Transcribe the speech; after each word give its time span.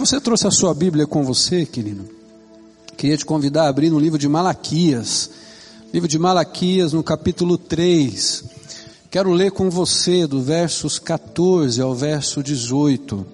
Se 0.00 0.06
você 0.06 0.18
trouxe 0.18 0.46
a 0.46 0.50
sua 0.50 0.72
Bíblia 0.72 1.06
com 1.06 1.22
você, 1.22 1.66
querido, 1.66 2.08
queria 2.96 3.18
te 3.18 3.26
convidar 3.26 3.64
a 3.64 3.68
abrir 3.68 3.90
no 3.90 3.98
livro 3.98 4.18
de 4.18 4.26
Malaquias. 4.30 5.28
Livro 5.92 6.08
de 6.08 6.18
Malaquias, 6.18 6.94
no 6.94 7.02
capítulo 7.02 7.58
3. 7.58 8.44
Quero 9.10 9.30
ler 9.30 9.50
com 9.52 9.68
você 9.68 10.26
do 10.26 10.40
versos 10.40 10.98
14 10.98 11.82
ao 11.82 11.94
verso 11.94 12.42
18. 12.42 13.26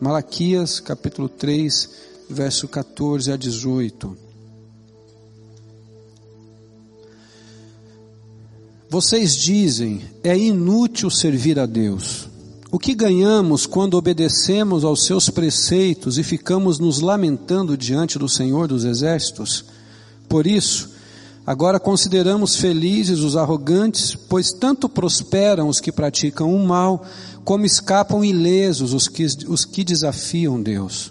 Malaquias, 0.00 0.80
capítulo 0.80 1.28
3, 1.28 1.90
verso 2.30 2.66
14 2.66 3.30
a 3.30 3.36
18. 3.36 4.16
Vocês 8.88 9.36
dizem, 9.36 10.00
é 10.24 10.34
inútil 10.34 11.10
servir 11.10 11.58
a 11.58 11.66
Deus. 11.66 12.27
O 12.70 12.78
que 12.78 12.94
ganhamos 12.94 13.64
quando 13.64 13.94
obedecemos 13.94 14.84
aos 14.84 15.04
seus 15.04 15.30
preceitos 15.30 16.18
e 16.18 16.22
ficamos 16.22 16.78
nos 16.78 17.00
lamentando 17.00 17.78
diante 17.78 18.18
do 18.18 18.28
Senhor 18.28 18.68
dos 18.68 18.84
Exércitos? 18.84 19.64
Por 20.28 20.46
isso, 20.46 20.90
agora 21.46 21.80
consideramos 21.80 22.56
felizes 22.56 23.20
os 23.20 23.36
arrogantes, 23.36 24.14
pois 24.14 24.52
tanto 24.52 24.86
prosperam 24.86 25.66
os 25.66 25.80
que 25.80 25.90
praticam 25.90 26.54
o 26.54 26.66
mal, 26.66 27.06
como 27.42 27.64
escapam 27.64 28.22
ilesos 28.22 28.92
os 28.92 29.08
que, 29.08 29.24
os 29.24 29.64
que 29.64 29.82
desafiam 29.82 30.60
Deus. 30.60 31.10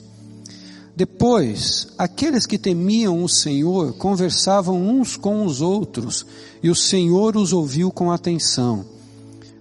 Depois, 0.96 1.88
aqueles 1.98 2.46
que 2.46 2.60
temiam 2.60 3.24
o 3.24 3.30
Senhor 3.30 3.94
conversavam 3.94 4.80
uns 4.80 5.18
com 5.18 5.44
os 5.44 5.60
outros, 5.60 6.24
e 6.62 6.70
o 6.70 6.76
Senhor 6.76 7.35
os 7.35 7.52
ouviu 7.52 7.91
com 7.91 8.12
atenção. 8.12 8.97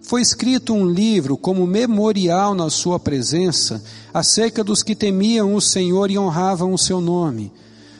Foi 0.06 0.22
escrito 0.22 0.72
um 0.72 0.88
livro 0.88 1.36
como 1.36 1.66
memorial 1.66 2.54
na 2.54 2.70
sua 2.70 2.98
presença 2.98 3.82
acerca 4.14 4.64
dos 4.64 4.82
que 4.82 4.94
temiam 4.94 5.54
o 5.54 5.60
Senhor 5.60 6.10
e 6.10 6.18
honravam 6.18 6.72
o 6.72 6.78
seu 6.78 7.00
nome. 7.00 7.52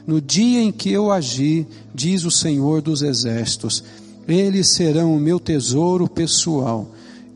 No 0.07 0.21
dia 0.21 0.63
em 0.63 0.73
que 0.73 0.91
eu 0.91 1.13
agi, 1.13 1.67
diz 1.95 2.25
o 2.25 2.31
Senhor 2.31 2.81
dos 2.81 3.03
exércitos, 3.03 3.83
eles 4.27 4.69
serão 4.69 5.15
o 5.17 5.21
meu 5.21 5.39
tesouro 5.39 6.09
pessoal. 6.09 6.89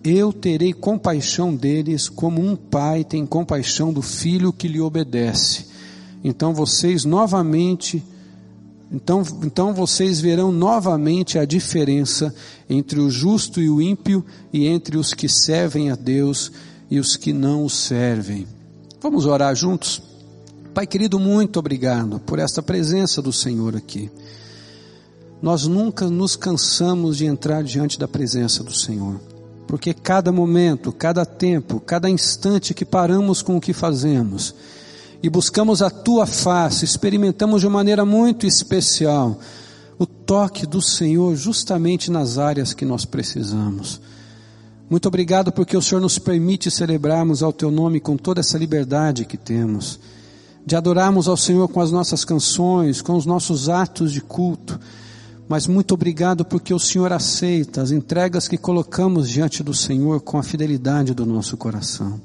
Eu 0.03 0.33
terei 0.33 0.73
compaixão 0.73 1.55
deles 1.55 2.09
como 2.09 2.41
um 2.41 2.57
pai 2.57 3.05
tem 3.05 3.27
compaixão 3.27 3.93
do 3.93 4.01
filho 4.01 4.53
que 4.53 4.69
lhe 4.69 4.81
obedece 4.81 5.71
então 6.23 6.53
vocês 6.53 7.05
novamente, 7.05 8.03
então, 8.93 9.23
então 9.45 9.73
vocês 9.73 10.21
verão 10.21 10.51
novamente 10.51 11.39
a 11.39 11.45
diferença 11.45 12.35
entre 12.69 12.99
o 12.99 13.09
justo 13.09 13.61
e 13.61 13.71
o 13.71 13.81
ímpio 13.81 14.25
e 14.53 14.67
entre 14.67 14.97
os 14.97 15.15
que 15.15 15.29
servem 15.29 15.91
a 15.91 15.95
Deus 15.95 16.51
e 16.91 16.99
os 16.99 17.17
que 17.17 17.33
não 17.33 17.65
o 17.65 17.71
servem. 17.71 18.49
Vamos 19.01 19.27
orar 19.27 19.55
juntos? 19.55 20.03
Pai 20.75 20.87
querido, 20.87 21.21
muito 21.21 21.59
obrigado 21.59 22.19
por 22.21 22.39
esta 22.41 22.63
presença 22.63 23.23
do 23.23 23.33
Senhor 23.33 23.77
aqui. 23.77 24.11
Nós 25.41 25.67
nunca 25.67 26.11
nos 26.11 26.35
cansamos 26.35 27.17
de 27.17 27.27
entrar 27.27 27.63
diante 27.63 27.99
da 27.99 28.09
presença 28.09 28.63
do 28.63 28.75
Senhor, 28.75 29.21
porque 29.67 29.95
cada 29.95 30.31
momento, 30.31 30.93
cada 30.93 31.25
tempo, 31.25 31.81
cada 31.81 32.11
instante 32.11 32.75
que 32.75 32.85
paramos 32.85 33.41
com 33.41 33.57
o 33.57 33.61
que 33.61 33.73
fazemos, 33.73 34.55
e 35.23 35.29
buscamos 35.29 35.83
a 35.83 35.91
tua 35.91 36.27
face, 36.27 36.85
experimentamos 36.85 37.61
de 37.61 37.69
maneira 37.69 38.05
muito 38.05 38.47
especial 38.47 39.39
o 40.01 40.07
toque 40.07 40.67
do 40.67 40.81
Senhor 40.81 41.37
justamente 41.37 42.11
nas 42.11 42.39
áreas 42.39 42.73
que 42.73 42.87
nós 42.87 43.05
precisamos. 43.05 44.01
Muito 44.89 45.07
obrigado 45.07 45.53
porque 45.53 45.77
o 45.77 45.83
Senhor 45.83 46.01
nos 46.01 46.19
permite 46.19 46.71
celebrarmos 46.71 47.43
ao 47.43 47.53
teu 47.53 47.71
nome 47.71 48.01
com 48.01 48.17
toda 48.17 48.41
essa 48.41 48.57
liberdade 48.57 49.27
que 49.27 49.37
temos, 49.37 50.01
de 50.65 50.75
adorarmos 50.75 51.29
ao 51.29 51.37
Senhor 51.37 51.69
com 51.69 51.83
as 51.83 51.91
nossas 51.91 52.25
canções, 52.25 53.03
com 53.03 53.15
os 53.15 53.27
nossos 53.27 53.69
atos 53.69 54.11
de 54.11 54.23
culto. 54.23 54.81
Mas 55.47 55.67
muito 55.67 55.93
obrigado 55.93 56.47
porque 56.47 56.73
o 56.73 56.79
Senhor 56.79 57.13
aceita 57.13 57.83
as 57.83 57.91
entregas 57.91 58.49
que 58.49 58.57
colocamos 58.57 59.29
diante 59.29 59.63
do 59.63 59.75
Senhor 59.75 60.23
com 60.23 60.39
a 60.39 60.43
fidelidade 60.43 61.13
do 61.13 61.27
nosso 61.27 61.59
coração. 61.59 62.19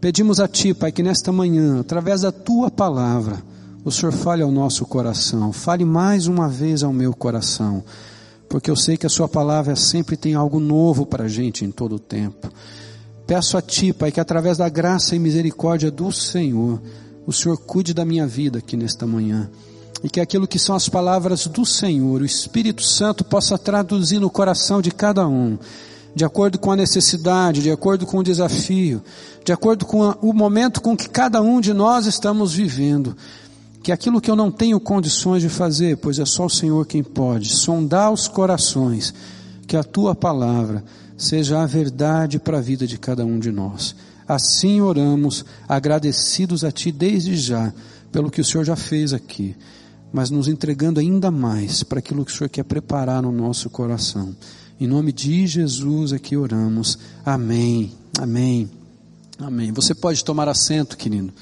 Pedimos 0.00 0.38
a 0.38 0.46
Ti, 0.46 0.72
Pai, 0.74 0.92
que 0.92 1.02
nesta 1.02 1.32
manhã, 1.32 1.80
através 1.80 2.20
da 2.20 2.30
Tua 2.30 2.70
palavra, 2.70 3.42
o 3.84 3.90
Senhor 3.90 4.12
fale 4.12 4.42
ao 4.42 4.52
nosso 4.52 4.86
coração, 4.86 5.52
fale 5.52 5.84
mais 5.84 6.28
uma 6.28 6.48
vez 6.48 6.84
ao 6.84 6.92
meu 6.92 7.12
coração, 7.12 7.82
porque 8.48 8.70
eu 8.70 8.76
sei 8.76 8.96
que 8.96 9.06
a 9.06 9.10
Sua 9.10 9.28
palavra 9.28 9.74
sempre 9.74 10.16
tem 10.16 10.34
algo 10.34 10.60
novo 10.60 11.04
para 11.04 11.24
a 11.24 11.28
gente 11.28 11.64
em 11.64 11.72
todo 11.72 11.96
o 11.96 11.98
tempo. 11.98 12.48
Peço 13.26 13.58
a 13.58 13.62
Ti, 13.62 13.92
Pai, 13.92 14.12
que 14.12 14.20
através 14.20 14.56
da 14.58 14.68
graça 14.68 15.16
e 15.16 15.18
misericórdia 15.18 15.90
do 15.90 16.12
Senhor, 16.12 16.80
o 17.26 17.32
Senhor 17.32 17.58
cuide 17.58 17.92
da 17.92 18.04
minha 18.04 18.26
vida 18.26 18.60
aqui 18.60 18.76
nesta 18.76 19.04
manhã. 19.04 19.50
E 20.04 20.08
que 20.08 20.20
aquilo 20.20 20.46
que 20.46 20.60
são 20.60 20.76
as 20.76 20.88
palavras 20.88 21.48
do 21.48 21.66
Senhor, 21.66 22.22
o 22.22 22.24
Espírito 22.24 22.84
Santo 22.84 23.24
possa 23.24 23.58
traduzir 23.58 24.20
no 24.20 24.30
coração 24.30 24.80
de 24.80 24.92
cada 24.92 25.26
um 25.26 25.58
de 26.18 26.24
acordo 26.24 26.58
com 26.58 26.72
a 26.72 26.76
necessidade, 26.76 27.62
de 27.62 27.70
acordo 27.70 28.04
com 28.04 28.18
o 28.18 28.24
desafio, 28.24 29.00
de 29.44 29.52
acordo 29.52 29.86
com 29.86 30.02
a, 30.02 30.18
o 30.20 30.32
momento 30.32 30.82
com 30.82 30.96
que 30.96 31.08
cada 31.08 31.40
um 31.40 31.60
de 31.60 31.72
nós 31.72 32.06
estamos 32.06 32.52
vivendo. 32.52 33.16
Que 33.84 33.92
aquilo 33.92 34.20
que 34.20 34.28
eu 34.28 34.34
não 34.34 34.50
tenho 34.50 34.80
condições 34.80 35.42
de 35.42 35.48
fazer, 35.48 35.96
pois 35.98 36.18
é 36.18 36.24
só 36.24 36.46
o 36.46 36.50
Senhor 36.50 36.84
quem 36.86 37.04
pode, 37.04 37.50
sondar 37.50 38.12
os 38.12 38.26
corações, 38.26 39.14
que 39.64 39.76
a 39.76 39.84
tua 39.84 40.12
palavra 40.12 40.82
seja 41.16 41.62
a 41.62 41.66
verdade 41.66 42.40
para 42.40 42.58
a 42.58 42.60
vida 42.60 42.84
de 42.84 42.98
cada 42.98 43.24
um 43.24 43.38
de 43.38 43.52
nós. 43.52 43.94
Assim 44.26 44.80
oramos, 44.80 45.44
agradecidos 45.68 46.64
a 46.64 46.72
Ti 46.72 46.90
desde 46.90 47.36
já, 47.36 47.72
pelo 48.10 48.28
que 48.28 48.40
o 48.40 48.44
Senhor 48.44 48.64
já 48.64 48.74
fez 48.74 49.12
aqui, 49.12 49.54
mas 50.12 50.30
nos 50.30 50.48
entregando 50.48 50.98
ainda 50.98 51.30
mais 51.30 51.84
para 51.84 52.00
aquilo 52.00 52.24
que 52.24 52.32
o 52.32 52.36
Senhor 52.36 52.50
quer 52.50 52.64
preparar 52.64 53.22
no 53.22 53.30
nosso 53.30 53.70
coração. 53.70 54.34
Em 54.80 54.86
nome 54.86 55.10
de 55.10 55.44
Jesus 55.44 56.12
aqui 56.12 56.36
oramos. 56.36 56.96
Amém. 57.26 57.92
Amém. 58.16 58.70
Amém. 59.36 59.72
Você 59.72 59.92
pode 59.92 60.24
tomar 60.24 60.48
assento, 60.48 60.96
querido. 60.96 61.32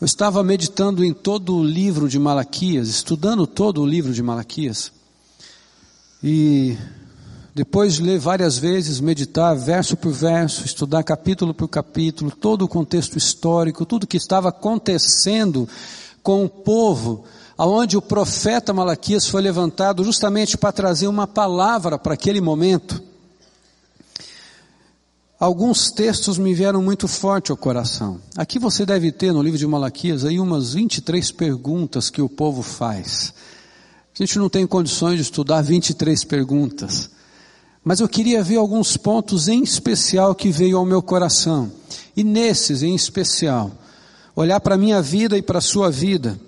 Eu 0.00 0.06
estava 0.06 0.42
meditando 0.42 1.04
em 1.04 1.12
todo 1.12 1.56
o 1.56 1.62
livro 1.62 2.08
de 2.08 2.18
Malaquias, 2.18 2.88
estudando 2.88 3.46
todo 3.46 3.82
o 3.82 3.86
livro 3.86 4.14
de 4.14 4.22
Malaquias. 4.22 4.90
E 6.22 6.74
depois 7.54 7.96
de 7.96 8.02
ler 8.02 8.18
várias 8.18 8.56
vezes, 8.56 8.98
meditar 8.98 9.54
verso 9.54 9.94
por 9.94 10.10
verso, 10.10 10.64
estudar 10.64 11.02
capítulo 11.02 11.52
por 11.52 11.68
capítulo, 11.68 12.30
todo 12.30 12.62
o 12.62 12.68
contexto 12.68 13.18
histórico, 13.18 13.84
tudo 13.84 14.06
que 14.06 14.16
estava 14.16 14.48
acontecendo 14.48 15.68
com 16.22 16.46
o 16.46 16.48
povo, 16.48 17.26
aonde 17.60 17.94
o 17.94 18.00
profeta 18.00 18.72
Malaquias 18.72 19.26
foi 19.26 19.42
levantado 19.42 20.02
justamente 20.02 20.56
para 20.56 20.72
trazer 20.72 21.08
uma 21.08 21.26
palavra 21.26 21.98
para 21.98 22.14
aquele 22.14 22.40
momento. 22.40 23.02
Alguns 25.38 25.90
textos 25.90 26.38
me 26.38 26.54
vieram 26.54 26.80
muito 26.82 27.06
forte 27.06 27.50
ao 27.50 27.58
coração. 27.58 28.18
Aqui 28.34 28.58
você 28.58 28.86
deve 28.86 29.12
ter 29.12 29.30
no 29.30 29.42
livro 29.42 29.58
de 29.58 29.66
Malaquias 29.66 30.24
aí 30.24 30.40
umas 30.40 30.72
23 30.72 31.30
perguntas 31.32 32.08
que 32.08 32.22
o 32.22 32.30
povo 32.30 32.62
faz. 32.62 33.34
A 34.18 34.24
gente 34.24 34.38
não 34.38 34.48
tem 34.48 34.66
condições 34.66 35.16
de 35.16 35.22
estudar 35.22 35.60
23 35.60 36.24
perguntas. 36.24 37.10
Mas 37.84 38.00
eu 38.00 38.08
queria 38.08 38.42
ver 38.42 38.56
alguns 38.56 38.96
pontos 38.96 39.48
em 39.48 39.62
especial 39.62 40.34
que 40.34 40.48
veio 40.48 40.78
ao 40.78 40.86
meu 40.86 41.02
coração. 41.02 41.70
E 42.16 42.24
nesses 42.24 42.82
em 42.82 42.94
especial, 42.94 43.70
olhar 44.34 44.60
para 44.60 44.76
a 44.76 44.78
minha 44.78 45.02
vida 45.02 45.36
e 45.36 45.42
para 45.42 45.58
a 45.58 45.62
sua 45.62 45.90
vida 45.90 46.40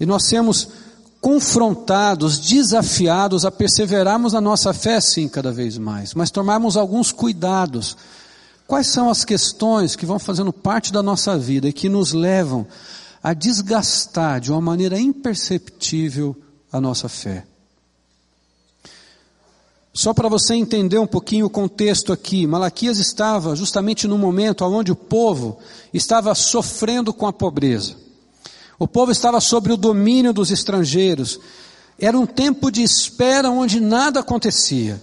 e 0.00 0.06
nós 0.06 0.24
sermos 0.24 0.68
confrontados, 1.20 2.38
desafiados 2.38 3.44
a 3.44 3.50
perseverarmos 3.50 4.32
na 4.32 4.40
nossa 4.40 4.72
fé, 4.72 5.00
sim, 5.00 5.28
cada 5.28 5.52
vez 5.52 5.76
mais, 5.76 6.14
mas 6.14 6.30
tomarmos 6.30 6.76
alguns 6.76 7.12
cuidados. 7.12 7.96
Quais 8.66 8.86
são 8.86 9.10
as 9.10 9.24
questões 9.24 9.94
que 9.94 10.06
vão 10.06 10.18
fazendo 10.18 10.52
parte 10.52 10.92
da 10.92 11.02
nossa 11.02 11.36
vida 11.36 11.68
e 11.68 11.72
que 11.72 11.88
nos 11.88 12.12
levam 12.12 12.66
a 13.22 13.34
desgastar 13.34 14.40
de 14.40 14.50
uma 14.50 14.60
maneira 14.60 14.98
imperceptível 14.98 16.34
a 16.72 16.80
nossa 16.80 17.08
fé? 17.08 17.44
Só 19.92 20.14
para 20.14 20.28
você 20.28 20.54
entender 20.54 20.98
um 20.98 21.06
pouquinho 21.06 21.46
o 21.46 21.50
contexto 21.50 22.12
aqui, 22.12 22.46
Malaquias 22.46 22.98
estava 22.98 23.56
justamente 23.56 24.06
no 24.06 24.16
momento 24.16 24.64
onde 24.64 24.92
o 24.92 24.96
povo 24.96 25.58
estava 25.92 26.34
sofrendo 26.34 27.12
com 27.12 27.26
a 27.26 27.32
pobreza. 27.32 27.96
O 28.80 28.88
povo 28.88 29.12
estava 29.12 29.42
sob 29.42 29.70
o 29.70 29.76
domínio 29.76 30.32
dos 30.32 30.50
estrangeiros. 30.50 31.38
Era 31.98 32.18
um 32.18 32.24
tempo 32.24 32.70
de 32.70 32.82
espera 32.82 33.50
onde 33.50 33.78
nada 33.78 34.20
acontecia. 34.20 34.98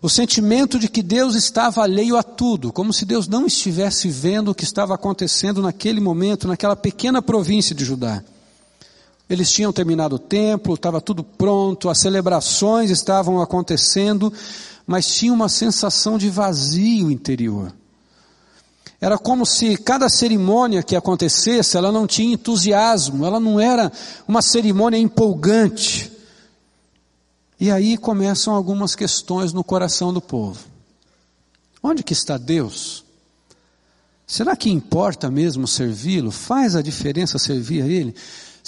O 0.00 0.08
sentimento 0.08 0.78
de 0.78 0.88
que 0.88 1.02
Deus 1.02 1.34
estava 1.34 1.82
alheio 1.82 2.16
a 2.16 2.22
tudo, 2.22 2.72
como 2.72 2.90
se 2.90 3.04
Deus 3.04 3.28
não 3.28 3.46
estivesse 3.46 4.08
vendo 4.08 4.50
o 4.52 4.54
que 4.54 4.64
estava 4.64 4.94
acontecendo 4.94 5.60
naquele 5.60 6.00
momento, 6.00 6.48
naquela 6.48 6.74
pequena 6.74 7.20
província 7.20 7.74
de 7.74 7.84
Judá. 7.84 8.24
Eles 9.28 9.52
tinham 9.52 9.74
terminado 9.74 10.16
o 10.16 10.18
templo, 10.18 10.72
estava 10.72 10.98
tudo 10.98 11.22
pronto, 11.22 11.90
as 11.90 11.98
celebrações 11.98 12.90
estavam 12.90 13.42
acontecendo, 13.42 14.32
mas 14.86 15.06
tinha 15.06 15.34
uma 15.34 15.50
sensação 15.50 16.16
de 16.16 16.30
vazio 16.30 17.10
interior. 17.10 17.74
Era 19.00 19.16
como 19.16 19.46
se 19.46 19.76
cada 19.76 20.08
cerimônia 20.08 20.82
que 20.82 20.96
acontecesse, 20.96 21.76
ela 21.76 21.92
não 21.92 22.06
tinha 22.06 22.34
entusiasmo, 22.34 23.24
ela 23.24 23.38
não 23.38 23.60
era 23.60 23.92
uma 24.26 24.42
cerimônia 24.42 24.98
empolgante. 24.98 26.10
E 27.60 27.70
aí 27.70 27.96
começam 27.96 28.54
algumas 28.54 28.94
questões 28.94 29.52
no 29.52 29.62
coração 29.62 30.12
do 30.12 30.20
povo. 30.20 30.64
Onde 31.82 32.02
que 32.02 32.12
está 32.12 32.36
Deus? 32.36 33.04
Será 34.26 34.56
que 34.56 34.68
importa 34.68 35.30
mesmo 35.30 35.66
servi-lo? 35.66 36.30
Faz 36.30 36.76
a 36.76 36.82
diferença 36.82 37.38
servir 37.38 37.82
a 37.82 37.86
Ele? 37.86 38.14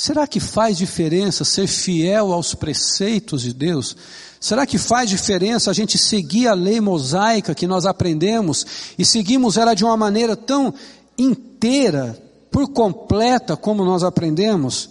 Será 0.01 0.27
que 0.27 0.41
faz 0.41 0.79
diferença 0.79 1.45
ser 1.45 1.67
fiel 1.67 2.33
aos 2.33 2.55
preceitos 2.55 3.43
de 3.43 3.53
Deus? 3.53 3.95
Será 4.41 4.65
que 4.65 4.79
faz 4.79 5.11
diferença 5.11 5.71
a 5.71 5.75
gente 5.75 5.99
seguir 5.99 6.49
a 6.49 6.55
lei 6.55 6.81
mosaica 6.81 7.55
que 7.55 7.67
nós 7.67 7.85
aprendemos 7.85 8.65
e 8.99 9.05
seguimos 9.05 9.59
ela 9.59 9.75
de 9.75 9.85
uma 9.85 9.99
maneira 9.99 10.35
tão 10.35 10.73
inteira, 11.19 12.19
por 12.51 12.69
completa 12.69 13.59
como 13.59 13.85
nós 13.85 14.03
aprendemos? 14.03 14.89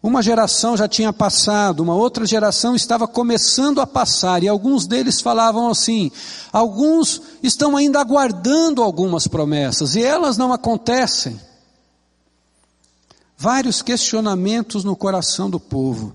Uma 0.00 0.22
geração 0.22 0.76
já 0.76 0.86
tinha 0.86 1.12
passado, 1.12 1.82
uma 1.82 1.96
outra 1.96 2.24
geração 2.24 2.76
estava 2.76 3.08
começando 3.08 3.80
a 3.80 3.86
passar, 3.86 4.44
e 4.44 4.48
alguns 4.48 4.86
deles 4.86 5.20
falavam 5.20 5.68
assim: 5.68 6.12
alguns 6.52 7.20
estão 7.42 7.76
ainda 7.76 7.98
aguardando 7.98 8.80
algumas 8.80 9.26
promessas, 9.26 9.96
e 9.96 10.04
elas 10.04 10.38
não 10.38 10.52
acontecem. 10.52 11.36
Vários 13.36 13.82
questionamentos 13.82 14.84
no 14.84 14.96
coração 14.96 15.50
do 15.50 15.58
povo. 15.58 16.14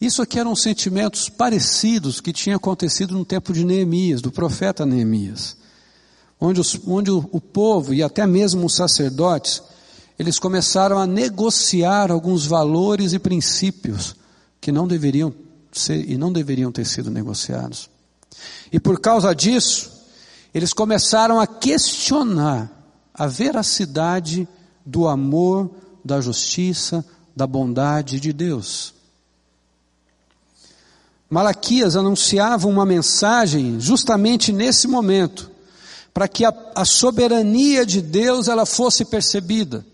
Isso 0.00 0.22
aqui 0.22 0.38
eram 0.38 0.54
sentimentos 0.54 1.28
parecidos 1.28 2.20
que 2.20 2.32
tinham 2.32 2.56
acontecido 2.56 3.14
no 3.14 3.24
tempo 3.24 3.52
de 3.52 3.64
Neemias, 3.64 4.22
do 4.22 4.30
profeta 4.30 4.86
Neemias, 4.86 5.56
onde, 6.40 6.60
os, 6.60 6.78
onde 6.86 7.10
o, 7.10 7.28
o 7.32 7.40
povo 7.40 7.92
e 7.92 8.02
até 8.02 8.26
mesmo 8.26 8.66
os 8.66 8.74
sacerdotes 8.74 9.62
eles 10.18 10.38
começaram 10.38 10.98
a 10.98 11.06
negociar 11.06 12.10
alguns 12.10 12.44
valores 12.44 13.12
e 13.12 13.18
princípios 13.18 14.16
que 14.60 14.72
não 14.72 14.88
deveriam 14.88 15.32
ser 15.70 16.10
e 16.10 16.18
não 16.18 16.32
deveriam 16.32 16.72
ter 16.72 16.84
sido 16.84 17.10
negociados. 17.10 17.88
E 18.72 18.80
por 18.80 19.00
causa 19.00 19.32
disso, 19.32 19.90
eles 20.52 20.72
começaram 20.72 21.40
a 21.40 21.46
questionar 21.46 22.70
a 23.14 23.26
veracidade 23.26 24.48
do 24.84 25.06
amor, 25.06 25.70
da 26.08 26.20
justiça, 26.22 27.04
da 27.36 27.46
bondade 27.46 28.18
de 28.18 28.32
Deus. 28.32 28.94
Malaquias 31.30 31.94
anunciava 31.94 32.66
uma 32.66 32.86
mensagem 32.86 33.78
justamente 33.78 34.50
nesse 34.50 34.88
momento, 34.88 35.50
para 36.14 36.26
que 36.26 36.46
a, 36.46 36.54
a 36.74 36.84
soberania 36.86 37.84
de 37.84 38.00
Deus 38.00 38.48
ela 38.48 38.64
fosse 38.64 39.04
percebida. 39.04 39.84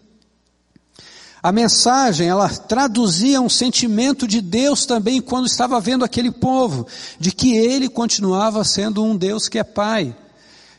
A 1.43 1.51
mensagem, 1.53 2.29
ela 2.29 2.49
traduzia 2.49 3.41
um 3.41 3.51
sentimento 3.51 4.27
de 4.27 4.41
Deus 4.41 4.87
também 4.87 5.21
quando 5.21 5.47
estava 5.47 5.79
vendo 5.81 6.05
aquele 6.05 6.31
povo, 6.31 6.87
de 7.19 7.33
que 7.33 7.55
ele 7.55 7.89
continuava 7.89 8.63
sendo 8.65 9.05
um 9.05 9.17
Deus 9.17 9.49
que 9.49 9.59
é 9.59 9.65
Pai, 9.65 10.17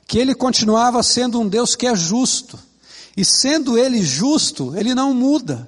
que 0.08 0.18
ele 0.18 0.34
continuava 0.34 1.04
sendo 1.04 1.40
um 1.40 1.48
Deus 1.48 1.76
que 1.76 1.86
é 1.86 1.96
justo. 1.96 2.58
E 3.16 3.24
sendo 3.24 3.78
ele 3.78 4.02
justo, 4.02 4.76
ele 4.76 4.94
não 4.94 5.14
muda. 5.14 5.68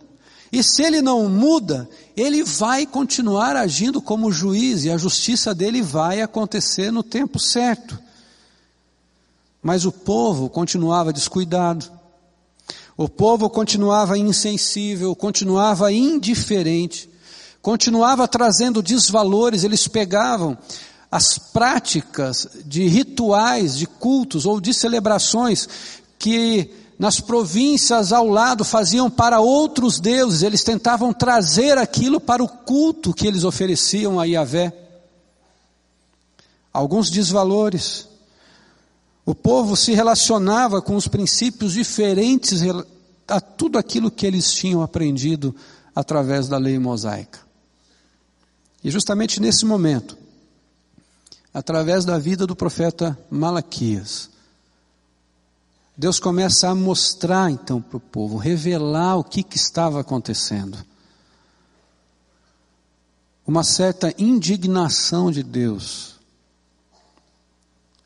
E 0.52 0.64
se 0.64 0.82
ele 0.82 1.02
não 1.02 1.28
muda, 1.30 1.90
ele 2.16 2.44
vai 2.44 2.86
continuar 2.86 3.56
agindo 3.56 4.02
como 4.02 4.32
juiz 4.32 4.86
e 4.86 4.92
a 4.92 4.98
justiça 4.98 5.54
dele 5.54 5.82
vai 5.82 6.22
acontecer 6.22 6.92
no 6.92 7.04
tempo 7.04 7.40
certo. 7.40 8.00
Mas 9.62 9.86
o 9.86 9.92
povo 9.92 10.50
continuava 10.50 11.12
descuidado. 11.12 11.92
O 12.96 13.08
povo 13.08 13.50
continuava 13.50 14.18
insensível, 14.18 15.16
continuava 15.16 15.92
indiferente, 15.92 17.10
continuava 17.62 18.28
trazendo 18.28 18.82
desvalores, 18.82 19.64
eles 19.64 19.88
pegavam 19.88 20.58
as 21.12 21.38
práticas 21.38 22.48
de 22.66 22.88
rituais, 22.88 23.78
de 23.78 23.86
cultos 23.86 24.46
ou 24.46 24.60
de 24.60 24.74
celebrações 24.74 25.70
que 26.18 26.72
nas 26.98 27.20
províncias 27.20 28.12
ao 28.12 28.28
lado 28.28 28.66
faziam 28.66 29.10
para 29.10 29.40
outros 29.40 30.00
deuses, 30.00 30.42
eles 30.42 30.64
tentavam 30.64 31.14
trazer 31.14 31.78
aquilo 31.78 32.20
para 32.20 32.44
o 32.44 32.48
culto 32.48 33.14
que 33.14 33.28
eles 33.28 33.44
ofereciam 33.44 34.20
a 34.20 34.26
Yahvé. 34.26 34.74
Alguns 36.74 37.10
desvalores, 37.10 38.08
o 39.26 39.36
povo 39.36 39.76
se 39.76 39.94
relacionava 39.94 40.82
com 40.82 40.96
os 40.96 41.08
princípios 41.08 41.74
diferentes 41.74 42.62
a 43.28 43.40
tudo 43.40 43.78
aquilo 43.78 44.10
que 44.10 44.26
eles 44.26 44.52
tinham 44.52 44.82
aprendido 44.82 45.56
através 45.94 46.48
da 46.48 46.58
lei 46.58 46.80
mosaica. 46.80 47.40
E 48.84 48.90
justamente 48.90 49.40
nesse 49.40 49.66
momento, 49.66 50.18
através 51.54 52.06
da 52.06 52.18
vida 52.18 52.48
do 52.48 52.56
profeta 52.56 53.18
Malaquias, 53.30 54.30
Deus 55.98 56.20
começa 56.20 56.70
a 56.70 56.76
mostrar 56.76 57.50
então 57.50 57.82
para 57.82 57.98
o 57.98 58.00
povo, 58.00 58.38
revelar 58.38 59.16
o 59.16 59.24
que, 59.24 59.42
que 59.42 59.58
estava 59.58 60.00
acontecendo. 60.00 60.78
Uma 63.46 63.64
certa 63.64 64.14
indignação 64.18 65.32
de 65.32 65.42
Deus 65.42 66.18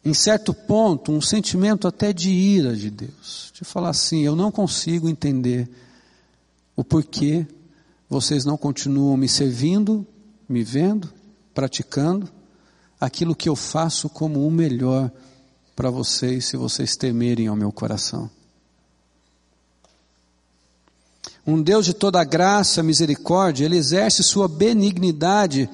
em 0.03 0.13
certo 0.15 0.53
ponto, 0.53 1.11
um 1.11 1.21
sentimento 1.21 1.87
até 1.87 2.11
de 2.11 2.31
ira 2.31 2.75
de 2.75 2.89
Deus, 2.89 3.51
de 3.53 3.63
falar 3.63 3.89
assim: 3.89 4.21
eu 4.21 4.35
não 4.35 4.51
consigo 4.51 5.07
entender 5.07 5.69
o 6.75 6.83
porquê 6.83 7.45
vocês 8.09 8.43
não 8.43 8.57
continuam 8.57 9.15
me 9.15 9.29
servindo, 9.29 10.05
me 10.49 10.63
vendo, 10.63 11.13
praticando 11.53 12.27
aquilo 12.99 13.35
que 13.35 13.47
eu 13.47 13.55
faço 13.55 14.09
como 14.09 14.45
o 14.45 14.51
melhor 14.51 15.11
para 15.75 15.89
vocês, 15.89 16.45
se 16.45 16.57
vocês 16.57 16.95
temerem 16.95 17.47
ao 17.47 17.55
meu 17.55 17.71
coração. 17.71 18.29
Um 21.45 21.61
Deus 21.61 21.85
de 21.85 21.93
toda 21.93 22.23
graça, 22.23 22.83
misericórdia, 22.83 23.65
Ele 23.65 23.77
exerce 23.77 24.23
sua 24.23 24.47
benignidade 24.47 25.69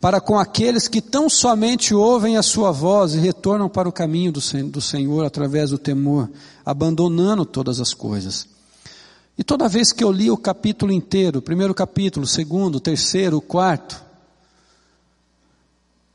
para 0.00 0.20
com 0.20 0.36
aqueles 0.36 0.88
que 0.88 1.00
tão 1.00 1.30
somente 1.30 1.94
ouvem 1.94 2.36
a 2.36 2.42
sua 2.42 2.72
voz 2.72 3.14
e 3.14 3.20
retornam 3.20 3.68
para 3.68 3.88
o 3.88 3.92
caminho 3.92 4.32
do, 4.32 4.80
Senhor 4.80 5.24
através 5.24 5.70
do 5.70 5.78
temor, 5.78 6.28
abandonando 6.66 7.44
todas 7.46 7.80
as 7.80 7.94
coisas. 7.94 8.48
E 9.38 9.44
toda 9.44 9.68
vez 9.68 9.92
que 9.92 10.02
eu 10.02 10.10
li 10.10 10.28
o 10.28 10.36
capítulo 10.36 10.92
inteiro, 10.92 11.40
primeiro 11.40 11.72
capítulo, 11.72 12.26
segundo, 12.26 12.80
terceiro, 12.80 13.40
quarto, 13.40 14.02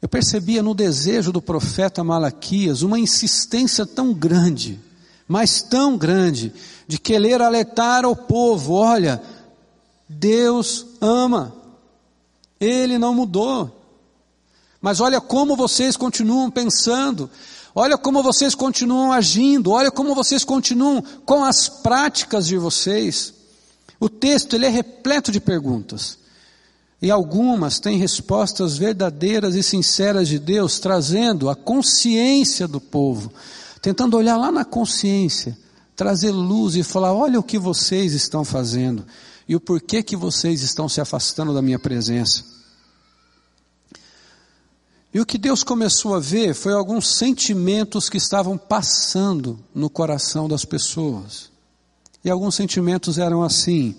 eu 0.01 0.07
percebia 0.07 0.61
no 0.61 0.75
desejo 0.75 1.31
do 1.31 1.41
profeta 1.41 2.03
Malaquias 2.03 2.83
uma 2.83 2.99
insistência 2.99 3.85
tão 3.85 4.13
grande, 4.13 4.79
mas 5.27 5.61
tão 5.61 5.97
grande, 5.97 6.53
de 6.87 6.99
querer 6.99 7.41
alertar 7.41 8.05
ao 8.05 8.15
povo: 8.15 8.73
olha, 8.73 9.21
Deus 10.07 10.85
ama, 11.01 11.55
Ele 12.59 12.97
não 12.99 13.15
mudou, 13.15 13.77
mas 14.79 14.99
olha 15.01 15.19
como 15.19 15.55
vocês 15.55 15.97
continuam 15.97 16.51
pensando, 16.51 17.29
olha 17.73 17.97
como 17.97 18.21
vocês 18.21 18.53
continuam 18.53 19.11
agindo, 19.11 19.71
olha 19.71 19.89
como 19.89 20.13
vocês 20.13 20.43
continuam 20.43 21.03
com 21.25 21.43
as 21.43 21.67
práticas 21.67 22.45
de 22.45 22.57
vocês. 22.57 23.33
O 23.99 24.07
texto 24.07 24.53
ele 24.53 24.67
é 24.67 24.69
repleto 24.69 25.31
de 25.31 25.39
perguntas. 25.39 26.19
E 27.01 27.11
algumas 27.11 27.79
têm 27.79 27.97
respostas 27.97 28.77
verdadeiras 28.77 29.55
e 29.55 29.61
sinceras 29.61 30.27
de 30.27 30.39
Deus, 30.39 30.79
trazendo 30.79 31.49
a 31.49 31.55
consciência 31.55 32.67
do 32.67 32.81
povo, 32.81 33.31
tentando 33.81 34.17
olhar 34.17 34.35
lá 34.35 34.51
na 34.51 34.65
consciência, 34.65 35.57
trazer 35.95 36.31
luz 36.31 36.75
e 36.75 36.83
falar: 36.83 37.13
olha 37.13 37.39
o 37.39 37.43
que 37.43 37.59
vocês 37.59 38.13
estão 38.13 38.43
fazendo 38.43 39.05
e 39.47 39.55
o 39.55 39.59
porquê 39.59 40.01
que 40.01 40.15
vocês 40.15 40.61
estão 40.61 40.89
se 40.89 40.99
afastando 40.99 41.53
da 41.53 41.61
minha 41.61 41.79
presença. 41.79 42.43
E 45.13 45.19
o 45.19 45.25
que 45.25 45.37
Deus 45.37 45.63
começou 45.63 46.15
a 46.15 46.19
ver 46.19 46.53
foi 46.53 46.73
alguns 46.73 47.15
sentimentos 47.15 48.09
que 48.09 48.17
estavam 48.17 48.57
passando 48.57 49.57
no 49.73 49.89
coração 49.89 50.47
das 50.47 50.65
pessoas. 50.65 51.49
E 52.23 52.29
alguns 52.29 52.55
sentimentos 52.55 53.17
eram 53.17 53.41
assim: 53.41 53.95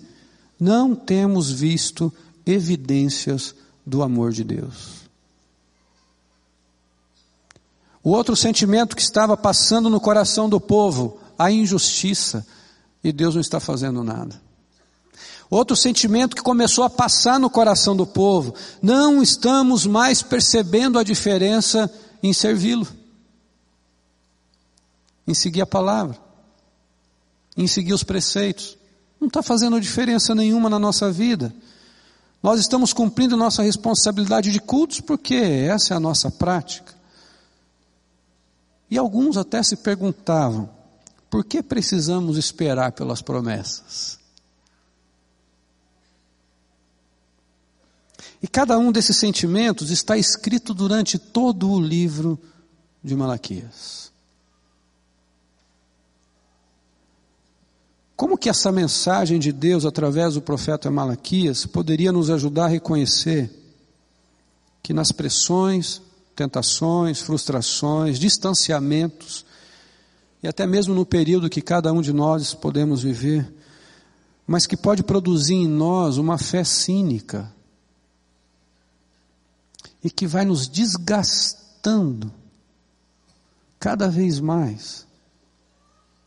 não 0.59 0.93
temos 0.93 1.49
visto 1.49 2.13
evidências 2.45 3.55
do 3.85 4.03
amor 4.03 4.31
de 4.31 4.43
Deus. 4.43 4.99
O 8.03 8.11
outro 8.11 8.35
sentimento 8.35 8.95
que 8.95 9.01
estava 9.01 9.35
passando 9.35 9.89
no 9.89 9.99
coração 9.99 10.49
do 10.49 10.59
povo, 10.59 11.19
a 11.37 11.51
injustiça, 11.51 12.45
e 13.03 13.11
Deus 13.11 13.35
não 13.35 13.41
está 13.41 13.59
fazendo 13.59 14.03
nada. 14.03 14.39
Outro 15.49 15.75
sentimento 15.75 16.35
que 16.35 16.43
começou 16.43 16.83
a 16.83 16.89
passar 16.89 17.39
no 17.39 17.49
coração 17.49 17.95
do 17.95 18.05
povo, 18.05 18.53
não 18.81 19.21
estamos 19.21 19.85
mais 19.85 20.21
percebendo 20.21 20.99
a 20.99 21.03
diferença 21.03 21.91
em 22.21 22.31
servi-lo, 22.31 22.87
em 25.27 25.33
seguir 25.33 25.61
a 25.61 25.65
palavra, 25.65 26.17
em 27.57 27.67
seguir 27.67 27.93
os 27.93 28.03
preceitos. 28.03 28.77
Não 29.19 29.27
está 29.27 29.41
fazendo 29.41 29.81
diferença 29.81 30.35
nenhuma 30.35 30.69
na 30.69 30.77
nossa 30.77 31.11
vida. 31.11 31.53
Nós 32.41 32.59
estamos 32.59 32.93
cumprindo 32.93 33.35
nossa 33.35 33.61
responsabilidade 33.61 34.51
de 34.51 34.59
cultos 34.59 35.01
porque 35.01 35.35
essa 35.35 35.93
é 35.93 35.97
a 35.97 35.99
nossa 35.99 36.31
prática. 36.31 36.93
E 38.89 38.97
alguns 38.97 39.37
até 39.37 39.61
se 39.61 39.75
perguntavam: 39.77 40.69
por 41.29 41.43
que 41.43 41.61
precisamos 41.61 42.37
esperar 42.37 42.93
pelas 42.93 43.21
promessas? 43.21 44.17
E 48.41 48.47
cada 48.47 48.77
um 48.77 48.91
desses 48.91 49.17
sentimentos 49.17 49.91
está 49.91 50.17
escrito 50.17 50.73
durante 50.73 51.19
todo 51.19 51.69
o 51.69 51.79
livro 51.79 52.39
de 53.03 53.13
Malaquias. 53.15 54.13
Como 58.19 58.37
que 58.37 58.49
essa 58.49 58.69
mensagem 58.69 59.39
de 59.39 59.49
Deus 59.53 59.85
através 59.85 60.33
do 60.33 60.41
profeta 60.41 60.91
Malaquias 60.91 61.65
poderia 61.65 62.11
nos 62.11 62.29
ajudar 62.29 62.65
a 62.65 62.67
reconhecer 62.67 63.49
que 64.83 64.91
nas 64.91 65.09
pressões, 65.09 66.01
tentações, 66.35 67.21
frustrações, 67.21 68.19
distanciamentos, 68.19 69.45
e 70.43 70.49
até 70.49 70.67
mesmo 70.67 70.93
no 70.93 71.05
período 71.05 71.49
que 71.49 71.61
cada 71.61 71.93
um 71.93 72.01
de 72.01 72.11
nós 72.11 72.53
podemos 72.53 73.03
viver, 73.03 73.49
mas 74.45 74.67
que 74.67 74.75
pode 74.75 75.01
produzir 75.01 75.53
em 75.55 75.67
nós 75.69 76.17
uma 76.17 76.37
fé 76.37 76.65
cínica 76.65 77.49
e 80.03 80.11
que 80.11 80.27
vai 80.27 80.43
nos 80.43 80.67
desgastando 80.67 82.29
cada 83.79 84.09
vez 84.09 84.41
mais 84.41 85.07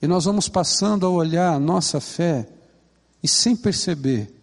e 0.03 0.09
nós 0.09 0.25
vamos 0.25 0.49
passando 0.49 1.07
a 1.07 1.09
olhar 1.09 1.55
a 1.55 1.61
nossa 1.61 2.01
fé 2.01 2.49
e 3.23 3.29
sem 3.29 3.55
perceber, 3.55 4.35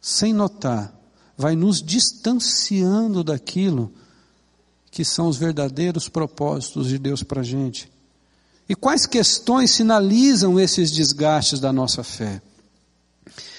sem 0.00 0.32
notar, 0.32 0.94
vai 1.36 1.56
nos 1.56 1.82
distanciando 1.82 3.24
daquilo 3.24 3.92
que 4.88 5.04
são 5.04 5.26
os 5.26 5.36
verdadeiros 5.36 6.08
propósitos 6.08 6.86
de 6.86 6.96
Deus 6.96 7.24
para 7.24 7.40
a 7.40 7.44
gente. 7.44 7.90
E 8.68 8.76
quais 8.76 9.04
questões 9.04 9.72
sinalizam 9.72 10.60
esses 10.60 10.92
desgastes 10.92 11.58
da 11.58 11.72
nossa 11.72 12.04
fé? 12.04 12.40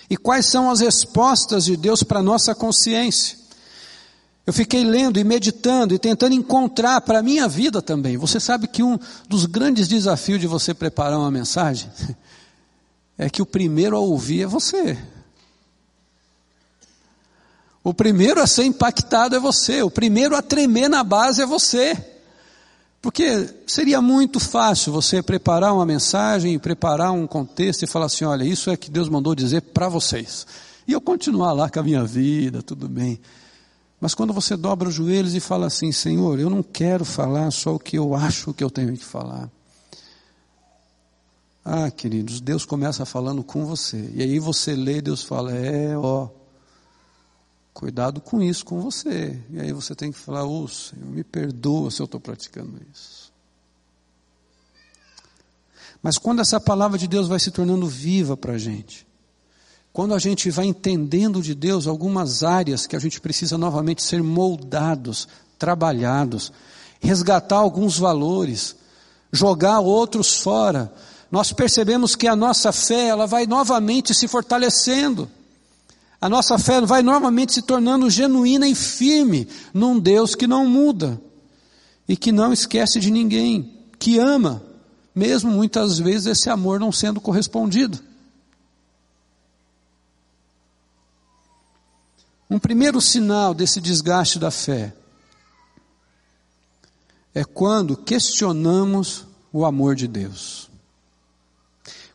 E 0.10 0.16
quais 0.16 0.46
são 0.46 0.72
as 0.72 0.80
respostas 0.80 1.66
de 1.66 1.76
Deus 1.76 2.02
para 2.02 2.20
a 2.20 2.24
nossa 2.24 2.56
consciência? 2.56 3.38
Eu 4.50 4.54
fiquei 4.54 4.84
lendo 4.84 5.20
e 5.20 5.24
meditando 5.24 5.94
e 5.94 6.00
tentando 6.00 6.34
encontrar 6.34 7.02
para 7.02 7.20
a 7.20 7.22
minha 7.22 7.48
vida 7.48 7.84
também. 7.84 8.18
Você 8.18 8.40
sabe 8.40 8.68
que 8.68 8.82
um 8.82 8.98
dos 9.28 9.46
grandes 9.46 9.88
desafios 9.88 10.40
de 10.40 10.48
você 10.48 10.74
preparar 10.74 11.20
uma 11.20 11.30
mensagem 11.30 11.88
é 13.16 13.30
que 13.30 13.44
o 13.44 13.46
primeiro 13.46 13.96
a 13.96 14.00
ouvir 14.00 14.42
é 14.42 14.48
você. 14.48 14.98
O 17.84 17.94
primeiro 17.94 18.42
a 18.42 18.48
ser 18.48 18.64
impactado 18.64 19.36
é 19.36 19.40
você. 19.40 19.84
O 19.84 19.92
primeiro 19.92 20.36
a 20.36 20.42
tremer 20.42 20.90
na 20.90 21.04
base 21.04 21.44
é 21.44 21.46
você. 21.46 21.96
Porque 23.04 23.54
seria 23.68 24.02
muito 24.02 24.40
fácil 24.40 24.92
você 24.92 25.22
preparar 25.22 25.76
uma 25.76 25.86
mensagem, 25.86 26.58
preparar 26.58 27.12
um 27.12 27.28
contexto 27.28 27.84
e 27.84 27.88
falar 27.88 28.08
assim: 28.08 28.26
olha, 28.26 28.44
isso 28.44 28.72
é 28.72 28.76
que 28.76 28.90
Deus 28.90 29.10
mandou 29.10 29.36
dizer 29.36 29.62
para 29.62 29.88
vocês. 29.88 30.48
E 30.88 30.92
eu 30.92 31.00
continuar 31.00 31.54
lá 31.54 31.70
com 31.70 31.82
a 31.82 31.84
minha 31.84 32.04
vida, 32.04 32.64
tudo 32.64 32.90
bem. 32.90 33.20
Mas 34.00 34.14
quando 34.14 34.32
você 34.32 34.56
dobra 34.56 34.88
os 34.88 34.96
joelhos 34.96 35.36
e 35.36 35.40
fala 35.40 35.68
assim, 35.68 35.92
Senhor, 35.92 36.40
eu 36.40 36.50
não 36.50 36.64
quero 36.64 37.04
falar 37.04 37.52
só 37.52 37.76
o 37.76 37.80
que 37.80 37.98
eu 37.98 38.16
acho 38.16 38.54
que 38.54 38.64
eu 38.64 38.70
tenho 38.70 38.96
que 38.96 39.04
falar. 39.04 39.50
Ah, 41.64 41.92
queridos, 41.92 42.40
Deus 42.40 42.66
começa 42.66 43.06
falando 43.06 43.44
com 43.44 43.66
você. 43.66 44.10
E 44.16 44.24
aí 44.24 44.40
você 44.40 44.74
lê 44.74 45.02
Deus 45.02 45.22
fala, 45.24 45.54
é, 45.54 45.98
ó, 45.98 46.30
cuidado 47.74 48.22
com 48.22 48.42
isso 48.42 48.66
com 48.66 48.80
você. 48.82 49.40
E 49.50 49.60
aí 49.60 49.74
você 49.74 49.94
tem 49.94 50.12
que 50.12 50.18
falar, 50.18 50.46
ô 50.46 50.64
oh, 50.64 50.68
Senhor, 50.68 51.06
me 51.06 51.24
perdoa 51.24 51.92
se 51.92 52.02
eu 52.02 52.06
estou 52.06 52.20
praticando 52.20 52.80
isso. 52.92 53.32
Mas 56.02 56.18
quando 56.18 56.42
essa 56.42 56.60
palavra 56.60 56.98
de 56.98 57.08
Deus 57.08 57.28
vai 57.28 57.40
se 57.40 57.52
tornando 57.52 57.86
viva 57.86 58.38
para 58.38 58.54
a 58.54 58.58
gente, 58.58 59.06
quando 59.92 60.14
a 60.14 60.20
gente 60.20 60.50
vai 60.52 60.66
entendendo 60.66 61.42
de 61.42 61.56
Deus 61.56 61.88
algumas 61.88 62.44
áreas 62.44 62.86
que 62.86 62.96
a 62.96 63.00
gente 63.00 63.20
precisa 63.20 63.58
novamente 63.58 64.04
ser 64.04 64.22
moldados, 64.22 65.28
trabalhados, 65.58 66.52
resgatar 67.00 67.58
alguns 67.58 67.98
valores, 67.98 68.76
jogar 69.32 69.80
outros 69.80 70.38
fora, 70.38 70.92
nós 71.32 71.52
percebemos 71.52 72.16
que 72.16 72.28
a 72.28 72.36
nossa 72.36 72.72
fé 72.72 73.08
ela 73.08 73.26
vai 73.26 73.46
novamente 73.46 74.14
se 74.14 74.28
fortalecendo. 74.28 75.30
A 76.22 76.28
nossa 76.28 76.58
fé 76.58 76.82
vai 76.82 77.02
novamente 77.02 77.54
se 77.54 77.62
tornando 77.62 78.10
genuína 78.10 78.68
e 78.68 78.76
firme 78.76 79.48
num 79.74 80.00
Deus 80.00 80.36
que 80.36 80.48
não 80.48 80.68
muda 80.68 81.20
e 82.08 82.18
que 82.18 82.32
não 82.32 82.52
esquece 82.52 83.00
de 83.00 83.10
ninguém, 83.12 83.74
que 83.98 84.18
ama, 84.18 84.62
mesmo 85.14 85.52
muitas 85.52 86.00
vezes 86.00 86.26
esse 86.26 86.50
amor 86.50 86.80
não 86.80 86.92
sendo 86.92 87.22
correspondido. 87.22 88.09
Um 92.50 92.58
primeiro 92.58 93.00
sinal 93.00 93.54
desse 93.54 93.80
desgaste 93.80 94.40
da 94.40 94.50
fé 94.50 94.94
é 97.34 97.44
quando 97.44 97.96
questionamos 97.96 99.26
o 99.54 99.66
amor 99.66 99.96
de 99.96 100.08
Deus. 100.08 100.70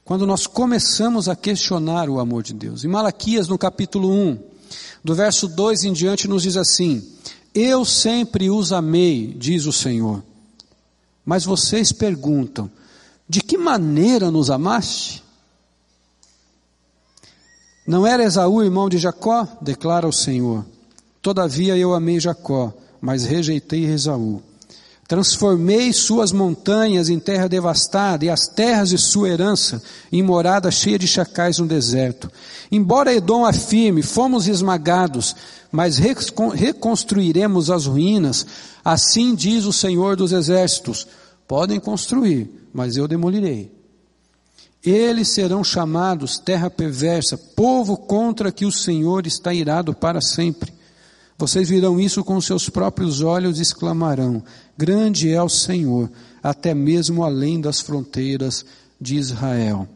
Quando 0.05 0.27
nós 0.27 0.47
começamos 0.47 1.29
a 1.29 1.37
questionar 1.37 2.11
o 2.11 2.21
amor 2.21 2.43
de 2.43 2.53
Deus. 2.53 2.85
Em 2.85 2.89
Malaquias, 2.89 3.49
no 3.49 3.57
capítulo 3.57 4.11
1, 4.11 4.39
do 5.03 5.15
verso 5.15 5.49
2 5.49 5.85
em 5.85 5.93
diante, 5.93 6.29
nos 6.29 6.43
diz 6.43 6.57
assim: 6.57 7.03
Eu 7.55 7.85
sempre 7.85 8.51
os 8.51 8.73
amei, 8.73 9.35
diz 9.39 9.65
o 9.65 9.73
Senhor. 9.73 10.23
Mas 11.25 11.45
vocês 11.45 11.91
perguntam: 11.91 12.71
De 13.27 13.41
que 13.41 13.57
maneira 13.57 14.31
nos 14.31 14.51
amaste? 14.51 15.24
Não 17.87 18.07
era 18.07 18.25
Esaú 18.25 18.63
irmão 18.63 18.89
de 18.89 18.99
Jacó? 18.99 19.47
Declara 19.61 20.09
o 20.09 20.13
Senhor. 20.13 20.65
Todavia 21.21 21.77
eu 21.77 21.95
amei 21.95 22.19
Jacó, 22.19 22.73
mas 23.01 23.25
rejeitei 23.25 23.85
Esaú. 23.85 24.43
Transformei 25.07 25.93
suas 25.93 26.33
montanhas 26.33 27.11
em 27.11 27.19
terra 27.19 27.47
devastada 27.47 28.25
e 28.25 28.31
as 28.31 28.49
terras 28.49 28.89
de 28.89 28.97
sua 28.97 29.29
herança 29.29 29.83
em 30.11 30.23
morada 30.23 30.71
cheia 30.71 30.99
de 30.99 31.07
chacais 31.07 31.59
no 31.59 31.67
deserto. 31.67 32.33
Embora 32.73 33.15
Edom 33.15 33.45
afirme, 33.45 34.03
fomos 34.03 34.49
esmagados, 34.49 35.37
mas 35.71 35.99
reconstruiremos 35.99 37.71
as 37.71 37.85
ruínas, 37.85 38.47
assim 38.83 39.35
diz 39.35 39.67
o 39.67 39.73
Senhor 39.73 40.17
dos 40.17 40.33
exércitos. 40.33 41.07
Podem 41.47 41.79
construir, 41.79 42.51
mas 42.73 42.97
eu 42.97 43.07
demolirei. 43.07 43.71
Eles 44.85 45.29
serão 45.29 45.65
chamados 45.65 46.39
terra 46.39 46.69
perversa, 46.69 47.39
povo 47.39 47.97
contra 47.97 48.53
que 48.53 48.67
o 48.67 48.73
Senhor 48.73 49.27
está 49.27 49.55
irado 49.55 49.95
para 49.95 50.21
sempre. 50.21 50.73
Vocês 51.39 51.69
virão 51.69 51.99
isso 51.99 52.23
com 52.23 52.39
seus 52.41 52.69
próprios 52.69 53.23
olhos 53.23 53.59
e 53.59 53.63
exclamarão: 53.63 54.43
Grande 54.77 55.33
é 55.33 55.43
o 55.43 55.49
Senhor, 55.49 56.11
até 56.43 56.75
mesmo 56.75 57.25
além 57.25 57.61
das 57.61 57.81
fronteiras 57.81 58.65
de 59.01 59.17
Israel. 59.17 59.89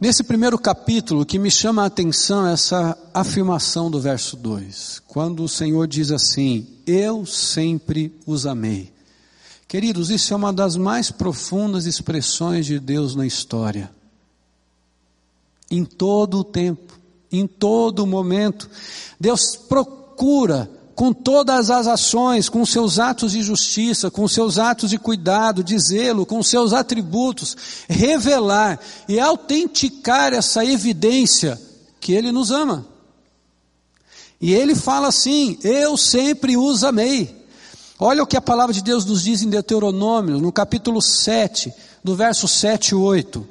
Nesse 0.00 0.22
primeiro 0.22 0.58
capítulo, 0.58 1.22
o 1.22 1.26
que 1.26 1.38
me 1.38 1.50
chama 1.50 1.82
a 1.82 1.86
atenção 1.86 2.46
é 2.46 2.52
essa 2.52 2.96
afirmação 3.12 3.90
do 3.90 4.00
verso 4.00 4.36
2, 4.36 5.02
quando 5.08 5.42
o 5.42 5.48
Senhor 5.48 5.88
diz 5.88 6.12
assim: 6.12 6.66
Eu 6.86 7.26
sempre 7.26 8.14
os 8.24 8.46
amei. 8.46 8.93
Queridos, 9.74 10.08
isso 10.08 10.32
é 10.32 10.36
uma 10.36 10.52
das 10.52 10.76
mais 10.76 11.10
profundas 11.10 11.84
expressões 11.84 12.64
de 12.64 12.78
Deus 12.78 13.16
na 13.16 13.26
história. 13.26 13.90
Em 15.68 15.84
todo 15.84 16.38
o 16.38 16.44
tempo, 16.44 16.96
em 17.32 17.44
todo 17.44 18.04
o 18.04 18.06
momento, 18.06 18.70
Deus 19.18 19.56
procura 19.56 20.70
com 20.94 21.12
todas 21.12 21.70
as 21.70 21.88
ações, 21.88 22.48
com 22.48 22.64
seus 22.64 23.00
atos 23.00 23.32
de 23.32 23.42
justiça, 23.42 24.12
com 24.12 24.28
seus 24.28 24.60
atos 24.60 24.90
de 24.90 24.96
cuidado, 24.96 25.64
de 25.64 25.76
zelo, 25.76 26.24
com 26.24 26.40
seus 26.40 26.72
atributos, 26.72 27.56
revelar 27.88 28.78
e 29.08 29.18
autenticar 29.18 30.32
essa 30.32 30.64
evidência 30.64 31.60
que 31.98 32.12
Ele 32.12 32.30
nos 32.30 32.52
ama. 32.52 32.86
E 34.40 34.54
Ele 34.54 34.76
fala 34.76 35.08
assim: 35.08 35.58
Eu 35.64 35.96
sempre 35.96 36.56
os 36.56 36.84
amei. 36.84 37.43
Olha 38.06 38.22
o 38.22 38.26
que 38.26 38.36
a 38.36 38.40
palavra 38.42 38.74
de 38.74 38.82
Deus 38.82 39.06
nos 39.06 39.22
diz 39.22 39.40
em 39.40 39.48
Deuteronômio, 39.48 40.38
no 40.38 40.52
capítulo 40.52 41.00
7, 41.00 41.72
do 42.04 42.14
verso 42.14 42.46
7 42.46 42.90
e 42.90 42.94
8. 42.94 43.48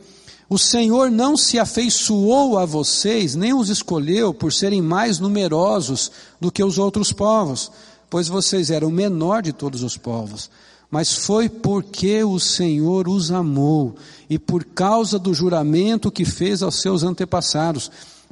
O 0.47 0.59
Senhor 0.59 1.09
não 1.09 1.35
se 1.35 1.57
afeiçoou 1.57 2.59
a 2.59 2.63
vocês, 2.63 3.33
nem 3.33 3.51
os 3.51 3.69
escolheu 3.69 4.31
por 4.31 4.53
serem 4.53 4.79
mais 4.79 5.17
numerosos 5.17 6.11
do 6.39 6.51
que 6.51 6.63
os 6.63 6.77
outros 6.77 7.11
povos, 7.11 7.71
pois 8.11 8.27
vocês 8.27 8.69
eram 8.69 8.89
o 8.89 8.91
menor 8.91 9.41
de 9.41 9.51
todos 9.51 9.81
os 9.81 9.97
povos. 9.97 10.51
Mas 10.87 11.15
foi 11.15 11.49
porque 11.49 12.23
o 12.23 12.39
Senhor 12.39 13.09
os 13.09 13.31
amou 13.31 13.95
e 14.29 14.37
por 14.37 14.63
causa 14.63 15.17
do 15.17 15.33
juramento 15.33 16.11
que 16.11 16.25
fez 16.25 16.61
aos 16.61 16.79
seus 16.79 17.01
antepassados. 17.01 17.89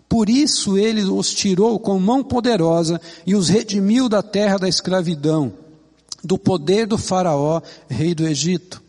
Por 0.08 0.30
isso 0.30 0.78
ele 0.78 1.02
os 1.02 1.34
tirou 1.34 1.80
com 1.80 2.00
mão 2.00 2.24
poderosa 2.24 3.02
e 3.26 3.34
os 3.34 3.50
redimiu 3.50 4.08
da 4.08 4.22
terra 4.22 4.60
da 4.60 4.70
escravidão, 4.70 5.52
do 6.24 6.38
poder 6.38 6.88
do 6.88 6.98
Faraó, 6.98 7.62
rei 7.90 8.14
do 8.14 8.28
Egito. 8.28 8.82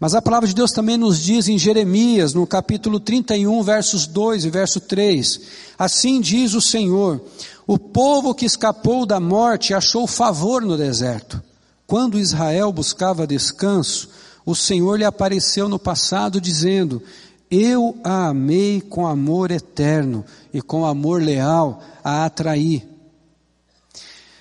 Mas 0.00 0.14
a 0.14 0.22
palavra 0.22 0.46
de 0.46 0.54
Deus 0.54 0.70
também 0.70 0.96
nos 0.96 1.20
diz 1.20 1.48
em 1.48 1.58
Jeremias, 1.58 2.32
no 2.32 2.46
capítulo 2.46 3.00
31, 3.00 3.62
versos 3.62 4.06
2 4.06 4.44
e 4.44 4.50
verso 4.50 4.80
3: 4.80 5.40
Assim 5.76 6.20
diz 6.20 6.54
o 6.54 6.60
Senhor: 6.60 7.20
O 7.66 7.78
povo 7.78 8.34
que 8.34 8.44
escapou 8.44 9.04
da 9.04 9.18
morte 9.18 9.74
achou 9.74 10.06
favor 10.06 10.62
no 10.62 10.76
deserto. 10.76 11.42
Quando 11.84 12.18
Israel 12.18 12.72
buscava 12.72 13.26
descanso, 13.26 14.08
o 14.46 14.54
Senhor 14.54 14.98
lhe 14.98 15.04
apareceu 15.04 15.68
no 15.68 15.80
passado, 15.80 16.40
dizendo: 16.40 17.02
Eu 17.50 17.98
a 18.04 18.28
amei 18.28 18.80
com 18.80 19.04
amor 19.04 19.50
eterno 19.50 20.24
e 20.54 20.62
com 20.62 20.86
amor 20.86 21.20
leal 21.20 21.82
a 22.04 22.24
atraí. 22.24 22.86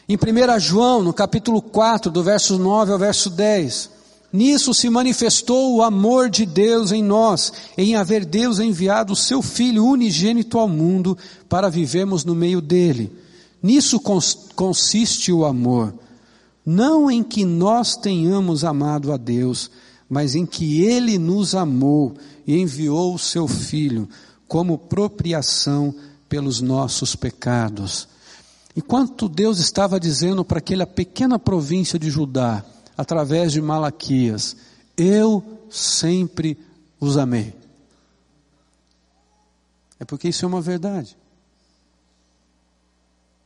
Em 0.10 0.16
1 0.16 0.60
João, 0.62 1.04
no 1.04 1.14
capítulo 1.14 1.62
4, 1.62 2.10
do 2.10 2.24
verso 2.24 2.58
9 2.58 2.94
ao 2.94 2.98
verso 2.98 3.30
10, 3.30 3.90
Nisso 4.32 4.74
se 4.74 4.90
manifestou 4.90 5.76
o 5.76 5.84
amor 5.84 6.30
de 6.30 6.46
Deus 6.46 6.94
em 6.94 7.04
nós, 7.04 7.52
em 7.78 7.96
haver 7.96 8.24
Deus 8.24 8.60
enviado 8.60 9.12
o 9.12 9.18
seu 9.18 9.42
Filho 9.42 9.86
unigênito 9.86 10.58
ao 10.58 10.68
mundo 10.68 11.18
para 11.50 11.70
vivermos 11.70 12.24
no 12.24 12.34
meio 12.34 12.62
dele. 12.62 13.12
Nisso 13.62 14.00
consiste 14.00 15.32
o 15.32 15.44
amor. 15.44 15.94
Não 16.66 17.12
em 17.12 17.22
que 17.22 17.44
nós 17.44 17.98
tenhamos 17.98 18.64
amado 18.64 19.12
a 19.12 19.18
Deus, 19.18 19.70
mas 20.10 20.36
em 20.36 20.46
que 20.46 20.84
Ele 20.84 21.18
nos 21.18 21.54
amou 21.54 22.16
e 22.46 22.58
enviou 22.58 23.14
o 23.14 23.20
seu 23.20 23.46
Filho 23.46 24.08
como 24.48 24.78
propriação 24.78 25.94
pelos 26.30 26.62
nossos 26.62 27.14
pecados. 27.14 28.08
Enquanto 28.78 29.28
Deus 29.28 29.58
estava 29.58 30.00
dizendo 30.00 30.46
para 30.46 30.60
aquela 30.60 30.86
pequena 30.86 31.40
província 31.40 31.98
de 31.98 32.12
Judá, 32.12 32.64
através 32.96 33.52
de 33.52 33.60
Malaquias: 33.60 34.56
Eu 34.96 35.44
sempre 35.68 36.56
os 37.00 37.18
amei. 37.18 37.56
É 40.00 40.06
porque 40.06 40.28
isso 40.28 40.46
é 40.46 40.48
uma 40.48 40.62
verdade. 40.62 41.18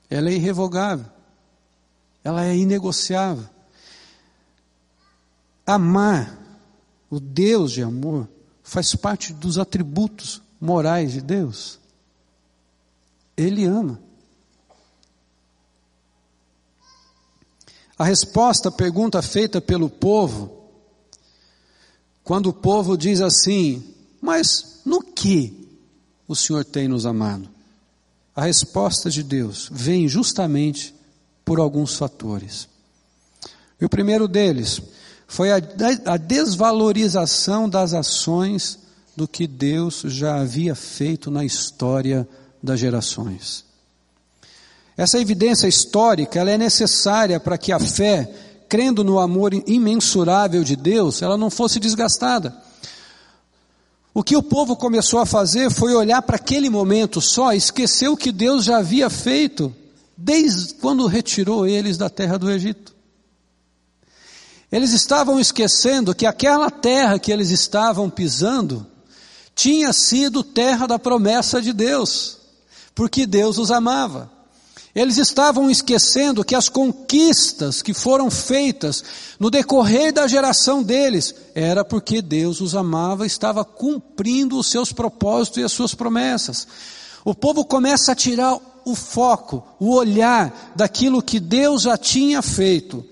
Ela 0.10 0.30
é 0.30 0.34
irrevogável. 0.34 1.06
Ela 2.26 2.44
é 2.44 2.58
inegociável. 2.58 3.48
Amar 5.66 6.38
o 7.10 7.22
Deus 7.22 7.72
de 7.72 7.82
amor 7.82 8.28
faz 8.62 8.94
parte 8.96 9.32
dos 9.32 9.58
atributos 9.58 10.42
morais 10.60 11.14
de 11.14 11.22
Deus. 11.22 11.80
Ele 13.38 13.64
ama. 13.64 14.11
A 18.02 18.04
resposta 18.04 18.70
à 18.70 18.72
pergunta 18.72 19.22
feita 19.22 19.62
pelo 19.62 19.88
povo, 19.88 20.52
quando 22.24 22.48
o 22.48 22.54
povo 22.54 22.98
diz 22.98 23.22
assim: 23.22 23.94
Mas 24.20 24.82
no 24.84 25.04
que 25.04 25.70
o 26.28 26.36
Senhor 26.36 26.66
tem 26.66 26.88
nos 26.88 27.06
amado? 27.06 27.48
A 28.36 28.46
resposta 28.46 29.08
de 29.08 29.22
Deus 29.22 29.70
vem 29.72 30.08
justamente 30.08 30.96
por 31.46 31.60
alguns 31.60 31.96
fatores. 31.96 32.68
E 33.80 33.86
o 33.86 33.90
primeiro 33.90 34.28
deles 34.28 34.82
foi 35.28 35.52
a, 35.52 35.58
a 36.06 36.18
desvalorização 36.18 37.70
das 37.70 37.94
ações 37.94 38.80
do 39.16 39.28
que 39.28 39.46
Deus 39.46 40.02
já 40.08 40.42
havia 40.42 40.74
feito 40.74 41.30
na 41.30 41.46
história 41.46 42.28
das 42.64 42.80
gerações. 42.80 43.64
Essa 45.02 45.20
evidência 45.20 45.68
histórica, 45.68 46.40
ela 46.40 46.52
é 46.52 46.60
necessária 46.60 47.40
para 47.40 47.58
que 47.58 47.72
a 47.72 47.80
fé, 47.80 48.32
crendo 48.70 49.04
no 49.04 49.18
amor 49.18 49.52
imensurável 49.66 50.64
de 50.64 50.76
Deus, 50.76 51.24
ela 51.24 51.36
não 51.36 51.50
fosse 51.50 51.80
desgastada. 51.80 52.56
O 54.14 54.22
que 54.22 54.38
o 54.38 54.44
povo 54.44 54.76
começou 54.76 55.20
a 55.20 55.26
fazer 55.26 55.72
foi 55.72 55.96
olhar 55.96 56.22
para 56.22 56.36
aquele 56.36 56.70
momento 56.70 57.20
só, 57.20 57.52
esquecer 57.52 58.10
o 58.10 58.16
que 58.16 58.32
Deus 58.32 58.64
já 58.64 58.78
havia 58.78 59.10
feito 59.10 59.76
desde 60.16 60.76
quando 60.76 61.08
retirou 61.08 61.66
eles 61.66 61.98
da 61.98 62.08
terra 62.08 62.38
do 62.38 62.52
Egito. 62.52 62.94
Eles 64.72 64.94
estavam 64.94 65.40
esquecendo 65.40 66.14
que 66.14 66.28
aquela 66.28 66.70
terra 66.70 67.18
que 67.18 67.32
eles 67.32 67.50
estavam 67.50 68.08
pisando 68.08 68.86
tinha 69.56 69.92
sido 69.94 70.44
terra 70.44 70.86
da 70.86 71.00
promessa 71.00 71.60
de 71.60 71.74
Deus, 71.74 72.38
porque 72.94 73.26
Deus 73.26 73.58
os 73.58 73.72
amava. 73.72 74.41
Eles 74.94 75.18
estavam 75.18 75.72
esquecendo 75.72 76.44
que 76.44 76.54
as 76.54 76.68
conquistas 76.68 77.82
que 77.82 77.94
foram 77.94 78.30
feitas 78.30 79.04
no 79.40 79.50
decorrer 79.50 80.12
da 80.12 80.28
geração 80.28 80.84
deles 80.84 81.34
era 81.56 81.86
porque 81.86 82.22
Deus 82.22 82.60
os 82.60 82.76
amava, 82.76 83.26
estava 83.26 83.64
cumprindo 83.64 84.58
os 84.58 84.68
seus 84.68 84.92
propósitos 84.92 85.62
e 85.62 85.64
as 85.64 85.72
suas 85.72 85.96
promessas. 85.96 86.68
O 87.24 87.34
povo 87.34 87.64
começa 87.64 88.12
a 88.12 88.16
tirar 88.16 88.58
o 88.84 88.96
foco, 88.96 89.64
o 89.80 89.94
olhar 89.96 90.74
daquilo 90.76 91.22
que 91.22 91.40
Deus 91.40 91.84
já 91.84 91.98
tinha 91.98 92.42
feito, 92.42 93.06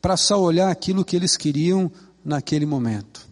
para 0.00 0.16
só 0.16 0.40
olhar 0.40 0.70
aquilo 0.70 1.04
que 1.04 1.16
eles 1.16 1.36
queriam 1.36 1.90
naquele 2.24 2.64
momento. 2.64 3.28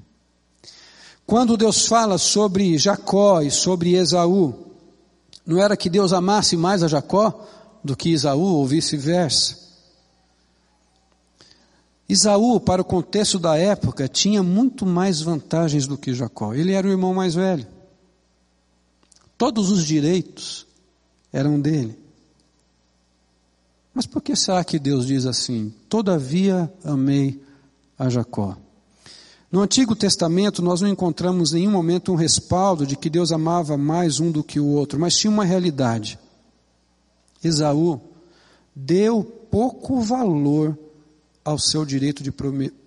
Quando 1.24 1.56
Deus 1.56 1.86
fala 1.86 2.18
sobre 2.18 2.76
Jacó 2.76 3.40
e 3.40 3.50
sobre 3.50 3.94
Esaú, 3.94 4.54
não 5.46 5.62
era 5.62 5.76
que 5.76 5.88
Deus 5.88 6.12
amasse 6.12 6.56
mais 6.56 6.82
a 6.82 6.88
Jacó? 6.88 7.46
Do 7.86 7.96
que 7.96 8.10
Isaú 8.10 8.42
ou 8.42 8.66
vice-versa. 8.66 9.64
Isaú, 12.08 12.60
para 12.60 12.82
o 12.82 12.84
contexto 12.84 13.38
da 13.38 13.56
época, 13.56 14.06
tinha 14.06 14.42
muito 14.42 14.84
mais 14.84 15.20
vantagens 15.20 15.86
do 15.86 15.96
que 15.96 16.14
Jacó. 16.14 16.54
Ele 16.54 16.72
era 16.72 16.86
o 16.86 16.90
irmão 16.90 17.14
mais 17.14 17.34
velho. 17.34 17.66
Todos 19.38 19.70
os 19.70 19.84
direitos 19.84 20.66
eram 21.32 21.60
dele. 21.60 21.98
Mas 23.92 24.06
por 24.06 24.22
que 24.22 24.36
será 24.36 24.62
que 24.62 24.78
Deus 24.78 25.06
diz 25.06 25.26
assim? 25.26 25.72
Todavia 25.88 26.72
amei 26.84 27.42
a 27.98 28.08
Jacó. 28.08 28.56
No 29.50 29.62
Antigo 29.62 29.96
Testamento, 29.96 30.60
nós 30.60 30.80
não 30.80 30.88
encontramos 30.88 31.54
em 31.54 31.60
nenhum 31.60 31.70
momento 31.70 32.12
um 32.12 32.16
respaldo 32.16 32.86
de 32.86 32.96
que 32.96 33.08
Deus 33.08 33.32
amava 33.32 33.76
mais 33.76 34.20
um 34.20 34.30
do 34.30 34.44
que 34.44 34.60
o 34.60 34.66
outro, 34.66 34.98
mas 34.98 35.16
tinha 35.16 35.30
uma 35.30 35.44
realidade. 35.44 36.18
Esaú 37.46 38.00
deu 38.74 39.24
pouco 39.24 40.00
valor 40.00 40.78
ao 41.44 41.58
seu 41.58 41.84
direito 41.84 42.22
de 42.22 42.32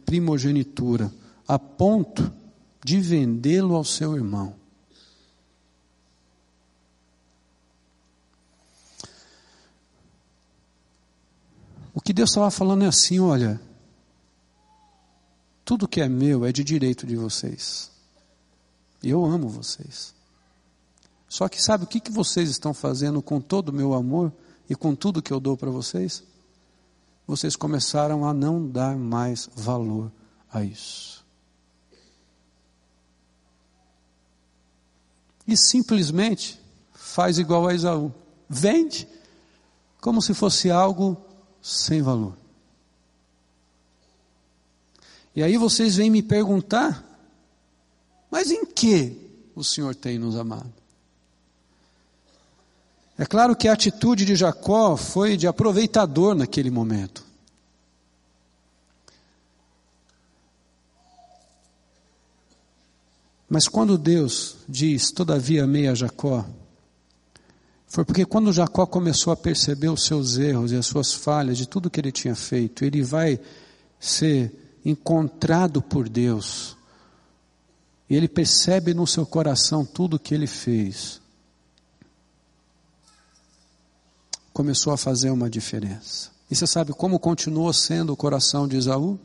primogenitura, 0.05 1.11
a 1.47 1.57
ponto 1.57 2.31
de 2.83 2.99
vendê-lo 2.99 3.75
ao 3.75 3.83
seu 3.83 4.15
irmão. 4.15 4.55
O 11.93 12.01
que 12.01 12.13
Deus 12.13 12.29
estava 12.29 12.51
falando 12.51 12.83
é 12.83 12.87
assim: 12.87 13.19
olha, 13.19 13.59
tudo 15.65 15.87
que 15.87 16.01
é 16.01 16.07
meu 16.07 16.45
é 16.45 16.51
de 16.51 16.63
direito 16.63 17.05
de 17.05 17.15
vocês. 17.15 17.91
Eu 19.03 19.25
amo 19.25 19.49
vocês. 19.49 20.13
Só 21.27 21.47
que 21.47 21.61
sabe 21.61 21.83
o 21.83 21.87
que, 21.87 21.99
que 21.99 22.11
vocês 22.11 22.49
estão 22.49 22.73
fazendo 22.73 23.21
com 23.21 23.39
todo 23.39 23.69
o 23.69 23.73
meu 23.73 23.93
amor 23.93 24.33
e 24.69 24.75
com 24.75 24.93
tudo 24.93 25.21
que 25.21 25.33
eu 25.33 25.39
dou 25.39 25.57
para 25.57 25.71
vocês? 25.71 26.23
Vocês 27.25 27.55
começaram 27.55 28.27
a 28.27 28.33
não 28.33 28.67
dar 28.67 28.95
mais 28.95 29.49
valor 29.55 30.11
a 30.51 30.63
isso. 30.63 31.25
E 35.47 35.57
simplesmente 35.57 36.59
faz 36.93 37.39
igual 37.39 37.67
a 37.67 37.73
Esaú. 37.73 38.13
Vende 38.47 39.07
como 39.99 40.21
se 40.21 40.33
fosse 40.33 40.69
algo 40.69 41.17
sem 41.61 42.01
valor. 42.01 42.37
E 45.35 45.41
aí 45.41 45.57
vocês 45.57 45.95
vêm 45.95 46.09
me 46.09 46.21
perguntar, 46.21 47.03
mas 48.29 48.51
em 48.51 48.65
que 48.65 49.15
o 49.55 49.63
Senhor 49.63 49.95
tem 49.95 50.19
nos 50.19 50.35
amado? 50.35 50.78
É 53.19 53.25
claro 53.25 53.53
que 53.53 53.67
a 53.67 53.73
atitude 53.73 54.23
de 54.23 54.33
Jacó 54.33 54.95
foi 54.95 55.35
de 55.35 55.45
aproveitador 55.45 56.33
naquele 56.33 56.71
momento. 56.71 57.21
Mas 63.49 63.67
quando 63.67 63.97
Deus 63.97 64.55
diz, 64.69 65.11
todavia 65.11 65.65
amei 65.65 65.89
a 65.89 65.93
Jacó, 65.93 66.45
Foi 67.87 68.05
porque 68.05 68.23
quando 68.23 68.53
Jacó 68.53 68.85
começou 68.85 69.33
a 69.33 69.35
perceber 69.35 69.89
os 69.89 70.05
seus 70.05 70.37
erros 70.37 70.71
e 70.71 70.77
as 70.77 70.85
suas 70.85 71.13
falhas 71.13 71.57
de 71.57 71.67
tudo 71.67 71.89
que 71.89 71.99
ele 71.99 72.13
tinha 72.13 72.35
feito, 72.35 72.85
ele 72.85 73.01
vai 73.01 73.37
ser 73.99 74.77
encontrado 74.85 75.81
por 75.81 76.07
Deus. 76.07 76.77
E 78.09 78.15
ele 78.15 78.29
percebe 78.29 78.93
no 78.93 79.05
seu 79.05 79.25
coração 79.25 79.83
tudo 79.83 80.15
o 80.15 80.19
que 80.19 80.33
ele 80.33 80.47
fez. 80.47 81.18
Começou 84.59 84.91
a 84.91 84.97
fazer 84.97 85.29
uma 85.29 85.49
diferença. 85.49 86.31
E 86.51 86.53
você 86.53 86.67
sabe 86.67 86.91
como 86.91 87.17
continuou 87.17 87.71
sendo 87.71 88.11
o 88.11 88.17
coração 88.17 88.67
de 88.67 88.75
Esaú? 88.75 89.17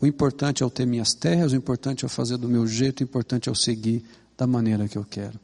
O 0.00 0.06
importante 0.06 0.62
é 0.62 0.64
eu 0.64 0.70
ter 0.70 0.86
minhas 0.86 1.12
terras, 1.12 1.52
o 1.52 1.54
importante 1.54 2.02
é 2.02 2.06
eu 2.06 2.08
fazer 2.08 2.38
do 2.38 2.48
meu 2.48 2.66
jeito, 2.66 3.00
o 3.00 3.04
importante 3.04 3.50
é 3.50 3.50
eu 3.50 3.54
seguir 3.54 4.02
da 4.38 4.46
maneira 4.46 4.88
que 4.88 4.96
eu 4.96 5.04
quero. 5.04 5.38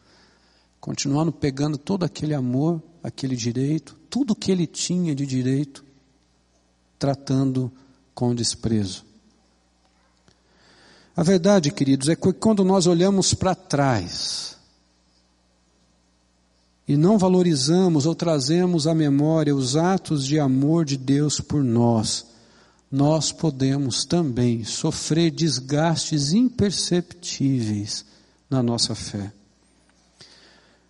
Continuando 0.81 1.31
pegando 1.31 1.77
todo 1.77 2.03
aquele 2.03 2.33
amor, 2.33 2.83
aquele 3.03 3.37
direito, 3.37 3.95
tudo 4.09 4.35
que 4.35 4.51
ele 4.51 4.67
tinha 4.67 5.15
de 5.15 5.27
direito, 5.27 5.85
tratando 6.99 7.71
com 8.15 8.35
desprezo. 8.35 9.05
A 11.15 11.23
verdade, 11.23 11.71
queridos, 11.71 12.09
é 12.09 12.17
que 12.17 12.33
quando 12.33 12.65
nós 12.65 12.87
olhamos 12.87 13.35
para 13.35 13.55
trás 13.55 14.54
e 16.87 16.97
não 16.97 17.19
valorizamos 17.19 18.07
ou 18.07 18.15
trazemos 18.15 18.87
à 18.87 18.95
memória 18.95 19.55
os 19.55 19.77
atos 19.77 20.27
de 20.27 20.39
amor 20.39 20.85
de 20.85 20.97
Deus 20.97 21.41
por 21.41 21.65
nós, 21.65 22.27
nós 22.91 23.33
podemos 23.33 24.05
também 24.05 24.65
sofrer 24.65 25.31
desgastes 25.31 26.33
imperceptíveis 26.33 28.05
na 28.49 28.63
nossa 28.63 28.95
fé. 28.95 29.33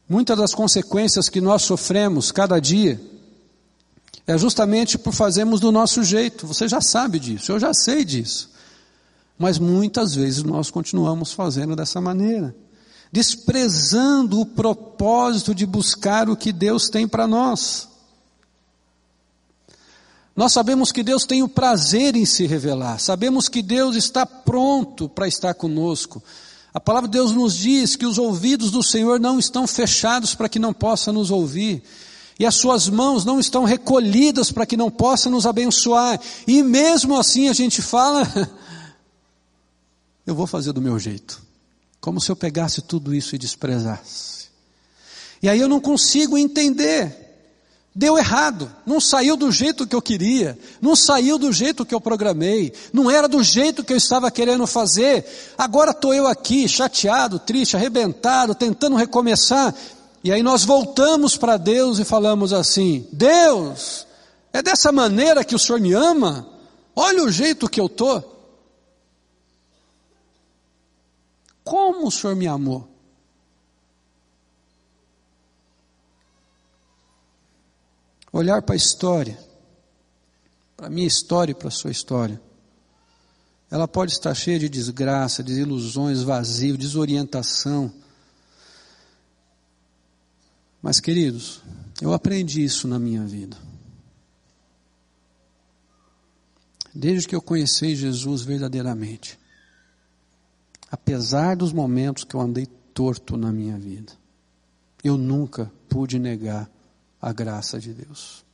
Muitas 0.09 0.37
das 0.37 0.55
consequências 0.55 1.29
que 1.29 1.41
nós 1.41 1.63
sofremos 1.63 2.31
cada 2.31 2.61
dia 2.61 3.01
é 4.27 4.37
justamente 4.37 4.99
por 4.99 5.15
fazermos 5.15 5.61
do 5.61 5.73
nosso 5.73 6.03
jeito. 6.03 6.47
Você 6.47 6.69
já 6.69 6.81
sabe 6.81 7.19
disso, 7.19 7.53
eu 7.53 7.59
já 7.59 7.73
sei 7.73 8.05
disso. 8.05 8.51
Mas 9.39 9.59
muitas 9.59 10.15
vezes 10.15 10.43
nós 10.43 10.71
continuamos 10.71 11.33
fazendo 11.33 11.75
dessa 11.75 12.01
maneira, 12.01 12.55
desprezando 13.15 14.41
o 14.41 14.45
propósito 14.45 15.55
de 15.55 15.65
buscar 15.65 16.29
o 16.29 16.37
que 16.37 16.53
Deus 16.53 16.89
tem 16.89 17.07
para 17.07 17.29
nós. 17.29 17.87
Nós 20.35 20.53
sabemos 20.53 20.91
que 20.91 21.01
Deus 21.01 21.25
tem 21.25 21.41
o 21.41 21.49
prazer 21.49 22.17
em 22.17 22.27
se 22.27 22.45
revelar, 22.45 22.99
sabemos 22.99 23.49
que 23.49 23.63
Deus 23.63 23.95
está 23.95 24.27
pronto 24.27 25.09
para 25.09 25.29
estar 25.29 25.55
conosco. 25.55 26.21
A 26.75 26.81
palavra 26.81 27.09
de 27.09 27.13
Deus 27.13 27.31
nos 27.31 27.55
diz 27.55 27.95
que 27.95 28.05
os 28.05 28.19
ouvidos 28.19 28.73
do 28.73 28.83
Senhor 28.83 29.21
não 29.21 29.39
estão 29.39 29.65
fechados 29.65 30.35
para 30.35 30.49
que 30.49 30.59
não 30.59 30.75
possa 30.75 31.13
nos 31.13 31.31
ouvir, 31.31 31.85
e 32.37 32.45
as 32.45 32.57
suas 32.57 32.89
mãos 32.89 33.25
não 33.25 33.39
estão 33.39 33.63
recolhidas 33.63 34.51
para 34.51 34.67
que 34.67 34.77
não 34.77 34.91
possa 34.91 35.31
nos 35.31 35.47
abençoar, 35.47 36.21
e 36.49 36.65
mesmo 36.65 37.17
assim 37.17 37.49
a 37.49 37.53
gente 37.53 37.81
fala, 37.81 38.27
eu 40.27 40.35
vou 40.35 40.49
fazer 40.49 40.73
do 40.73 40.83
meu 40.83 40.99
jeito, 40.99 41.44
como 42.05 42.21
se 42.21 42.31
eu 42.31 42.37
pegasse 42.37 42.83
tudo 42.83 43.15
isso 43.15 43.35
e 43.35 43.39
desprezasse. 43.39 44.49
E 45.43 45.49
aí 45.49 45.59
eu 45.59 45.67
não 45.67 45.81
consigo 45.81 46.37
entender 46.37 47.25
Deu 47.97 48.19
errado, 48.19 48.69
não 48.85 49.01
saiu 49.01 49.37
do 49.37 49.53
jeito 49.53 49.87
que 49.87 49.95
eu 49.95 50.03
queria, 50.03 50.59
não 50.83 50.97
saiu 50.97 51.39
do 51.39 51.53
jeito 51.53 51.87
que 51.87 51.95
eu 51.95 52.01
programei, 52.01 52.73
não 52.93 53.09
era 53.09 53.29
do 53.29 53.41
jeito 53.41 53.85
que 53.85 53.93
eu 53.93 53.97
estava 53.97 54.33
querendo 54.33 54.67
fazer. 54.67 55.25
Agora 55.57 55.93
estou 55.93 56.13
eu 56.13 56.27
aqui, 56.27 56.69
chateado, 56.69 57.39
triste, 57.39 57.77
arrebentado, 57.77 58.53
tentando 58.53 58.97
recomeçar. 58.97 59.73
E 60.25 60.33
aí 60.33 60.43
nós 60.43 60.65
voltamos 60.65 61.37
para 61.37 61.57
Deus 61.57 62.01
e 62.01 62.05
falamos 62.05 62.53
assim: 62.53 63.07
Deus, 63.13 64.09
é 64.53 64.61
dessa 64.61 64.91
maneira 64.91 65.45
que 65.45 65.55
o 65.55 65.59
Senhor 65.59 65.81
me 65.81 65.93
ama? 65.93 66.49
Olha 66.97 67.23
o 67.23 67.31
jeito 67.31 67.69
que 67.69 67.81
eu 67.81 67.87
estou. 67.87 68.34
Como 71.65 72.07
o 72.07 72.11
Senhor 72.11 72.37
me 72.37 72.47
amou? 72.47 72.95
olhar 78.39 78.63
para 78.63 78.75
a 78.75 78.77
história, 78.77 79.39
para 80.77 80.89
a 80.89 80.91
minha 80.91 81.07
história 81.07 81.53
e 81.53 81.55
para 81.55 81.69
a 81.69 81.71
sua 81.71 81.93
história, 81.93 82.41
ela 83.71 83.87
pode 83.87 84.13
estar 84.13 84.35
cheia 84.35 84.59
de 84.59 84.69
desgraça, 84.69 85.43
desilusões, 85.43 86.23
vazio, 86.23 86.77
desorientação. 86.77 87.93
Mas, 90.83 90.99
queridos, 90.99 91.63
eu 92.03 92.13
aprendi 92.13 92.65
isso 92.65 92.89
na 92.89 92.99
minha 92.99 93.23
vida. 93.23 93.57
Desde 96.93 97.29
que 97.29 97.37
eu 97.37 97.43
conheci 97.43 97.95
Jesus 97.95 98.43
verdadeiramente. 98.43 99.39
Apesar 100.95 101.57
dos 101.57 101.73
momentos 101.73 102.23
que 102.23 102.37
eu 102.37 102.41
andei 102.41 102.67
torto 102.67 103.37
na 103.37 103.51
minha 103.51 103.77
vida, 103.77 104.13
eu 105.03 105.19
nunca 105.19 105.69
pude 105.89 106.21
negar 106.21 106.71
a 107.21 107.33
graça 107.33 107.81
de 107.81 107.93
Deus. 107.93 108.45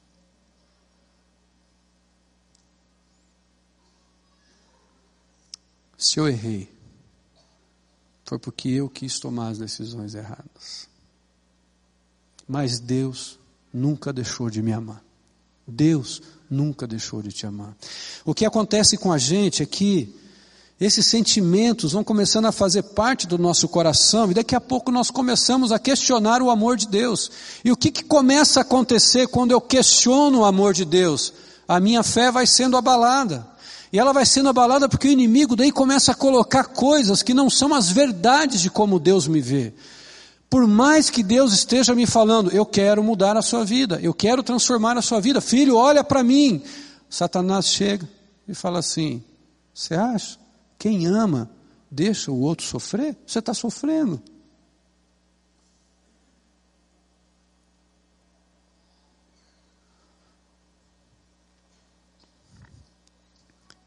Se 5.99 6.19
eu 6.19 6.27
errei, 6.27 6.73
foi 8.25 8.39
porque 8.39 8.71
eu 8.71 8.89
quis 8.89 9.21
tomar 9.21 9.49
as 9.49 9.59
decisões 9.59 10.15
erradas. 10.15 10.89
Mas 12.49 12.81
Deus 12.81 13.39
nunca 13.71 14.15
deixou 14.15 14.49
de 14.49 14.63
me 14.63 14.73
amar. 14.73 15.05
Deus 15.67 16.23
nunca 16.49 16.87
deixou 16.87 17.21
de 17.21 17.33
te 17.33 17.45
amar. 17.45 17.77
O 18.25 18.35
que 18.35 18.47
acontece 18.47 18.97
com 18.97 19.13
a 19.13 19.19
gente 19.19 19.63
é 19.63 19.67
que 19.67 20.19
esses 20.81 21.07
sentimentos 21.07 21.93
vão 21.93 22.03
começando 22.03 22.47
a 22.47 22.53
fazer 22.53 22.83
parte 22.83 23.27
do 23.27 23.37
nosso 23.37 23.69
coração 23.69 24.31
e 24.31 24.35
daqui 24.35 24.55
a 24.55 24.61
pouco 24.61 24.91
nós 24.91 25.11
começamos 25.11 25.73
a 25.73 25.79
questionar 25.79 26.41
o 26.41 26.49
amor 26.49 26.79
de 26.79 26.89
Deus. 26.89 27.31
E 27.63 27.71
o 27.71 27.77
que, 27.77 27.91
que 27.91 28.03
começa 28.03 28.61
a 28.61 28.63
acontecer 28.63 29.29
quando 29.29 29.51
eu 29.51 29.61
questiono 29.61 30.39
o 30.39 30.45
amor 30.45 30.73
de 30.73 30.87
Deus? 30.87 31.35
A 31.69 31.79
minha 31.79 32.03
fé 32.03 32.33
vai 32.33 32.47
sendo 32.47 32.79
abalada. 32.79 33.47
E 33.93 33.99
ela 33.99 34.15
vai 34.15 34.25
sendo 34.25 34.49
abalada 34.49 34.89
porque 34.89 35.09
o 35.09 35.13
inimigo 35.13 35.55
daí 35.55 35.71
começa 35.71 36.13
a 36.13 36.15
colocar 36.15 36.65
coisas 36.65 37.23
que 37.23 37.35
não 37.35 37.51
são 37.51 37.75
as 37.75 37.91
verdades 37.91 38.63
de 38.63 38.71
como 38.71 38.99
Deus 38.99 39.29
me 39.29 39.41
vê. 39.43 39.75
Por 40.49 40.67
mais 40.67 41.11
que 41.11 41.23
Deus 41.23 41.53
esteja 41.53 41.95
me 41.95 42.07
falando, 42.07 42.51
eu 42.53 42.65
quero 42.65 43.05
mudar 43.05 43.37
a 43.37 43.43
sua 43.43 43.65
vida, 43.67 44.01
eu 44.03 44.15
quero 44.15 44.43
transformar 44.43 44.97
a 44.97 45.03
sua 45.03 45.21
vida, 45.21 45.43
filho, 45.43 45.77
olha 45.77 46.03
para 46.03 46.25
mim. 46.25 46.63
Satanás 47.09 47.67
chega 47.67 48.09
e 48.49 48.55
fala 48.55 48.79
assim: 48.79 49.23
Você 49.75 49.95
acha? 49.95 50.40
Quem 50.81 51.07
ama 51.07 51.51
deixa 51.91 52.33
o 52.33 52.41
outro 52.41 52.65
sofrer, 52.65 53.15
você 53.27 53.39
está 53.39 53.53
sofrendo. 53.53 54.23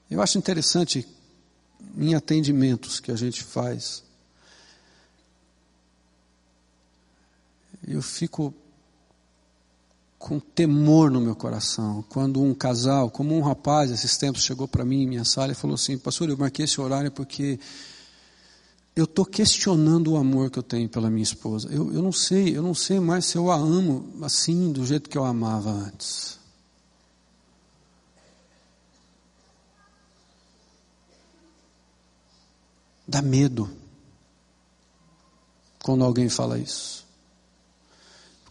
Eu 0.08 0.22
acho 0.22 0.38
interessante 0.38 1.08
em 1.98 2.14
atendimentos 2.14 3.00
que 3.00 3.12
a 3.12 3.16
gente 3.16 3.44
faz. 3.44 4.04
Eu 7.88 8.04
fico 8.04 8.54
com 10.24 10.40
temor 10.40 11.12
no 11.12 11.20
meu 11.20 11.36
coração. 11.36 12.02
Quando 12.08 12.42
um 12.42 12.54
casal, 12.54 13.12
como 13.12 13.36
um 13.36 13.42
rapaz, 13.42 13.92
esses 13.92 14.16
tempos 14.16 14.46
chegou 14.46 14.70
para 14.70 14.86
mim 14.86 15.02
em 15.02 15.08
minha 15.08 15.26
sala 15.26 15.52
e 15.52 15.56
falou 15.56 15.76
assim: 15.76 15.98
Pastor, 15.98 16.30
eu 16.30 16.38
marquei 16.38 16.64
esse 16.64 16.80
horário 16.80 17.12
porque 17.12 17.60
eu 18.96 19.04
estou 19.04 19.26
questionando 19.26 20.14
o 20.14 20.16
amor 20.16 20.50
que 20.50 20.58
eu 20.58 20.64
tenho 20.64 20.88
pela 20.88 21.10
minha 21.10 21.24
esposa. 21.24 21.68
Eu, 21.70 21.94
eu 21.94 22.02
não 22.02 22.14
sei, 22.14 22.56
eu 22.56 22.62
não 22.62 22.74
sei 22.74 23.02
mais 23.02 23.26
se 23.26 23.38
eu 23.38 23.52
a 23.52 23.56
amo 23.58 24.14
assim, 24.22 24.72
do 24.72 24.86
jeito 24.86 25.10
que 25.10 25.18
eu 25.18 25.26
amava 25.26 25.70
antes. 25.70 26.40
Dá 33.06 33.22
medo 33.22 33.70
quando 35.84 36.06
alguém 36.06 36.30
fala 36.30 36.58
isso. 36.58 37.03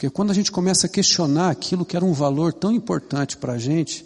Porque 0.02 0.10
quando 0.10 0.32
a 0.32 0.34
gente 0.34 0.50
começa 0.50 0.88
a 0.88 0.90
questionar 0.90 1.48
aquilo 1.50 1.84
que 1.84 1.94
era 1.94 2.04
um 2.04 2.12
valor 2.12 2.52
tão 2.52 2.72
importante 2.72 3.36
para 3.36 3.52
a 3.52 3.58
gente, 3.58 4.04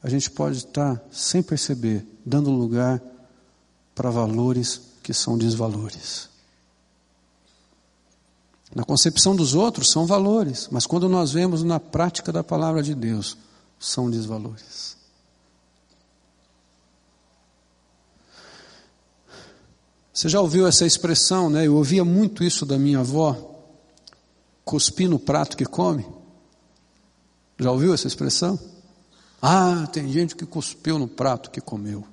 a 0.00 0.08
gente 0.08 0.30
pode 0.30 0.58
estar, 0.58 1.02
sem 1.10 1.42
perceber, 1.42 2.06
dando 2.24 2.52
lugar 2.52 3.02
para 3.96 4.10
valores 4.10 4.80
que 5.02 5.12
são 5.12 5.36
desvalores. 5.36 6.28
Na 8.72 8.84
concepção 8.84 9.34
dos 9.34 9.56
outros 9.56 9.90
são 9.90 10.06
valores, 10.06 10.68
mas 10.70 10.86
quando 10.86 11.08
nós 11.08 11.32
vemos 11.32 11.64
na 11.64 11.80
prática 11.80 12.30
da 12.30 12.44
palavra 12.44 12.80
de 12.80 12.94
Deus, 12.94 13.36
são 13.76 14.08
desvalores. 14.08 14.96
Você 20.14 20.28
já 20.28 20.40
ouviu 20.40 20.64
essa 20.64 20.86
expressão, 20.86 21.50
né? 21.50 21.66
Eu 21.66 21.74
ouvia 21.74 22.04
muito 22.04 22.44
isso 22.44 22.64
da 22.64 22.78
minha 22.78 23.00
avó 23.00 23.57
cuspir 24.68 25.08
no 25.08 25.18
prato 25.18 25.56
que 25.56 25.64
come? 25.64 26.06
Já 27.58 27.72
ouviu 27.72 27.94
essa 27.94 28.06
expressão? 28.06 28.60
Ah, 29.40 29.88
tem 29.90 30.12
gente 30.12 30.36
que 30.36 30.44
cuspiu 30.44 30.98
no 30.98 31.08
prato 31.08 31.50
que 31.50 31.58
comeu. 31.58 32.04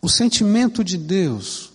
O 0.00 0.08
sentimento 0.08 0.84
de 0.84 0.96
Deus, 0.96 1.72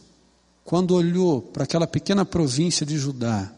quando 0.63 0.95
olhou 0.95 1.41
para 1.41 1.65
aquela 1.65 1.85
pequena 1.85 2.23
província 2.23 2.85
de 2.85 2.97
Judá, 2.97 3.51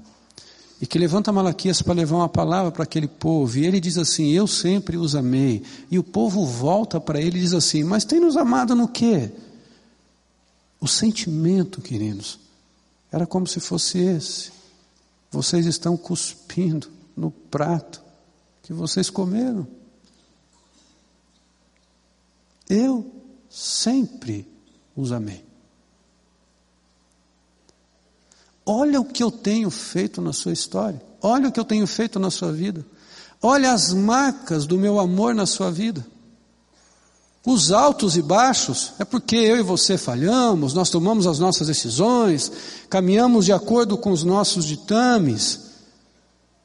e 0.81 0.87
que 0.87 0.97
levanta 0.97 1.31
Malaquias 1.31 1.79
para 1.79 1.93
levar 1.93 2.15
uma 2.15 2.29
palavra 2.29 2.71
para 2.71 2.83
aquele 2.83 3.07
povo, 3.07 3.59
e 3.59 3.67
ele 3.67 3.79
diz 3.79 3.99
assim: 3.99 4.31
Eu 4.31 4.47
sempre 4.47 4.97
os 4.97 5.13
amei. 5.13 5.61
E 5.91 5.99
o 5.99 6.03
povo 6.03 6.43
volta 6.43 6.99
para 6.99 7.21
ele 7.21 7.37
e 7.37 7.41
diz 7.41 7.53
assim: 7.53 7.83
Mas 7.83 8.03
tem 8.03 8.19
nos 8.19 8.35
amado 8.35 8.75
no 8.75 8.87
quê? 8.87 9.29
O 10.81 10.87
sentimento, 10.87 11.81
queridos, 11.81 12.39
era 13.11 13.27
como 13.27 13.45
se 13.45 13.59
fosse 13.59 13.99
esse. 13.99 14.54
Vocês 15.35 15.65
estão 15.65 15.97
cuspindo 15.97 16.89
no 17.13 17.29
prato 17.29 18.01
que 18.63 18.71
vocês 18.71 19.09
comeram. 19.09 19.67
Eu 22.69 23.05
sempre 23.49 24.47
os 24.95 25.11
amei. 25.11 25.43
Olha 28.65 29.01
o 29.01 29.03
que 29.03 29.21
eu 29.21 29.29
tenho 29.29 29.69
feito 29.69 30.21
na 30.21 30.31
sua 30.31 30.53
história. 30.53 31.01
Olha 31.21 31.49
o 31.49 31.51
que 31.51 31.59
eu 31.59 31.65
tenho 31.65 31.85
feito 31.85 32.17
na 32.17 32.31
sua 32.31 32.53
vida. 32.53 32.85
Olha 33.41 33.73
as 33.73 33.91
marcas 33.93 34.65
do 34.65 34.77
meu 34.77 34.97
amor 35.01 35.35
na 35.35 35.45
sua 35.45 35.69
vida. 35.69 36.07
Os 37.45 37.71
altos 37.71 38.17
e 38.17 38.23
baixos 38.23 38.93
é 38.97 39.05
porque 39.05 39.35
eu 39.35 39.57
e 39.57 39.61
você 39.61 39.99
falhamos, 39.99 40.73
nós 40.73 40.89
tomamos 40.89 41.27
as 41.27 41.37
nossas 41.37 41.67
decisões, 41.67 42.51
caminhamos 42.89 43.45
de 43.45 43.53
acordo 43.53 43.95
com 43.97 44.11
os 44.11 44.23
nossos 44.23 44.65
ditames, 44.65 45.61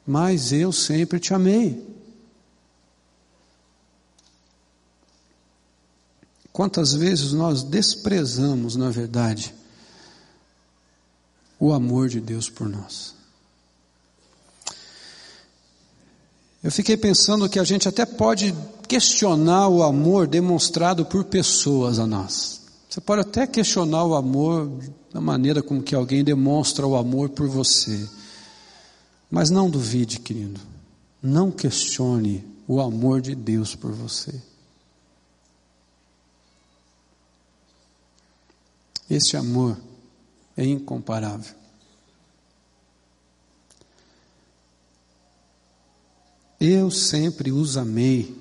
mas 0.07 0.51
eu 0.51 0.71
sempre 0.71 1.19
te 1.19 1.35
amei. 1.35 1.87
Quantas 6.51 6.93
vezes 6.95 7.31
nós 7.31 7.61
desprezamos, 7.61 8.75
na 8.75 8.89
verdade, 8.89 9.53
o 11.59 11.71
amor 11.71 12.09
de 12.09 12.19
Deus 12.19 12.49
por 12.49 12.67
nós. 12.67 13.20
Eu 16.63 16.71
fiquei 16.71 16.95
pensando 16.95 17.49
que 17.49 17.59
a 17.59 17.63
gente 17.63 17.87
até 17.87 18.05
pode 18.05 18.53
questionar 18.87 19.67
o 19.67 19.81
amor 19.81 20.27
demonstrado 20.27 21.05
por 21.05 21.23
pessoas 21.23 21.97
a 21.97 22.05
nós. 22.05 22.61
Você 22.87 23.01
pode 23.01 23.21
até 23.21 23.47
questionar 23.47 24.03
o 24.03 24.15
amor 24.15 24.69
da 25.11 25.19
maneira 25.19 25.63
como 25.63 25.81
que 25.81 25.95
alguém 25.95 26.23
demonstra 26.23 26.85
o 26.85 26.95
amor 26.95 27.29
por 27.29 27.47
você. 27.47 28.07
Mas 29.29 29.49
não 29.49 29.69
duvide, 29.69 30.19
querido. 30.19 30.59
Não 31.23 31.49
questione 31.49 32.45
o 32.67 32.79
amor 32.79 33.21
de 33.21 33.33
Deus 33.33 33.75
por 33.75 33.91
você. 33.91 34.33
Esse 39.09 39.35
amor 39.35 39.77
é 40.55 40.65
incomparável. 40.65 41.60
Eu 46.63 46.91
sempre 46.91 47.51
os 47.51 47.75
amei, 47.75 48.37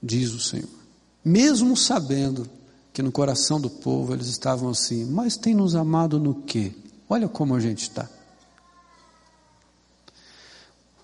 diz 0.00 0.32
o 0.32 0.38
Senhor, 0.38 0.68
mesmo 1.24 1.76
sabendo 1.76 2.48
que 2.92 3.02
no 3.02 3.10
coração 3.10 3.60
do 3.60 3.68
povo 3.68 4.14
eles 4.14 4.28
estavam 4.28 4.70
assim, 4.70 5.04
mas 5.04 5.36
tem 5.36 5.52
nos 5.52 5.74
amado 5.74 6.20
no 6.20 6.32
quê? 6.32 6.72
Olha 7.08 7.28
como 7.28 7.56
a 7.56 7.58
gente 7.58 7.82
está. 7.82 8.08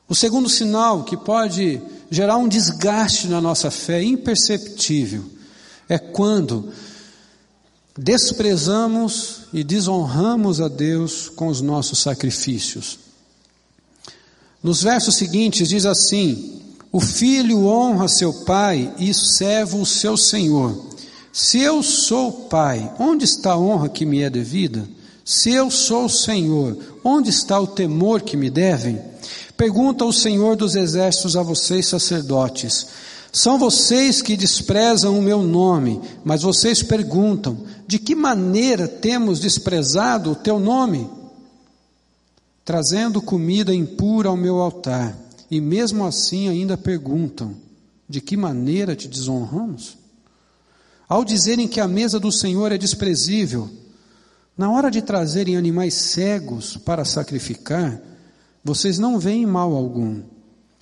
O 0.08 0.14
segundo 0.14 0.48
sinal 0.48 1.02
que 1.02 1.16
pode 1.16 1.82
gerar 2.08 2.36
um 2.36 2.46
desgaste 2.46 3.26
na 3.26 3.40
nossa 3.40 3.68
fé 3.68 4.00
imperceptível 4.00 5.24
é 5.88 5.98
quando 5.98 6.72
desprezamos 7.98 9.48
e 9.52 9.64
desonramos 9.64 10.60
a 10.60 10.68
Deus 10.68 11.28
com 11.28 11.48
os 11.48 11.60
nossos 11.60 11.98
sacrifícios. 11.98 13.05
Nos 14.62 14.82
versos 14.82 15.16
seguintes 15.16 15.68
diz 15.68 15.86
assim: 15.86 16.60
O 16.90 17.00
filho 17.00 17.66
honra 17.66 18.08
seu 18.08 18.32
pai 18.44 18.92
e 18.98 19.12
servo 19.12 19.80
o 19.80 19.86
seu 19.86 20.16
senhor. 20.16 20.86
Se 21.32 21.60
eu 21.60 21.82
sou 21.82 22.32
pai, 22.32 22.90
onde 22.98 23.24
está 23.24 23.52
a 23.52 23.58
honra 23.58 23.88
que 23.88 24.06
me 24.06 24.22
é 24.22 24.30
devida? 24.30 24.88
Se 25.24 25.50
eu 25.50 25.70
sou 25.70 26.08
senhor, 26.08 26.78
onde 27.04 27.30
está 27.30 27.60
o 27.60 27.66
temor 27.66 28.22
que 28.22 28.36
me 28.36 28.48
devem? 28.48 29.00
Pergunta 29.56 30.04
o 30.04 30.12
Senhor 30.12 30.54
dos 30.54 30.74
exércitos 30.74 31.36
a 31.36 31.42
vocês, 31.42 31.88
sacerdotes. 31.88 32.86
São 33.32 33.58
vocês 33.58 34.22
que 34.22 34.36
desprezam 34.36 35.18
o 35.18 35.22
meu 35.22 35.42
nome, 35.42 36.00
mas 36.24 36.42
vocês 36.42 36.82
perguntam: 36.82 37.58
de 37.86 37.98
que 37.98 38.14
maneira 38.14 38.86
temos 38.86 39.40
desprezado 39.40 40.30
o 40.30 40.36
teu 40.36 40.58
nome? 40.60 41.08
Trazendo 42.66 43.22
comida 43.22 43.72
impura 43.72 44.28
ao 44.28 44.36
meu 44.36 44.56
altar, 44.56 45.16
e 45.48 45.60
mesmo 45.60 46.04
assim 46.04 46.48
ainda 46.48 46.76
perguntam: 46.76 47.54
de 48.08 48.20
que 48.20 48.36
maneira 48.36 48.96
te 48.96 49.06
desonramos? 49.06 49.96
Ao 51.08 51.24
dizerem 51.24 51.68
que 51.68 51.78
a 51.78 51.86
mesa 51.86 52.18
do 52.18 52.32
Senhor 52.32 52.72
é 52.72 52.76
desprezível, 52.76 53.70
na 54.58 54.68
hora 54.68 54.90
de 54.90 55.00
trazerem 55.00 55.56
animais 55.56 55.94
cegos 55.94 56.76
para 56.76 57.04
sacrificar, 57.04 58.02
vocês 58.64 58.98
não 58.98 59.16
veem 59.16 59.46
mal 59.46 59.72
algum. 59.72 60.22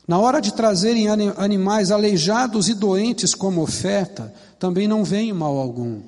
Na 0.08 0.18
hora 0.18 0.40
de 0.40 0.54
trazerem 0.54 1.08
animais 1.36 1.90
aleijados 1.90 2.66
e 2.70 2.72
doentes 2.72 3.34
como 3.34 3.60
oferta, 3.60 4.32
também 4.58 4.88
não 4.88 5.04
veem 5.04 5.34
mal 5.34 5.58
algum. 5.58 6.00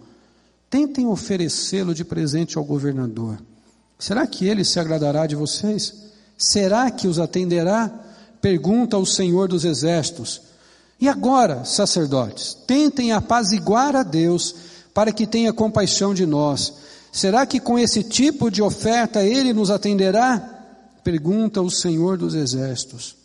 Tentem 0.71 1.07
oferecê-lo 1.07 1.95
de 1.95 2.03
presente 2.03 2.57
ao 2.57 2.65
governador. 2.65 3.37
Será 3.99 4.27
que 4.27 4.47
ele 4.47 4.65
se 4.65 4.79
agradará 4.79 5.27
de 5.27 5.35
vocês? 5.35 5.95
Será 6.37 6.91
que 6.91 7.09
os 7.09 7.19
atenderá? 7.19 7.91
Pergunta 8.41 8.99
o 8.99 9.07
Senhor 9.07 9.49
dos 9.49 9.65
Exércitos. 9.65 10.43
E 11.01 11.09
agora, 11.09 11.65
sacerdotes, 11.65 12.55
tentem 12.67 13.13
apaziguar 13.13 13.97
a 13.97 14.03
Deus 14.03 14.55
para 14.95 15.13
que 15.13 15.27
tenha 15.27 15.53
compaixão 15.53 16.15
de 16.15 16.25
nós. 16.25 16.73
Será 17.13 17.47
que 17.47 17.61
com 17.61 17.79
esse 17.79 18.03
tipo 18.03 18.51
de 18.51 18.63
oferta 18.63 19.23
ele 19.23 19.53
nos 19.53 19.71
atenderá? 19.71 20.39
Pergunta 21.03 21.63
o 21.63 21.71
Senhor 21.71 22.19
dos 22.19 22.35
Exércitos. 22.35 23.17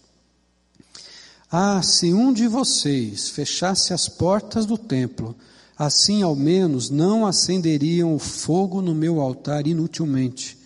Ah, 1.51 1.81
se 1.81 2.13
um 2.13 2.31
de 2.31 2.47
vocês 2.47 3.29
fechasse 3.29 3.93
as 3.93 4.07
portas 4.07 4.65
do 4.65 4.77
templo, 4.77 5.35
assim 5.77 6.21
ao 6.21 6.35
menos 6.35 6.89
não 6.89 7.25
acenderiam 7.25 8.15
o 8.15 8.19
fogo 8.19 8.81
no 8.81 8.95
meu 8.95 9.19
altar 9.19 9.67
inutilmente. 9.67 10.60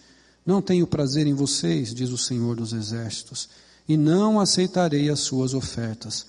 Não 0.46 0.62
tenho 0.62 0.86
prazer 0.86 1.26
em 1.26 1.34
vocês, 1.34 1.94
diz 1.94 2.12
o 2.12 2.18
Senhor 2.18 2.56
dos 2.56 2.72
Exércitos, 2.72 3.50
e 3.88 3.98
não 3.98 4.40
aceitarei 4.40 5.10
as 5.10 5.22
suas 5.22 5.54
ofertas. 5.54 6.26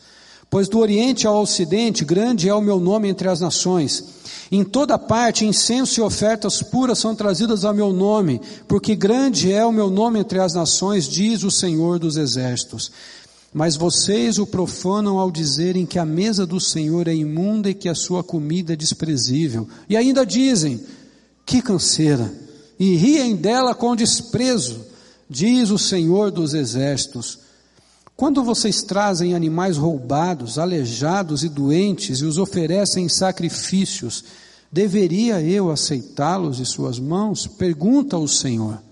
Pois 0.48 0.68
do 0.68 0.78
Oriente 0.78 1.26
ao 1.26 1.42
Ocidente, 1.42 2.04
grande 2.04 2.48
é 2.48 2.54
o 2.54 2.62
meu 2.62 2.78
nome 2.78 3.08
entre 3.08 3.28
as 3.28 3.40
nações. 3.40 4.04
Em 4.50 4.62
toda 4.62 4.96
parte, 4.98 5.44
incenso 5.44 6.00
e 6.00 6.02
ofertas 6.02 6.62
puras 6.62 6.98
são 6.98 7.14
trazidas 7.14 7.64
ao 7.64 7.74
meu 7.74 7.92
nome, 7.92 8.40
porque 8.68 8.94
grande 8.94 9.52
é 9.52 9.66
o 9.66 9.72
meu 9.72 9.90
nome 9.90 10.20
entre 10.20 10.38
as 10.38 10.54
nações, 10.54 11.08
diz 11.08 11.42
o 11.42 11.50
Senhor 11.50 11.98
dos 11.98 12.16
Exércitos. 12.16 12.92
Mas 13.52 13.76
vocês 13.76 14.38
o 14.38 14.46
profanam 14.46 15.18
ao 15.18 15.30
dizerem 15.30 15.84
que 15.84 15.98
a 15.98 16.04
mesa 16.04 16.46
do 16.46 16.60
Senhor 16.60 17.08
é 17.08 17.14
imunda 17.14 17.68
e 17.68 17.74
que 17.74 17.88
a 17.88 17.94
sua 17.94 18.22
comida 18.22 18.72
é 18.72 18.76
desprezível. 18.76 19.68
E 19.88 19.96
ainda 19.96 20.24
dizem: 20.24 20.80
que 21.44 21.60
canseira! 21.60 22.45
E 22.78 22.96
riem 22.96 23.34
dela 23.34 23.74
com 23.74 23.96
desprezo, 23.96 24.84
diz 25.28 25.70
o 25.70 25.78
Senhor 25.78 26.30
dos 26.30 26.54
Exércitos. 26.54 27.38
Quando 28.16 28.42
vocês 28.42 28.82
trazem 28.82 29.34
animais 29.34 29.76
roubados, 29.76 30.58
aleijados 30.58 31.44
e 31.44 31.48
doentes 31.48 32.20
e 32.20 32.24
os 32.24 32.38
oferecem 32.38 33.08
sacrifícios, 33.08 34.24
deveria 34.72 35.40
eu 35.40 35.70
aceitá-los 35.70 36.56
de 36.56 36.64
suas 36.64 36.98
mãos? 36.98 37.46
Pergunta 37.46 38.16
o 38.16 38.26
Senhor. 38.26 38.82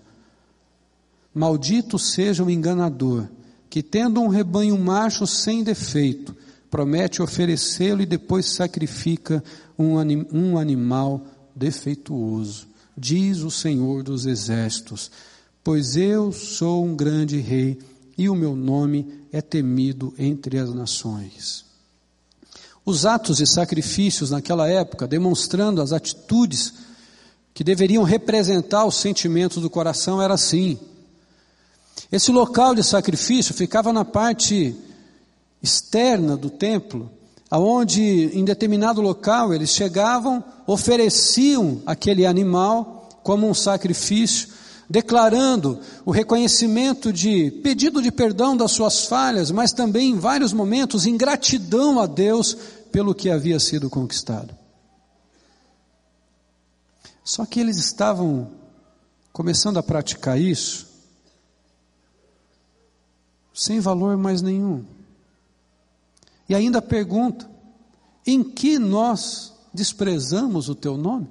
Maldito 1.35 1.99
seja 1.99 2.45
o 2.45 2.51
enganador 2.51 3.27
que 3.75 3.83
tendo 3.83 4.21
um 4.21 4.29
rebanho 4.29 4.79
macho 4.79 5.27
sem 5.27 5.65
defeito, 5.65 6.33
promete 6.71 7.21
oferecê-lo 7.21 8.03
e 8.03 8.07
depois 8.07 8.55
sacrifica 8.55 9.43
um, 9.77 9.99
anim, 9.99 10.25
um 10.33 10.57
animal 10.57 11.27
defeituoso. 11.57 12.69
Diz 12.97 13.41
o 13.41 13.51
Senhor 13.51 14.03
dos 14.03 14.27
Exércitos: 14.27 15.11
Pois 15.63 15.97
eu 15.97 16.31
sou 16.33 16.85
um 16.85 16.95
grande 16.95 17.39
rei 17.39 17.79
e 18.17 18.29
o 18.29 18.35
meu 18.35 18.55
nome 18.55 19.21
é 19.33 19.41
temido 19.41 20.15
entre 20.19 20.59
as 20.59 20.73
nações. 20.73 21.65
Os 22.87 23.07
atos 23.07 23.41
e 23.41 23.47
sacrifícios 23.47 24.31
naquela 24.31 24.69
época, 24.69 25.09
demonstrando 25.09 25.81
as 25.81 25.93
atitudes 25.93 26.75
que 27.55 27.65
deveriam 27.65 28.03
representar 28.03 28.85
os 28.85 28.97
sentimentos 28.97 29.63
do 29.63 29.71
coração, 29.71 30.21
era 30.21 30.35
assim: 30.35 30.79
Esse 32.13 32.31
local 32.31 32.75
de 32.75 32.83
sacrifício 32.85 33.55
ficava 33.55 33.93
na 33.93 34.05
parte 34.05 34.77
externa 35.63 36.37
do 36.37 36.51
templo, 36.51 37.11
aonde 37.51 38.31
em 38.37 38.45
determinado 38.45 39.01
local 39.01 39.53
eles 39.53 39.71
chegavam, 39.71 40.43
ofereciam 40.67 41.83
aquele 41.87 42.27
animal 42.27 43.09
como 43.23 43.49
um 43.49 43.55
sacrifício, 43.55 44.49
declarando 44.89 45.81
o 46.05 46.11
reconhecimento 46.11 47.13
de 47.13 47.51
pedido 47.63 48.03
de 48.03 48.13
perdão 48.13 48.57
das 48.57 48.73
suas 48.73 49.07
falhas, 49.07 49.51
mas 49.51 49.73
também 49.73 50.11
em 50.11 50.19
vários 50.19 50.53
momentos 50.53 51.07
ingratidão 51.07 52.01
a 52.01 52.07
Deus 52.07 52.57
pelo 52.93 53.15
que 53.15 53.31
havia 53.31 53.59
sido 53.59 53.89
conquistado. 53.89 54.55
Só 57.25 57.47
que 57.47 57.59
eles 57.59 57.79
estavam 57.79 58.51
começando 59.33 59.79
a 59.79 59.83
praticar 59.83 60.39
isso 60.39 60.95
sem 63.55 63.79
valor 63.79 64.17
mais 64.17 64.43
nenhum. 64.43 64.85
E 66.49 66.55
ainda 66.55 66.83
pergunta: 66.83 67.51
em 68.27 68.43
que 68.43 68.79
nós 68.79 69.53
desprezamos 69.73 70.69
o 70.69 70.75
teu 70.75 70.97
nome? 70.97 71.29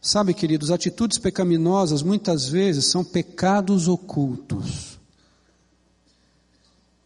Sabe, 0.00 0.32
queridos, 0.32 0.70
atitudes 0.70 1.18
pecaminosas 1.18 2.00
muitas 2.00 2.48
vezes 2.48 2.86
são 2.86 3.04
pecados 3.04 3.88
ocultos. 3.88 5.00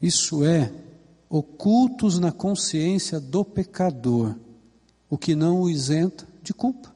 Isso 0.03 0.45
é, 0.45 0.71
ocultos 1.29 2.19
na 2.19 2.31
consciência 2.31 3.19
do 3.19 3.43
pecador, 3.43 4.35
o 5.09 5.17
que 5.17 5.35
não 5.35 5.63
o 5.63 5.71
isenta 5.71 6.27
de 6.43 6.53
culpa. 6.53 6.95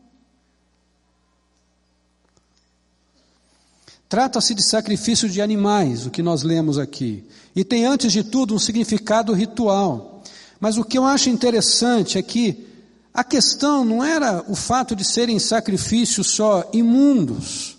Trata-se 4.15 4.55
de 4.55 4.63
sacrifício 4.63 5.29
de 5.29 5.43
animais, 5.43 6.07
o 6.07 6.11
que 6.11 6.23
nós 6.23 6.45
lemos 6.45 6.79
aqui, 6.79 7.25
e 7.53 7.65
tem 7.65 7.85
antes 7.85 8.13
de 8.13 8.23
tudo 8.23 8.55
um 8.55 8.61
significado 8.61 9.33
ritual. 9.33 10.23
Mas 10.61 10.79
o 10.79 10.85
que 10.85 10.97
eu 10.97 11.05
acho 11.05 11.31
interessante 11.31 12.17
é 12.17 12.23
que 12.23 12.65
a 13.13 13.25
questão 13.25 13.85
não 13.85 14.05
era 14.05 14.45
o 14.47 14.55
fato 14.55 14.95
de 14.95 15.05
serem 15.05 15.41
sacrifícios 15.41 16.29
só 16.29 16.71
imundos. 16.73 17.77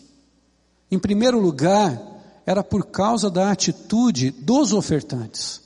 Em 0.92 1.00
primeiro 1.00 1.40
lugar, 1.40 2.02
era 2.46 2.62
por 2.62 2.88
causa 2.88 3.30
da 3.32 3.50
atitude 3.50 4.32
dos 4.32 4.74
ofertantes. 4.74 5.62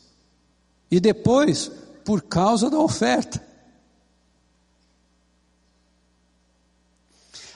E 0.92 1.00
depois, 1.00 1.72
por 2.06 2.22
causa 2.22 2.70
da 2.70 2.78
oferta. 2.78 3.44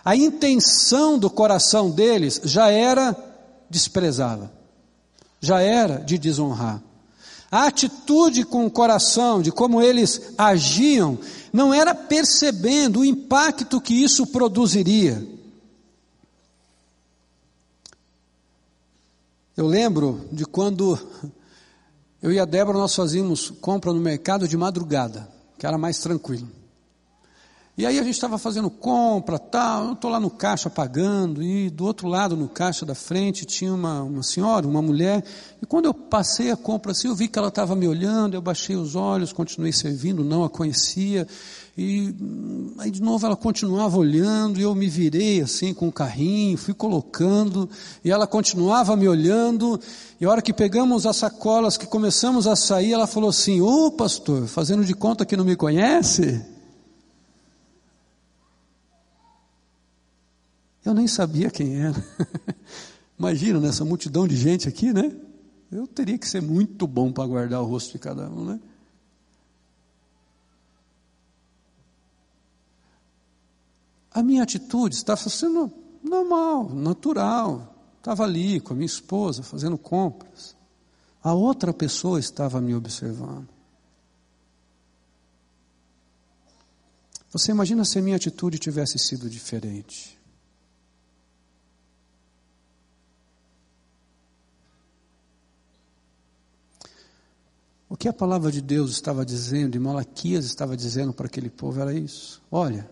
A 0.04 0.16
intenção 0.16 1.18
do 1.18 1.30
coração 1.30 1.90
deles 1.90 2.42
já 2.44 2.70
era 2.70 3.16
desprezá-la, 3.70 4.52
já 5.40 5.62
era 5.62 5.98
de 5.98 6.18
desonrar. 6.18 6.82
A 7.50 7.68
atitude 7.68 8.44
com 8.44 8.66
o 8.66 8.72
coração, 8.72 9.42
de 9.42 9.52
como 9.52 9.82
eles 9.82 10.34
agiam, 10.38 11.18
não 11.54 11.74
era 11.74 11.94
percebendo 11.94 13.02
o 13.02 13.06
impacto 13.06 13.80
que 13.80 13.94
isso 13.94 14.28
produziria. 14.28 15.26
Eu 19.56 19.68
lembro 19.68 20.28
de 20.32 20.46
quando 20.46 21.00
eu 22.22 22.32
e 22.32 22.40
a 22.40 22.46
Débora 22.46 22.80
nós 22.80 22.96
fazíamos 22.96 23.52
compra 23.62 23.94
no 23.94 24.00
mercado 24.00 24.48
de 24.48 24.58
madrugada, 24.58 25.30
que 25.60 25.68
era 25.68 25.78
mais 25.78 26.00
tranquilo. 26.00 26.63
E 27.76 27.88
aí 27.88 27.98
a 27.98 28.04
gente 28.04 28.14
estava 28.14 28.38
fazendo 28.38 28.70
compra, 28.70 29.40
tal, 29.40 29.88
eu 29.88 29.94
estou 29.94 30.12
lá 30.12 30.20
no 30.20 30.30
caixa 30.30 30.70
pagando, 30.70 31.42
e 31.42 31.72
do 31.72 31.86
outro 31.86 32.08
lado, 32.08 32.38
no 32.38 32.48
caixa 32.48 32.86
da 32.86 32.94
frente, 32.94 33.46
tinha 33.46 33.74
uma, 33.74 34.04
uma 34.04 34.22
senhora, 34.22 34.68
uma 34.68 34.80
mulher, 34.80 35.24
e 35.60 35.66
quando 35.66 35.86
eu 35.86 35.94
passei 35.94 36.52
a 36.52 36.56
compra 36.56 36.92
assim, 36.92 37.08
eu 37.08 37.16
vi 37.16 37.28
que 37.28 37.40
ela 37.40 37.48
estava 37.48 37.76
me 37.76 37.88
olhando, 37.88 38.36
eu 38.36 38.42
baixei 38.44 38.76
os 38.76 38.96
olhos, 38.96 39.34
continuei 39.34 39.72
servindo, 39.72 40.24
não 40.24 40.44
a 40.44 40.50
conhecia, 40.52 41.28
e 41.76 42.14
aí 42.78 42.92
de 42.92 43.02
novo 43.02 43.26
ela 43.26 43.36
continuava 43.36 43.98
olhando, 43.98 44.60
e 44.60 44.62
eu 44.62 44.76
me 44.76 44.88
virei 44.88 45.42
assim 45.42 45.74
com 45.74 45.88
o 45.88 45.92
carrinho, 45.92 46.60
fui 46.60 46.76
colocando, 46.76 47.68
e 48.06 48.12
ela 48.12 48.28
continuava 48.28 48.96
me 48.96 49.08
olhando, 49.08 49.82
e 50.22 50.26
a 50.26 50.30
hora 50.30 50.44
que 50.44 50.54
pegamos 50.54 51.08
as 51.08 51.18
sacolas, 51.18 51.76
que 51.76 51.88
começamos 51.88 52.46
a 52.46 52.56
sair, 52.56 52.94
ela 52.94 53.08
falou 53.08 53.32
assim, 53.32 53.62
ô 53.62 53.90
pastor, 53.90 54.46
fazendo 54.46 54.86
de 54.86 54.94
conta 54.94 55.26
que 55.26 55.36
não 55.36 55.44
me 55.44 55.56
conhece? 55.56 56.53
Eu 60.84 60.94
nem 60.94 61.08
sabia 61.08 61.50
quem 61.50 61.82
era. 61.82 62.04
Imagina 63.18 63.60
nessa 63.60 63.86
multidão 63.86 64.28
de 64.28 64.36
gente 64.36 64.68
aqui, 64.68 64.92
né? 64.92 65.16
Eu 65.72 65.88
teria 65.88 66.18
que 66.18 66.28
ser 66.28 66.42
muito 66.42 66.86
bom 66.86 67.12
para 67.12 67.26
guardar 67.26 67.62
o 67.62 67.66
rosto 67.66 67.94
de 67.94 68.00
cada 68.00 68.30
um, 68.30 68.46
né? 68.46 68.60
A 74.12 74.22
minha 74.22 74.44
atitude 74.44 74.96
estava 74.96 75.30
sendo 75.30 75.72
normal, 76.04 76.70
natural. 76.70 77.74
Estava 77.98 78.24
ali 78.24 78.60
com 78.60 78.74
a 78.74 78.76
minha 78.76 78.86
esposa 78.86 79.42
fazendo 79.42 79.78
compras. 79.78 80.56
A 81.24 81.34
outra 81.34 81.74
pessoa 81.74 82.20
estava 82.20 82.62
me 82.62 82.76
observando. 82.76 83.48
Você 87.32 87.52
imagina 87.52 87.84
se 87.84 87.98
a 87.98 88.02
minha 88.02 88.18
atitude 88.18 88.60
tivesse 88.60 89.00
sido 89.00 89.28
diferente? 89.28 90.13
O 97.94 97.96
que 97.96 98.08
a 98.08 98.14
palavra 98.14 98.52
de 98.52 98.60
Deus 98.60 98.90
estava 98.90 99.24
dizendo, 99.24 99.76
e 99.76 99.80
Malaquias 99.80 100.46
estava 100.46 100.76
dizendo 100.76 101.14
para 101.14 101.28
aquele 101.28 101.48
povo 101.48 101.80
era 101.80 101.94
isso: 101.94 102.42
olha, 102.52 102.90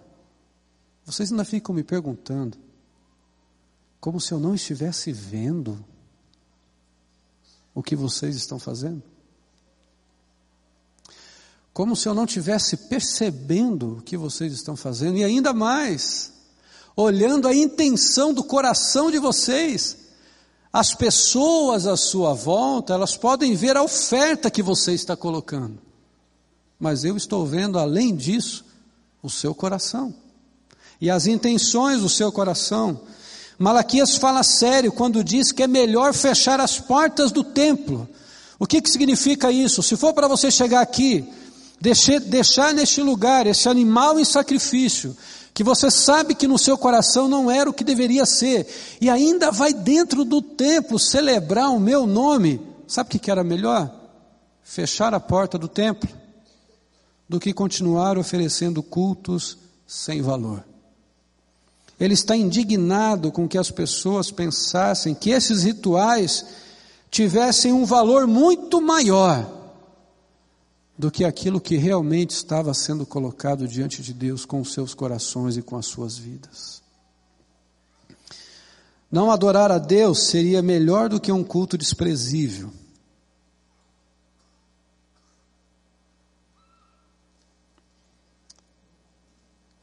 vocês 1.03 1.31
ainda 1.31 1.43
ficam 1.43 1.73
me 1.73 1.83
perguntando, 1.83 2.55
como 3.99 4.21
se 4.21 4.31
eu 4.31 4.39
não 4.39 4.53
estivesse 4.53 5.11
vendo 5.11 5.83
o 7.73 7.81
que 7.81 7.95
vocês 7.95 8.35
estão 8.35 8.59
fazendo. 8.59 9.01
Como 11.73 11.95
se 11.95 12.07
eu 12.07 12.13
não 12.13 12.25
estivesse 12.25 12.77
percebendo 12.87 13.97
o 13.97 14.01
que 14.03 14.15
vocês 14.15 14.53
estão 14.53 14.75
fazendo, 14.75 15.17
e 15.17 15.23
ainda 15.23 15.51
mais, 15.51 16.31
olhando 16.95 17.47
a 17.47 17.55
intenção 17.55 18.35
do 18.35 18.43
coração 18.43 19.09
de 19.09 19.17
vocês, 19.17 19.97
as 20.71 20.93
pessoas 20.93 21.85
à 21.85 21.97
sua 21.97 22.33
volta, 22.33 22.93
elas 22.93 23.17
podem 23.17 23.53
ver 23.55 23.75
a 23.75 23.83
oferta 23.83 24.49
que 24.49 24.63
você 24.63 24.93
está 24.93 25.17
colocando. 25.17 25.77
Mas 26.79 27.03
eu 27.03 27.17
estou 27.17 27.45
vendo, 27.45 27.77
além 27.77 28.15
disso, 28.15 28.63
o 29.21 29.29
seu 29.29 29.53
coração. 29.53 30.13
E 30.99 31.09
as 31.09 31.27
intenções 31.27 32.01
do 32.01 32.09
seu 32.09 32.31
coração. 32.31 33.01
Malaquias 33.59 34.15
fala 34.15 34.43
sério 34.43 34.91
quando 34.91 35.23
diz 35.23 35.51
que 35.51 35.63
é 35.63 35.67
melhor 35.67 36.13
fechar 36.13 36.59
as 36.59 36.79
portas 36.79 37.31
do 37.31 37.43
templo. 37.43 38.07
O 38.57 38.65
que, 38.65 38.81
que 38.81 38.89
significa 38.89 39.51
isso? 39.51 39.83
Se 39.83 39.97
for 39.97 40.13
para 40.13 40.27
você 40.27 40.49
chegar 40.49 40.81
aqui, 40.81 41.27
deixar, 41.81 42.19
deixar 42.19 42.73
neste 42.73 43.01
lugar 43.01 43.45
esse 43.45 43.67
animal 43.67 44.19
em 44.19 44.25
sacrifício, 44.25 45.15
que 45.53 45.63
você 45.63 45.91
sabe 45.91 46.33
que 46.33 46.47
no 46.47 46.57
seu 46.57 46.77
coração 46.77 47.27
não 47.27 47.51
era 47.51 47.69
o 47.69 47.73
que 47.73 47.83
deveria 47.83 48.25
ser, 48.25 48.67
e 48.99 49.09
ainda 49.09 49.51
vai 49.51 49.73
dentro 49.73 50.23
do 50.23 50.41
templo 50.41 50.97
celebrar 50.97 51.69
o 51.69 51.79
meu 51.79 52.07
nome, 52.07 52.61
sabe 52.87 53.15
o 53.15 53.19
que 53.19 53.29
era 53.29 53.43
melhor? 53.43 53.93
Fechar 54.63 55.13
a 55.13 55.19
porta 55.19 55.57
do 55.57 55.67
templo, 55.67 56.09
do 57.27 57.39
que 57.39 57.53
continuar 57.53 58.17
oferecendo 58.17 58.81
cultos 58.81 59.57
sem 59.85 60.21
valor. 60.21 60.63
Ele 61.99 62.13
está 62.13 62.35
indignado 62.35 63.31
com 63.31 63.47
que 63.47 63.57
as 63.57 63.69
pessoas 63.69 64.31
pensassem 64.31 65.13
que 65.13 65.29
esses 65.29 65.63
rituais 65.63 66.45
tivessem 67.11 67.71
um 67.71 67.85
valor 67.85 68.25
muito 68.25 68.81
maior 68.81 69.60
do 71.01 71.09
que 71.09 71.25
aquilo 71.25 71.59
que 71.59 71.77
realmente 71.77 72.29
estava 72.29 72.71
sendo 72.75 73.07
colocado 73.07 73.67
diante 73.67 74.03
de 74.03 74.13
Deus 74.13 74.45
com 74.45 74.61
os 74.61 74.71
seus 74.71 74.93
corações 74.93 75.57
e 75.57 75.61
com 75.63 75.75
as 75.75 75.87
suas 75.87 76.15
vidas. 76.15 76.79
Não 79.11 79.31
adorar 79.31 79.71
a 79.71 79.79
Deus 79.79 80.27
seria 80.27 80.61
melhor 80.61 81.09
do 81.09 81.19
que 81.19 81.31
um 81.31 81.43
culto 81.43 81.75
desprezível. 81.75 82.71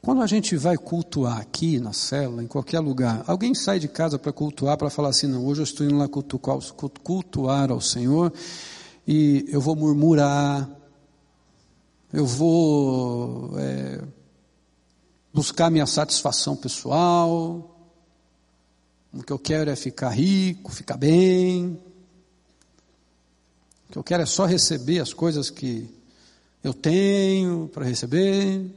Quando 0.00 0.22
a 0.22 0.26
gente 0.28 0.56
vai 0.56 0.76
cultuar 0.76 1.38
aqui 1.38 1.80
na 1.80 1.92
célula, 1.92 2.44
em 2.44 2.46
qualquer 2.46 2.78
lugar, 2.78 3.24
alguém 3.26 3.56
sai 3.56 3.80
de 3.80 3.88
casa 3.88 4.20
para 4.20 4.32
cultuar, 4.32 4.78
para 4.78 4.88
falar 4.88 5.08
assim: 5.08 5.26
não, 5.26 5.44
hoje 5.44 5.62
eu 5.62 5.64
estou 5.64 5.84
indo 5.84 5.98
lá 5.98 6.06
cultuar, 6.06 6.60
cultuar 7.02 7.72
ao 7.72 7.80
Senhor 7.80 8.32
e 9.04 9.44
eu 9.48 9.60
vou 9.60 9.74
murmurar, 9.74 10.77
eu 12.12 12.24
vou 12.24 13.58
é, 13.58 14.02
buscar 15.32 15.70
minha 15.70 15.86
satisfação 15.86 16.56
pessoal. 16.56 17.74
O 19.12 19.22
que 19.22 19.32
eu 19.32 19.38
quero 19.38 19.70
é 19.70 19.76
ficar 19.76 20.10
rico, 20.10 20.72
ficar 20.72 20.96
bem. 20.96 21.78
O 23.88 23.92
que 23.92 23.98
eu 23.98 24.04
quero 24.04 24.22
é 24.22 24.26
só 24.26 24.46
receber 24.46 25.00
as 25.00 25.12
coisas 25.12 25.50
que 25.50 25.94
eu 26.64 26.72
tenho 26.72 27.68
para 27.68 27.84
receber. 27.84 28.74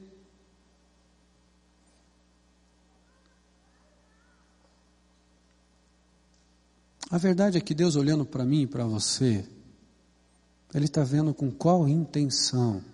A 7.09 7.17
verdade 7.17 7.57
é 7.57 7.61
que 7.61 7.73
Deus 7.73 7.95
olhando 7.95 8.25
para 8.25 8.45
mim 8.45 8.61
e 8.61 8.67
para 8.67 8.85
você, 8.85 9.45
Ele 10.73 10.85
está 10.85 11.03
vendo 11.03 11.33
com 11.33 11.51
qual 11.51 11.87
intenção 11.87 12.90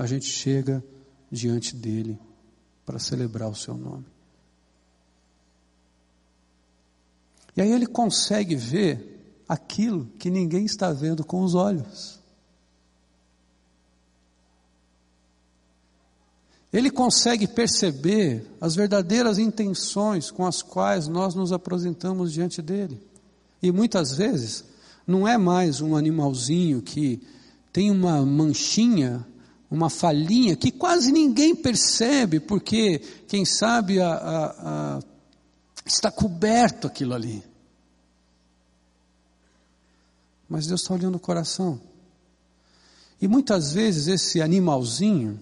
a 0.00 0.06
gente 0.06 0.24
chega 0.24 0.82
diante 1.30 1.76
dEle 1.76 2.18
para 2.86 2.98
celebrar 2.98 3.50
o 3.50 3.54
Seu 3.54 3.76
nome. 3.76 4.06
E 7.54 7.60
aí 7.60 7.70
Ele 7.70 7.86
consegue 7.86 8.56
ver 8.56 9.42
aquilo 9.46 10.06
que 10.18 10.30
ninguém 10.30 10.64
está 10.64 10.90
vendo 10.90 11.22
com 11.22 11.42
os 11.42 11.54
olhos. 11.54 12.18
Ele 16.72 16.90
consegue 16.90 17.46
perceber 17.46 18.46
as 18.58 18.74
verdadeiras 18.74 19.38
intenções 19.38 20.30
com 20.30 20.46
as 20.46 20.62
quais 20.62 21.08
nós 21.08 21.34
nos 21.34 21.52
apresentamos 21.52 22.32
diante 22.32 22.62
dele. 22.62 22.98
E 23.62 23.70
muitas 23.70 24.12
vezes 24.12 24.64
não 25.06 25.28
é 25.28 25.36
mais 25.36 25.82
um 25.82 25.94
animalzinho 25.94 26.80
que 26.80 27.20
tem 27.70 27.90
uma 27.90 28.24
manchinha, 28.24 29.26
uma 29.70 29.88
falhinha 29.88 30.56
que 30.56 30.70
quase 30.70 31.12
ninguém 31.12 31.54
percebe, 31.54 32.40
porque, 32.40 32.98
quem 33.28 33.44
sabe, 33.44 34.00
a, 34.00 34.12
a, 34.12 34.46
a, 34.96 35.00
está 35.86 36.10
coberto 36.10 36.86
aquilo 36.86 37.14
ali. 37.14 37.42
Mas 40.48 40.66
Deus 40.66 40.82
está 40.82 40.94
olhando 40.94 41.14
o 41.14 41.20
coração. 41.20 41.80
E 43.20 43.28
muitas 43.28 43.72
vezes 43.72 44.08
esse 44.08 44.42
animalzinho 44.42 45.38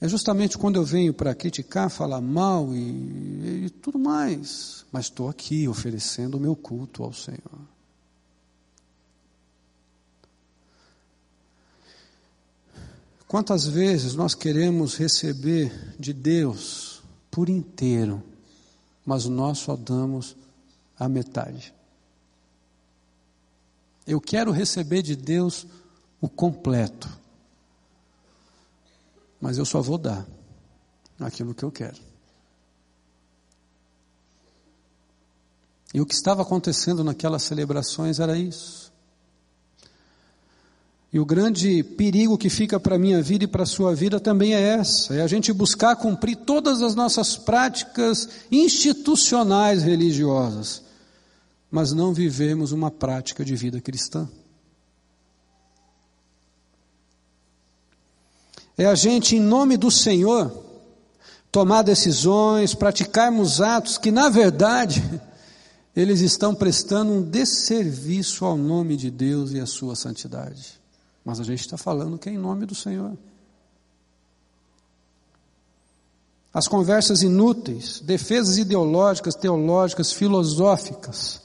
é 0.00 0.08
justamente 0.08 0.56
quando 0.56 0.76
eu 0.76 0.84
venho 0.84 1.12
para 1.12 1.34
criticar, 1.34 1.90
falar 1.90 2.20
mal 2.20 2.74
e, 2.74 3.66
e 3.66 3.70
tudo 3.82 3.98
mais 3.98 4.78
mas 4.90 5.06
estou 5.06 5.28
aqui 5.28 5.68
oferecendo 5.68 6.36
o 6.36 6.40
meu 6.40 6.56
culto 6.56 7.02
ao 7.02 7.12
Senhor. 7.12 7.60
Quantas 13.28 13.66
vezes 13.66 14.14
nós 14.14 14.34
queremos 14.34 14.96
receber 14.96 15.94
de 16.00 16.14
Deus 16.14 17.02
por 17.30 17.50
inteiro, 17.50 18.22
mas 19.04 19.26
nós 19.26 19.58
só 19.58 19.76
damos 19.76 20.34
a 20.98 21.06
metade. 21.10 21.74
Eu 24.06 24.18
quero 24.18 24.50
receber 24.50 25.02
de 25.02 25.14
Deus 25.14 25.66
o 26.22 26.28
completo, 26.28 27.06
mas 29.38 29.58
eu 29.58 29.66
só 29.66 29.82
vou 29.82 29.98
dar 29.98 30.26
aquilo 31.20 31.54
que 31.54 31.62
eu 31.62 31.70
quero. 31.70 32.00
E 35.92 36.00
o 36.00 36.06
que 36.06 36.14
estava 36.14 36.40
acontecendo 36.40 37.04
naquelas 37.04 37.42
celebrações 37.42 38.20
era 38.20 38.38
isso. 38.38 38.87
E 41.10 41.18
o 41.18 41.24
grande 41.24 41.82
perigo 41.82 42.36
que 42.36 42.50
fica 42.50 42.78
para 42.78 42.96
a 42.96 42.98
minha 42.98 43.22
vida 43.22 43.44
e 43.44 43.48
para 43.48 43.62
a 43.62 43.66
sua 43.66 43.94
vida 43.94 44.20
também 44.20 44.54
é 44.54 44.60
essa: 44.60 45.14
é 45.14 45.22
a 45.22 45.26
gente 45.26 45.52
buscar 45.52 45.96
cumprir 45.96 46.36
todas 46.36 46.82
as 46.82 46.94
nossas 46.94 47.36
práticas 47.36 48.28
institucionais 48.52 49.82
religiosas, 49.82 50.82
mas 51.70 51.92
não 51.92 52.12
vivemos 52.12 52.72
uma 52.72 52.90
prática 52.90 53.42
de 53.42 53.56
vida 53.56 53.80
cristã. 53.80 54.28
É 58.76 58.84
a 58.84 58.94
gente, 58.94 59.34
em 59.34 59.40
nome 59.40 59.76
do 59.76 59.90
Senhor, 59.90 60.64
tomar 61.50 61.82
decisões, 61.82 62.74
praticarmos 62.74 63.62
atos 63.62 63.96
que, 63.96 64.12
na 64.12 64.28
verdade, 64.28 65.02
eles 65.96 66.20
estão 66.20 66.54
prestando 66.54 67.12
um 67.12 67.22
desserviço 67.22 68.44
ao 68.44 68.58
nome 68.58 68.94
de 68.94 69.10
Deus 69.10 69.52
e 69.52 69.58
à 69.58 69.66
sua 69.66 69.96
santidade. 69.96 70.77
Mas 71.28 71.38
a 71.40 71.44
gente 71.44 71.60
está 71.60 71.76
falando 71.76 72.16
que 72.16 72.30
é 72.30 72.32
em 72.32 72.38
nome 72.38 72.64
do 72.64 72.74
Senhor. 72.74 73.14
As 76.54 76.66
conversas 76.66 77.22
inúteis, 77.22 78.00
defesas 78.00 78.56
ideológicas, 78.56 79.34
teológicas, 79.34 80.10
filosóficas, 80.10 81.42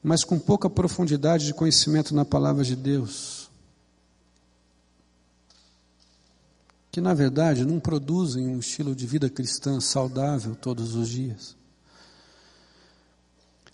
mas 0.00 0.22
com 0.22 0.38
pouca 0.38 0.70
profundidade 0.70 1.44
de 1.44 1.52
conhecimento 1.52 2.14
na 2.14 2.24
palavra 2.24 2.62
de 2.62 2.76
Deus, 2.76 3.50
que 6.92 7.00
na 7.00 7.14
verdade 7.14 7.64
não 7.64 7.80
produzem 7.80 8.46
um 8.46 8.60
estilo 8.60 8.94
de 8.94 9.08
vida 9.08 9.28
cristã 9.28 9.80
saudável 9.80 10.54
todos 10.54 10.94
os 10.94 11.08
dias. 11.08 11.56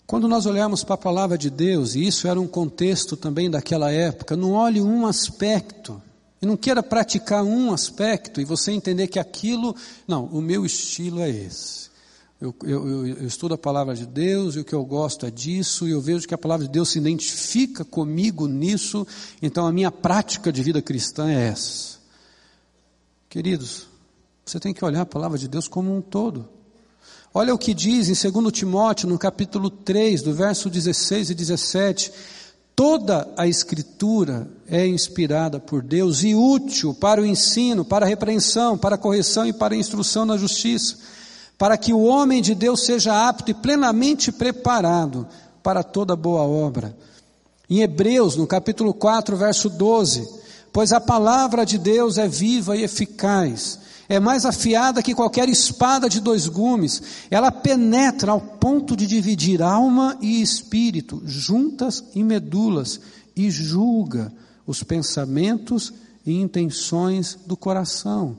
Quando 0.09 0.27
nós 0.27 0.47
olhamos 0.47 0.83
para 0.83 0.95
a 0.95 0.97
palavra 0.97 1.37
de 1.37 1.51
Deus, 1.51 1.93
e 1.93 2.03
isso 2.03 2.27
era 2.27 2.41
um 2.41 2.47
contexto 2.47 3.15
também 3.15 3.47
daquela 3.47 3.91
época, 3.91 4.35
não 4.35 4.53
olhe 4.53 4.81
um 4.81 5.05
aspecto, 5.05 6.01
e 6.41 6.47
não 6.47 6.57
queira 6.57 6.81
praticar 6.81 7.43
um 7.43 7.71
aspecto 7.71 8.41
e 8.41 8.43
você 8.43 8.71
entender 8.71 9.05
que 9.05 9.19
aquilo, 9.19 9.75
não, 10.07 10.25
o 10.25 10.41
meu 10.41 10.65
estilo 10.65 11.21
é 11.21 11.29
esse. 11.29 11.91
Eu, 12.41 12.55
eu, 12.63 13.07
eu, 13.07 13.27
estudo 13.27 13.53
a 13.53 13.57
palavra 13.57 13.93
de 13.93 14.07
Deus 14.07 14.55
e 14.55 14.61
o 14.61 14.65
que 14.65 14.73
eu 14.73 14.83
gosto 14.83 15.27
é 15.27 15.29
disso, 15.29 15.87
e 15.87 15.91
eu 15.91 16.01
vejo 16.01 16.27
que 16.27 16.33
a 16.33 16.39
palavra 16.39 16.65
de 16.65 16.71
Deus 16.71 16.89
se 16.89 16.97
identifica 16.97 17.85
comigo 17.85 18.47
nisso, 18.47 19.05
então 19.43 19.67
a 19.67 19.71
minha 19.71 19.91
prática 19.91 20.51
de 20.51 20.63
vida 20.63 20.81
cristã 20.81 21.29
é 21.29 21.49
essa. 21.49 21.99
Queridos, 23.29 23.85
você 24.43 24.59
tem 24.59 24.73
que 24.73 24.83
olhar 24.83 25.01
a 25.01 25.05
palavra 25.05 25.37
de 25.37 25.47
Deus 25.47 25.67
como 25.67 25.95
um 25.95 26.01
todo. 26.01 26.49
Olha 27.31 27.53
o 27.53 27.59
que 27.59 27.75
diz 27.75 28.09
em 28.09 28.31
2 28.31 28.51
Timóteo, 28.51 29.07
no 29.07 29.17
capítulo 29.19 29.69
3, 29.69 30.23
do 30.23 30.33
verso 30.33 30.67
16 30.67 31.29
e 31.29 31.35
17. 31.35 32.11
Toda 32.75 33.27
a 33.37 33.45
Escritura 33.45 34.47
é 34.67 34.87
inspirada 34.87 35.59
por 35.59 35.83
Deus 35.83 36.23
e 36.23 36.33
útil 36.33 36.91
para 36.91 37.21
o 37.21 37.25
ensino, 37.25 37.85
para 37.85 38.03
a 38.03 38.09
repreensão, 38.09 38.75
para 38.75 38.95
a 38.95 38.97
correção 38.97 39.45
e 39.45 39.53
para 39.53 39.75
a 39.75 39.77
instrução 39.77 40.25
na 40.25 40.37
justiça, 40.37 40.97
para 41.55 41.77
que 41.77 41.93
o 41.93 42.01
homem 42.01 42.41
de 42.41 42.55
Deus 42.55 42.83
seja 42.83 43.29
apto 43.29 43.51
e 43.51 43.53
plenamente 43.53 44.31
preparado 44.31 45.27
para 45.61 45.83
toda 45.83 46.15
boa 46.15 46.41
obra. 46.41 46.97
Em 47.69 47.81
Hebreus, 47.81 48.35
no 48.35 48.47
capítulo 48.47 48.91
4, 48.91 49.37
verso 49.37 49.69
12: 49.69 50.27
Pois 50.73 50.91
a 50.91 50.99
palavra 50.99 51.63
de 51.63 51.77
Deus 51.77 52.17
é 52.17 52.27
viva 52.27 52.75
e 52.75 52.83
eficaz 52.83 53.77
é 54.09 54.19
mais 54.19 54.43
afiada 54.43 55.03
que 55.03 55.13
qualquer 55.13 55.47
espada 55.47 56.09
de 56.09 56.19
dois 56.19 56.47
gumes. 56.47 57.01
Ela 57.29 57.51
penetra 57.51 58.31
ao 58.31 58.41
ponto 58.41 58.97
de 58.97 59.05
dividir 59.05 59.61
alma 59.61 60.17
e 60.19 60.41
espírito, 60.41 61.21
juntas 61.23 62.03
e 62.15 62.23
medulas, 62.23 62.99
e 63.35 63.51
julga 63.51 64.33
os 64.65 64.81
pensamentos 64.81 65.93
e 66.25 66.33
intenções 66.33 67.37
do 67.45 67.55
coração. 67.55 68.35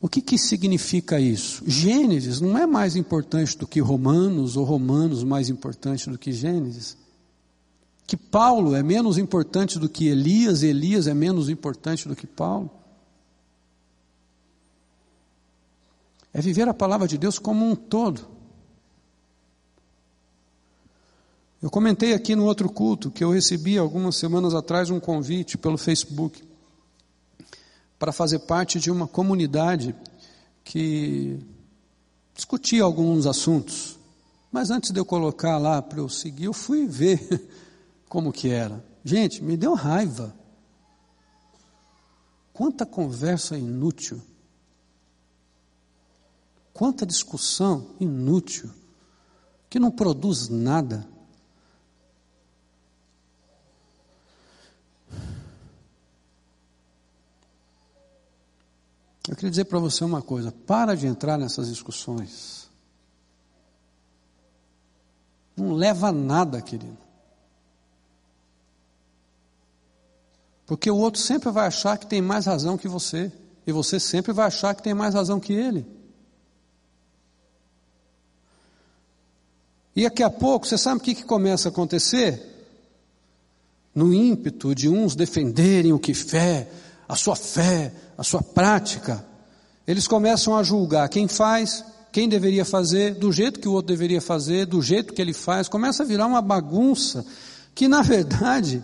O 0.00 0.08
que, 0.08 0.22
que 0.22 0.38
significa 0.38 1.20
isso? 1.20 1.62
Gênesis 1.66 2.40
não 2.40 2.56
é 2.56 2.66
mais 2.66 2.96
importante 2.96 3.56
do 3.56 3.66
que 3.66 3.80
Romanos, 3.80 4.56
ou 4.56 4.64
Romanos 4.64 5.22
mais 5.22 5.50
importante 5.50 6.08
do 6.08 6.18
que 6.18 6.32
Gênesis. 6.32 6.96
Que 8.06 8.16
Paulo 8.16 8.74
é 8.74 8.82
menos 8.82 9.18
importante 9.18 9.78
do 9.78 9.88
que 9.88 10.08
Elias, 10.08 10.62
Elias 10.62 11.06
é 11.06 11.14
menos 11.14 11.48
importante 11.48 12.08
do 12.08 12.16
que 12.16 12.26
Paulo. 12.26 12.70
É 16.34 16.40
viver 16.40 16.68
a 16.68 16.74
palavra 16.74 17.06
de 17.06 17.16
Deus 17.16 17.38
como 17.38 17.64
um 17.64 17.76
todo. 17.76 18.26
Eu 21.62 21.70
comentei 21.70 22.12
aqui 22.12 22.34
no 22.34 22.44
outro 22.44 22.68
culto 22.68 23.10
que 23.10 23.22
eu 23.22 23.30
recebi 23.30 23.78
algumas 23.78 24.16
semanas 24.16 24.52
atrás 24.52 24.90
um 24.90 24.98
convite 25.00 25.56
pelo 25.56 25.78
Facebook 25.78 26.42
para 27.98 28.12
fazer 28.12 28.40
parte 28.40 28.78
de 28.80 28.90
uma 28.90 29.06
comunidade 29.06 29.94
que 30.64 31.38
discutia 32.34 32.82
alguns 32.82 33.26
assuntos. 33.26 33.96
Mas 34.50 34.70
antes 34.70 34.90
de 34.90 34.98
eu 34.98 35.04
colocar 35.04 35.56
lá 35.56 35.80
para 35.80 36.00
eu 36.00 36.08
seguir, 36.08 36.44
eu 36.44 36.52
fui 36.52 36.86
ver 36.86 37.48
como 38.10 38.32
que 38.32 38.50
era. 38.50 38.84
Gente, 39.04 39.42
me 39.42 39.56
deu 39.56 39.74
raiva. 39.74 40.34
Quanta 42.52 42.84
conversa 42.84 43.56
inútil. 43.56 44.20
Quanta 46.74 47.06
discussão 47.06 47.94
inútil, 48.00 48.68
que 49.70 49.78
não 49.78 49.92
produz 49.92 50.48
nada. 50.48 51.06
Eu 59.28 59.36
queria 59.36 59.50
dizer 59.50 59.66
para 59.66 59.78
você 59.78 60.02
uma 60.04 60.20
coisa: 60.20 60.50
para 60.50 60.96
de 60.96 61.06
entrar 61.06 61.38
nessas 61.38 61.68
discussões. 61.68 62.68
Não 65.56 65.74
leva 65.74 66.08
a 66.08 66.12
nada, 66.12 66.60
querido. 66.60 66.98
Porque 70.66 70.90
o 70.90 70.96
outro 70.96 71.20
sempre 71.20 71.52
vai 71.52 71.68
achar 71.68 71.96
que 71.96 72.06
tem 72.06 72.20
mais 72.20 72.46
razão 72.46 72.76
que 72.76 72.88
você. 72.88 73.30
E 73.64 73.70
você 73.70 74.00
sempre 74.00 74.32
vai 74.32 74.48
achar 74.48 74.74
que 74.74 74.82
tem 74.82 74.92
mais 74.92 75.14
razão 75.14 75.38
que 75.38 75.52
ele. 75.52 75.93
E 79.96 80.02
daqui 80.02 80.22
a 80.22 80.30
pouco, 80.30 80.66
você 80.66 80.76
sabe 80.76 80.98
o 80.98 81.00
que, 81.02 81.14
que 81.14 81.24
começa 81.24 81.68
a 81.68 81.70
acontecer? 81.70 82.42
No 83.94 84.12
ímpeto 84.12 84.74
de 84.74 84.88
uns 84.88 85.14
defenderem 85.14 85.92
o 85.92 85.98
que 85.98 86.12
fé, 86.12 86.68
a 87.08 87.14
sua 87.14 87.36
fé, 87.36 87.92
a 88.18 88.24
sua 88.24 88.42
prática, 88.42 89.24
eles 89.86 90.08
começam 90.08 90.56
a 90.56 90.62
julgar 90.62 91.08
quem 91.08 91.28
faz, 91.28 91.84
quem 92.10 92.28
deveria 92.28 92.64
fazer, 92.64 93.14
do 93.14 93.30
jeito 93.30 93.60
que 93.60 93.68
o 93.68 93.72
outro 93.72 93.88
deveria 93.88 94.20
fazer, 94.20 94.66
do 94.66 94.82
jeito 94.82 95.12
que 95.12 95.22
ele 95.22 95.32
faz, 95.32 95.68
começa 95.68 96.02
a 96.02 96.06
virar 96.06 96.26
uma 96.26 96.40
bagunça 96.40 97.24
que, 97.74 97.86
na 97.86 98.02
verdade, 98.02 98.82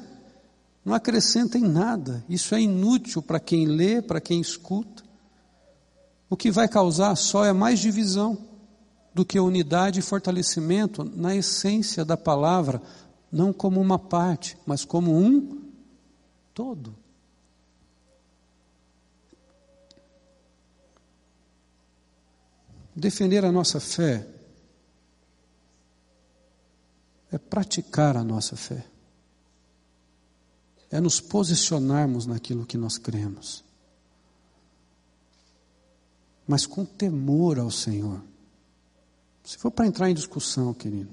não 0.84 0.94
acrescenta 0.94 1.58
em 1.58 1.62
nada. 1.62 2.24
Isso 2.28 2.54
é 2.54 2.60
inútil 2.60 3.22
para 3.22 3.40
quem 3.40 3.66
lê, 3.66 4.02
para 4.02 4.20
quem 4.20 4.40
escuta. 4.40 5.02
O 6.28 6.36
que 6.36 6.50
vai 6.50 6.68
causar 6.68 7.16
só 7.16 7.44
é 7.44 7.52
mais 7.52 7.80
divisão 7.80 8.49
do 9.12 9.24
que 9.24 9.38
unidade 9.40 9.98
e 9.98 10.02
fortalecimento 10.02 11.04
na 11.04 11.34
essência 11.34 12.04
da 12.04 12.16
palavra, 12.16 12.80
não 13.30 13.52
como 13.52 13.80
uma 13.80 13.98
parte, 13.98 14.56
mas 14.66 14.84
como 14.84 15.16
um 15.16 15.62
todo. 16.54 16.94
Defender 22.94 23.44
a 23.44 23.52
nossa 23.52 23.80
fé 23.80 24.26
é 27.32 27.38
praticar 27.38 28.16
a 28.16 28.24
nossa 28.24 28.56
fé, 28.56 28.84
é 30.90 31.00
nos 31.00 31.20
posicionarmos 31.20 32.26
naquilo 32.26 32.66
que 32.66 32.76
nós 32.76 32.98
cremos, 32.98 33.64
mas 36.46 36.66
com 36.66 36.84
temor 36.84 37.58
ao 37.58 37.70
Senhor. 37.70 38.20
Se 39.44 39.56
for 39.58 39.70
para 39.70 39.86
entrar 39.86 40.10
em 40.10 40.14
discussão, 40.14 40.72
querido, 40.72 41.10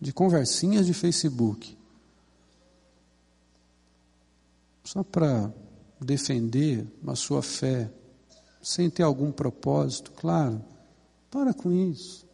de 0.00 0.12
conversinhas 0.12 0.86
de 0.86 0.94
Facebook, 0.94 1.76
só 4.82 5.02
para 5.02 5.52
defender 6.00 6.86
a 7.06 7.14
sua 7.14 7.42
fé, 7.42 7.90
sem 8.62 8.90
ter 8.90 9.02
algum 9.02 9.32
propósito, 9.32 10.12
claro, 10.12 10.62
para 11.30 11.52
com 11.54 11.72
isso. 11.72 12.24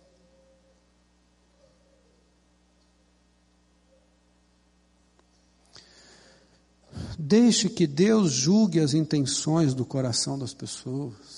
Deixe 7.19 7.69
que 7.69 7.87
Deus 7.87 8.33
julgue 8.33 8.81
as 8.81 8.95
intenções 8.95 9.75
do 9.75 9.85
coração 9.85 10.39
das 10.39 10.55
pessoas. 10.55 11.30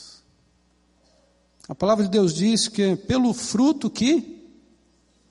A 1.73 1.75
palavra 1.75 2.05
de 2.05 2.11
Deus 2.11 2.35
diz 2.35 2.69
que 2.69 2.97
pelo 2.97 3.33
fruto 3.33 3.89
que 3.89 4.47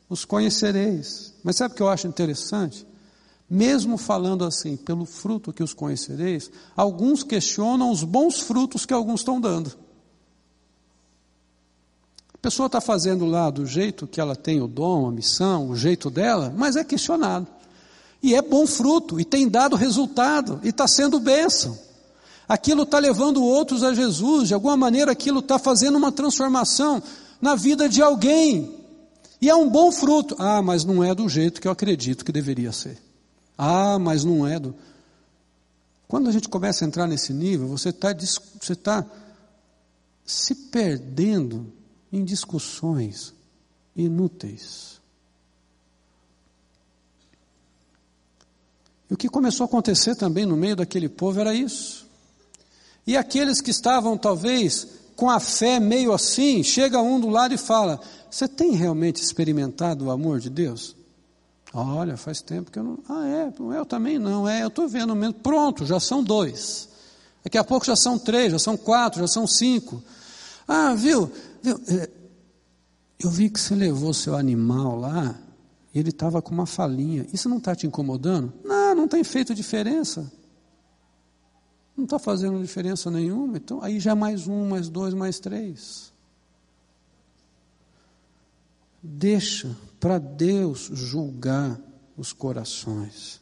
os 0.10 0.26
conhecereis. 0.26 1.36
Mas 1.44 1.58
sabe 1.58 1.76
o 1.76 1.78
que 1.78 1.84
eu 1.84 1.88
acho 1.88 2.08
interessante? 2.08 2.84
Mesmo 3.48 3.96
falando 3.96 4.44
assim, 4.44 4.76
pelo 4.76 5.06
fruto 5.06 5.54
que 5.54 5.62
os 5.62 5.72
conhecereis, 5.72 6.50
alguns 6.76 7.22
questionam 7.22 7.92
os 7.92 8.04
bons 8.04 8.40
frutos 8.40 8.88
que 8.88 8.94
alguns 8.94 9.20
estão 9.20 9.40
dando. 9.40 9.72
A 12.34 12.38
pessoa 12.40 12.66
está 12.66 12.82
fazendo 12.82 13.28
lá 13.28 13.52
do 13.52 13.68
jeito 13.68 14.08
que 14.08 14.20
ela 14.20 14.36
tem 14.36 14.62
o 14.62 14.68
dom, 14.68 15.10
a 15.10 15.12
missão, 15.12 15.70
o 15.70 15.76
jeito 15.76 16.10
dela, 16.10 16.52
mas 16.58 16.76
é 16.76 16.84
questionado. 16.84 17.46
E 18.24 18.34
é 18.34 18.42
bom 18.42 18.66
fruto, 18.66 19.20
e 19.20 19.24
tem 19.24 19.48
dado 19.48 19.76
resultado, 19.76 20.60
e 20.64 20.70
está 20.70 20.88
sendo 20.88 21.20
bênção. 21.20 21.91
Aquilo 22.52 22.84
está 22.84 23.00
levando 23.00 23.42
outros 23.42 23.82
a 23.82 23.94
Jesus, 23.94 24.50
de 24.50 24.54
alguma 24.54 24.76
maneira 24.76 25.14
aquilo 25.14 25.40
está 25.40 25.58
fazendo 25.58 25.98
uma 25.98 26.12
transformação 26.12 27.02
na 27.40 27.56
vida 27.56 27.88
de 27.88 28.02
alguém. 28.02 28.78
E 29.40 29.50
é 29.50 29.56
um 29.56 29.70
bom 29.70 29.90
fruto. 29.90 30.36
Ah, 30.38 30.62
mas 30.62 30.84
não 30.84 31.02
é 31.02 31.16
do 31.16 31.30
jeito 31.30 31.62
que 31.62 31.68
eu 31.70 31.72
acredito 31.72 32.26
que 32.26 32.32
deveria 32.34 32.74
ser. 32.74 33.02
Ah, 33.58 33.98
mas 33.98 34.26
não 34.26 34.46
é 34.46 34.60
do. 34.60 34.76
Quando 36.10 36.28
a 36.28 36.32
gente 36.34 36.50
começa 36.50 36.84
a 36.84 36.88
entrar 36.90 37.08
nesse 37.08 37.32
nível, 37.32 37.70
você 37.70 37.88
está 37.88 38.14
você 38.14 38.76
tá 38.76 39.06
se 40.26 40.54
perdendo 40.54 41.72
em 42.12 42.22
discussões 42.26 43.34
inúteis. 43.96 45.00
E 49.10 49.14
o 49.14 49.18
que 49.18 49.30
começou 49.30 49.64
a 49.64 49.68
acontecer 49.68 50.16
também 50.16 50.46
no 50.46 50.58
meio 50.58 50.76
daquele 50.76 51.08
povo 51.08 51.40
era 51.40 51.56
isso. 51.56 52.11
E 53.06 53.18
aqueles 53.18 53.62
que 53.62 53.72
estavam 53.72 54.18
talvez 54.18 54.88
com 55.16 55.30
a 55.30 55.40
fé 55.40 55.80
meio 55.80 56.14
assim, 56.14 56.64
chega 56.64 57.02
um 57.02 57.20
do 57.20 57.30
lado 57.30 57.54
e 57.54 57.58
fala: 57.58 58.00
Você 58.30 58.48
tem 58.48 58.72
realmente 58.72 59.22
experimentado 59.22 60.06
o 60.06 60.12
amor 60.12 60.40
de 60.40 60.50
Deus? 60.50 60.96
Olha, 61.74 62.18
faz 62.18 62.42
tempo 62.42 62.70
que 62.70 62.80
eu 62.80 62.84
não. 62.84 63.00
Ah, 63.08 63.28
é, 63.28 63.54
eu 63.78 63.86
também 63.86 64.20
não, 64.20 64.48
é, 64.48 64.64
eu 64.64 64.68
estou 64.68 64.88
vendo 64.88 65.16
mesmo. 65.16 65.36
Pronto, 65.36 65.86
já 65.86 66.00
são 66.00 66.24
dois. 66.24 66.90
Daqui 67.44 67.58
a 67.58 67.64
pouco 67.64 67.86
já 67.86 67.96
são 67.96 68.20
três, 68.20 68.52
já 68.52 68.60
são 68.60 68.76
quatro, 68.76 69.22
já 69.22 69.28
são 69.28 69.48
cinco. 69.48 70.04
Ah, 70.68 70.94
viu? 70.94 71.32
viu? 71.62 71.80
É, 71.88 72.10
eu 73.20 73.30
vi 73.30 73.50
que 73.50 73.60
você 73.60 73.74
levou 73.74 74.14
seu 74.14 74.36
animal 74.36 75.00
lá 75.00 75.40
e 75.94 76.00
ele 76.00 76.10
estava 76.10 76.42
com 76.42 76.52
uma 76.52 76.66
falinha. 76.66 77.26
Isso 77.32 77.48
não 77.48 77.58
está 77.58 77.76
te 77.76 77.88
incomodando? 77.88 78.52
Não, 78.64 78.96
não 78.96 79.08
tem 79.08 79.24
feito 79.24 79.56
diferença. 79.56 80.32
Não 81.96 82.06
está 82.06 82.18
fazendo 82.18 82.62
diferença 82.62 83.12
nenhuma. 83.12 83.58
Então, 83.58 83.82
aí 83.82 84.00
já 84.00 84.16
mais 84.16 84.48
um, 84.48 84.70
mais 84.70 84.90
dois, 84.90 85.14
mais 85.14 85.40
três. 85.40 86.12
Deixa 89.04 89.76
para 90.00 90.20
Deus 90.20 90.90
julgar 90.94 91.80
os 92.18 92.34
corações. 92.34 93.42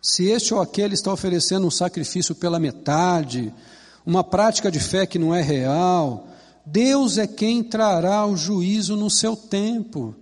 Se 0.00 0.26
este 0.26 0.54
ou 0.54 0.60
aquele 0.60 0.94
está 0.94 1.12
oferecendo 1.12 1.66
um 1.66 1.70
sacrifício 1.70 2.34
pela 2.34 2.58
metade, 2.58 3.52
uma 4.06 4.24
prática 4.24 4.70
de 4.70 4.80
fé 4.80 5.06
que 5.06 5.18
não 5.18 5.34
é 5.34 5.42
real, 5.42 6.28
Deus 6.64 7.18
é 7.18 7.26
quem 7.26 7.62
trará 7.62 8.26
o 8.26 8.36
juízo 8.36 8.96
no 8.96 9.10
seu 9.10 9.36
tempo. 9.36 10.14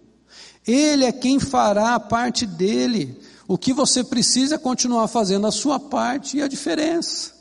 Ele 0.66 1.04
é 1.04 1.12
quem 1.12 1.38
fará 1.38 1.94
a 1.94 2.00
parte 2.00 2.46
dele. 2.46 3.20
O 3.48 3.56
que 3.56 3.72
você 3.72 4.02
precisa 4.02 4.56
é 4.56 4.58
continuar 4.58 5.06
fazendo 5.08 5.46
a 5.46 5.52
sua 5.52 5.78
parte 5.78 6.38
e 6.38 6.42
a 6.42 6.48
diferença. 6.48 7.36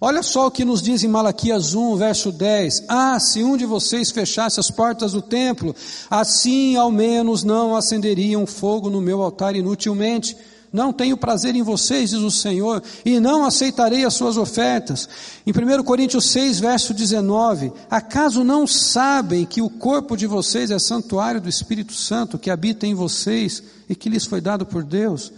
Olha 0.00 0.22
só 0.22 0.48
o 0.48 0.50
que 0.50 0.64
nos 0.64 0.82
diz 0.82 1.02
em 1.02 1.08
Malaquias 1.08 1.74
1, 1.74 1.96
verso 1.96 2.30
10: 2.30 2.84
Ah, 2.88 3.18
se 3.18 3.42
um 3.42 3.56
de 3.56 3.64
vocês 3.64 4.10
fechasse 4.10 4.60
as 4.60 4.70
portas 4.70 5.12
do 5.12 5.22
templo, 5.22 5.74
assim 6.10 6.76
ao 6.76 6.90
menos 6.90 7.42
não 7.42 7.74
acenderiam 7.74 8.46
fogo 8.46 8.90
no 8.90 9.00
meu 9.00 9.22
altar 9.22 9.56
inutilmente. 9.56 10.36
Não 10.74 10.92
tenho 10.92 11.16
prazer 11.16 11.54
em 11.54 11.62
vocês, 11.62 12.10
diz 12.10 12.18
o 12.18 12.32
Senhor, 12.32 12.82
e 13.04 13.20
não 13.20 13.44
aceitarei 13.44 14.04
as 14.04 14.14
suas 14.14 14.36
ofertas. 14.36 15.08
Em 15.46 15.52
1 15.52 15.84
Coríntios 15.84 16.24
6, 16.30 16.58
verso 16.58 16.92
19: 16.92 17.72
Acaso 17.88 18.42
não 18.42 18.66
sabem 18.66 19.46
que 19.46 19.62
o 19.62 19.70
corpo 19.70 20.16
de 20.16 20.26
vocês 20.26 20.72
é 20.72 20.78
santuário 20.80 21.40
do 21.40 21.48
Espírito 21.48 21.92
Santo 21.92 22.40
que 22.40 22.50
habita 22.50 22.88
em 22.88 22.92
vocês 22.92 23.62
e 23.88 23.94
que 23.94 24.08
lhes 24.08 24.26
foi 24.26 24.40
dado 24.40 24.66
por 24.66 24.82
Deus, 24.82 25.32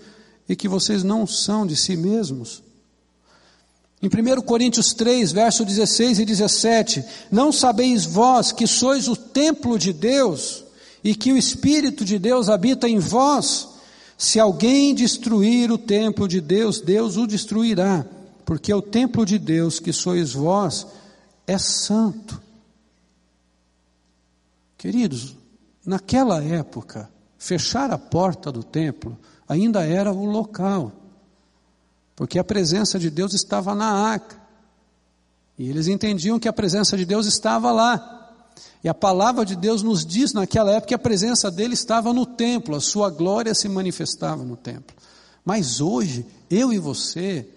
e 0.49 0.57
que 0.57 0.67
vocês 0.67 1.05
não 1.05 1.27
são 1.27 1.67
de 1.67 1.77
si 1.77 1.99
mesmos? 1.99 2.63
Em 4.01 4.09
1 4.09 4.41
Coríntios 4.41 4.95
3, 4.95 5.33
verso 5.33 5.67
16 5.67 6.21
e 6.21 6.25
17: 6.25 7.05
Não 7.31 7.53
sabeis 7.53 8.07
vós 8.07 8.53
que 8.53 8.67
sois 8.67 9.07
o 9.07 9.15
templo 9.15 9.79
de 9.79 9.93
Deus 9.93 10.65
e 11.05 11.15
que 11.15 11.31
o 11.31 11.37
Espírito 11.37 12.07
de 12.07 12.19
Deus 12.19 12.49
habita 12.49 12.89
em 12.89 12.99
vós? 12.99 13.76
Se 14.17 14.41
alguém 14.41 14.95
destruir 14.95 15.71
o 15.71 15.77
templo 15.77 16.27
de 16.27 16.41
Deus, 16.41 16.81
Deus 16.81 17.17
o 17.17 17.27
destruirá, 17.27 18.05
porque 18.45 18.73
o 18.73 18.81
templo 18.81 19.27
de 19.27 19.39
Deus, 19.39 19.79
que 19.79 19.93
sois 19.93 20.33
vós, 20.33 20.87
é 21.47 21.59
santo. 21.59 22.41
Queridos, 24.79 25.37
naquela 25.85 26.43
época, 26.43 27.11
fechar 27.39 27.91
a 27.91 27.99
porta 27.99 28.51
do 28.51 28.63
templo 28.63 29.19
ainda 29.49 29.85
era 29.85 30.13
o 30.13 30.25
local, 30.25 30.93
porque 32.15 32.39
a 32.39 32.45
presença 32.45 32.99
de 32.99 33.11
Deus 33.11 33.35
estava 33.35 33.75
na 33.75 33.91
arca, 33.91 34.41
e 35.59 35.69
eles 35.69 35.89
entendiam 35.89 36.39
que 36.39 36.49
a 36.49 36.53
presença 36.53 36.97
de 36.97 37.05
Deus 37.05 37.27
estava 37.27 37.71
lá. 37.71 38.16
E 38.87 38.89
a 38.89 38.95
palavra 38.95 39.45
de 39.45 39.57
Deus 39.57 39.83
nos 39.83 40.07
diz 40.07 40.33
naquela 40.33 40.71
época 40.71 40.87
que 40.87 40.95
a 40.95 40.99
presença 40.99 41.51
dele 41.51 41.75
estava 41.75 42.13
no 42.13 42.25
templo, 42.25 42.77
a 42.77 42.81
sua 42.81 43.11
glória 43.11 43.53
se 43.53 43.69
manifestava 43.69 44.45
no 44.45 44.57
templo. 44.57 44.95
Mas 45.45 45.81
hoje, 45.81 46.25
eu 46.49 46.73
e 46.73 46.79
você, 46.79 47.49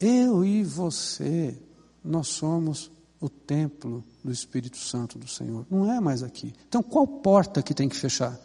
eu 0.00 0.44
e 0.44 0.64
você, 0.64 1.56
nós 2.04 2.26
somos 2.26 2.90
o 3.20 3.28
templo 3.28 4.02
do 4.24 4.32
Espírito 4.32 4.78
Santo 4.78 5.16
do 5.16 5.28
Senhor. 5.28 5.64
Não 5.70 5.88
é 5.88 6.00
mais 6.00 6.24
aqui. 6.24 6.52
Então, 6.68 6.82
qual 6.82 7.06
porta 7.06 7.62
que 7.62 7.72
tem 7.72 7.88
que 7.88 7.94
fechar? 7.94 8.36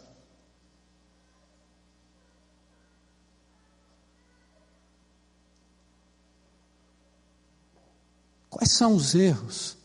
Quais 8.48 8.70
são 8.70 8.94
os 8.94 9.12
erros 9.16 9.76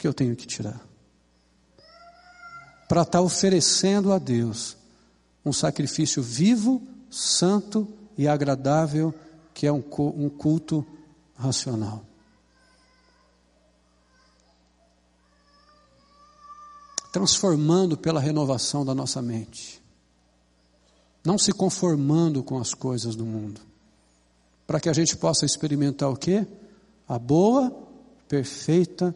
que 0.00 0.08
eu 0.08 0.14
tenho 0.14 0.34
que 0.34 0.46
tirar? 0.46 0.80
Para 2.88 3.02
estar 3.02 3.20
oferecendo 3.20 4.14
a 4.14 4.18
Deus 4.18 4.74
um 5.44 5.52
sacrifício 5.52 6.22
vivo, 6.22 6.82
santo 7.10 7.86
e 8.16 8.26
agradável, 8.26 9.14
que 9.52 9.66
é 9.66 9.72
um 9.72 9.82
culto 9.82 10.86
racional. 11.36 12.02
Transformando 17.12 17.94
pela 17.98 18.20
renovação 18.20 18.86
da 18.86 18.94
nossa 18.94 19.20
mente, 19.20 19.82
não 21.22 21.36
se 21.36 21.52
conformando 21.52 22.42
com 22.42 22.58
as 22.58 22.72
coisas 22.72 23.14
do 23.14 23.26
mundo, 23.26 23.60
para 24.66 24.80
que 24.80 24.88
a 24.88 24.94
gente 24.94 25.14
possa 25.14 25.44
experimentar 25.44 26.08
o 26.08 26.16
que? 26.16 26.46
A 27.06 27.18
boa, 27.18 27.70
perfeita 28.26 29.14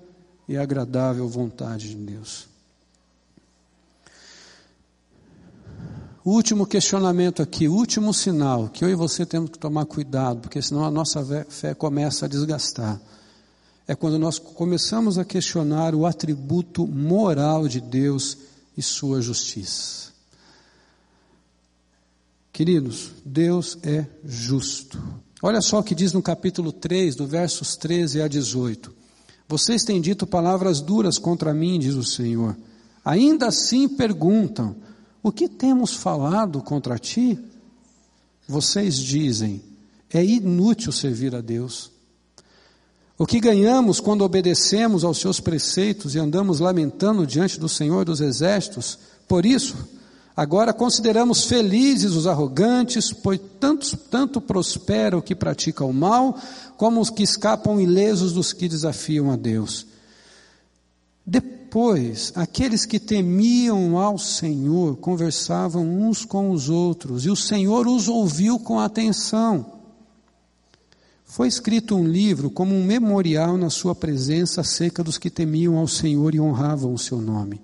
e 0.48 0.56
agradável 0.56 1.28
vontade 1.28 1.88
de 1.90 1.96
Deus. 1.96 2.48
O 6.24 6.30
último 6.30 6.66
questionamento 6.66 7.42
aqui, 7.42 7.68
o 7.68 7.74
último 7.74 8.14
sinal, 8.14 8.68
que 8.68 8.82
eu 8.82 8.88
e 8.88 8.94
você 8.94 9.26
temos 9.26 9.50
que 9.50 9.58
tomar 9.58 9.84
cuidado, 9.84 10.40
porque 10.40 10.62
senão 10.62 10.82
a 10.82 10.90
nossa 10.90 11.22
fé 11.50 11.74
começa 11.74 12.24
a 12.24 12.28
desgastar. 12.28 12.98
É 13.86 13.94
quando 13.94 14.18
nós 14.18 14.38
começamos 14.38 15.18
a 15.18 15.24
questionar 15.24 15.94
o 15.94 16.06
atributo 16.06 16.86
moral 16.86 17.68
de 17.68 17.78
Deus 17.78 18.38
e 18.74 18.82
sua 18.82 19.20
justiça. 19.20 20.14
Queridos, 22.50 23.10
Deus 23.22 23.76
é 23.82 24.06
justo. 24.24 25.02
Olha 25.42 25.60
só 25.60 25.80
o 25.80 25.82
que 25.82 25.94
diz 25.94 26.14
no 26.14 26.22
capítulo 26.22 26.72
3, 26.72 27.16
do 27.16 27.26
versos 27.26 27.76
13 27.76 28.22
a 28.22 28.28
18. 28.28 29.03
Vocês 29.48 29.84
têm 29.84 30.00
dito 30.00 30.26
palavras 30.26 30.80
duras 30.80 31.18
contra 31.18 31.52
mim, 31.52 31.78
diz 31.78 31.94
o 31.94 32.04
Senhor. 32.04 32.56
Ainda 33.04 33.48
assim 33.48 33.88
perguntam: 33.88 34.76
o 35.22 35.30
que 35.30 35.48
temos 35.48 35.94
falado 35.94 36.62
contra 36.62 36.98
ti? 36.98 37.38
Vocês 38.48 38.96
dizem: 38.96 39.62
é 40.12 40.24
inútil 40.24 40.92
servir 40.92 41.34
a 41.34 41.40
Deus. 41.40 41.90
O 43.16 43.26
que 43.26 43.38
ganhamos 43.38 44.00
quando 44.00 44.22
obedecemos 44.22 45.04
aos 45.04 45.18
seus 45.18 45.38
preceitos 45.38 46.14
e 46.14 46.18
andamos 46.18 46.58
lamentando 46.58 47.26
diante 47.26 47.60
do 47.60 47.68
Senhor 47.68 48.04
dos 48.04 48.20
Exércitos? 48.20 48.98
Por 49.28 49.46
isso, 49.46 49.76
agora 50.36 50.72
consideramos 50.72 51.44
felizes 51.44 52.12
os 52.12 52.26
arrogantes, 52.26 53.12
pois 53.12 53.40
tanto, 53.58 53.96
tanto 53.96 54.40
prospera 54.40 55.16
o 55.16 55.22
que 55.22 55.34
pratica 55.34 55.84
o 55.84 55.92
mal, 55.92 56.38
como 56.76 57.00
os 57.00 57.10
que 57.10 57.22
escapam 57.22 57.80
ilesos 57.80 58.32
dos 58.32 58.52
que 58.52 58.68
desafiam 58.68 59.30
a 59.30 59.36
Deus. 59.36 59.86
Depois, 61.26 61.64
Pois 61.74 62.32
aqueles 62.36 62.86
que 62.86 63.00
temiam 63.00 63.98
ao 63.98 64.16
Senhor 64.16 64.94
conversavam 64.98 65.84
uns 65.84 66.24
com 66.24 66.52
os 66.52 66.70
outros, 66.70 67.26
e 67.26 67.30
o 67.30 67.34
Senhor 67.34 67.88
os 67.88 68.06
ouviu 68.06 68.60
com 68.60 68.78
atenção. 68.78 69.66
Foi 71.24 71.48
escrito 71.48 71.96
um 71.96 72.06
livro 72.06 72.48
como 72.48 72.72
um 72.72 72.84
memorial 72.84 73.56
na 73.56 73.70
sua 73.70 73.92
presença 73.92 74.60
acerca 74.60 75.02
dos 75.02 75.18
que 75.18 75.28
temiam 75.28 75.76
ao 75.76 75.88
Senhor 75.88 76.32
e 76.32 76.38
honravam 76.38 76.94
o 76.94 76.98
seu 76.98 77.20
nome. 77.20 77.60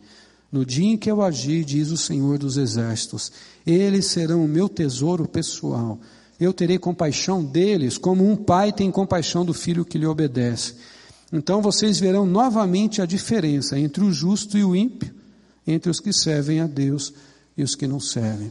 No 0.50 0.64
dia 0.64 0.92
em 0.92 0.96
que 0.96 1.10
eu 1.10 1.22
agir, 1.22 1.64
diz 1.64 1.90
o 1.90 1.96
Senhor 1.96 2.38
dos 2.38 2.56
Exércitos, 2.56 3.30
eles 3.64 4.06
serão 4.06 4.44
o 4.44 4.48
meu 4.48 4.68
tesouro 4.68 5.28
pessoal. 5.28 6.00
Eu 6.40 6.52
terei 6.52 6.78
compaixão 6.78 7.44
deles, 7.44 7.96
como 7.96 8.28
um 8.28 8.34
pai 8.34 8.72
tem 8.72 8.90
compaixão 8.90 9.44
do 9.44 9.54
filho 9.54 9.84
que 9.84 9.98
lhe 9.98 10.06
obedece. 10.06 10.74
Então 11.32 11.62
vocês 11.62 12.00
verão 12.00 12.26
novamente 12.26 13.00
a 13.00 13.06
diferença 13.06 13.78
entre 13.78 14.02
o 14.02 14.12
justo 14.12 14.58
e 14.58 14.64
o 14.64 14.74
ímpio, 14.74 15.14
entre 15.66 15.90
os 15.90 16.00
que 16.00 16.12
servem 16.12 16.60
a 16.60 16.66
Deus 16.66 17.12
e 17.56 17.62
os 17.62 17.76
que 17.76 17.86
não 17.86 18.00
servem. 18.00 18.50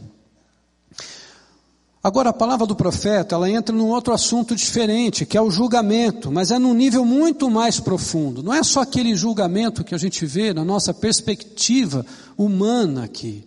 Agora 2.02 2.30
a 2.30 2.32
palavra 2.32 2.66
do 2.66 2.74
profeta, 2.74 3.34
ela 3.34 3.50
entra 3.50 3.76
num 3.76 3.88
outro 3.88 4.14
assunto 4.14 4.56
diferente, 4.56 5.26
que 5.26 5.36
é 5.36 5.42
o 5.42 5.50
julgamento, 5.50 6.32
mas 6.32 6.50
é 6.50 6.58
num 6.58 6.72
nível 6.72 7.04
muito 7.04 7.50
mais 7.50 7.78
profundo. 7.78 8.42
Não 8.42 8.54
é 8.54 8.62
só 8.62 8.80
aquele 8.80 9.14
julgamento 9.14 9.84
que 9.84 9.94
a 9.94 9.98
gente 9.98 10.24
vê 10.24 10.54
na 10.54 10.64
nossa 10.64 10.94
perspectiva 10.94 12.06
humana 12.38 13.04
aqui. 13.04 13.46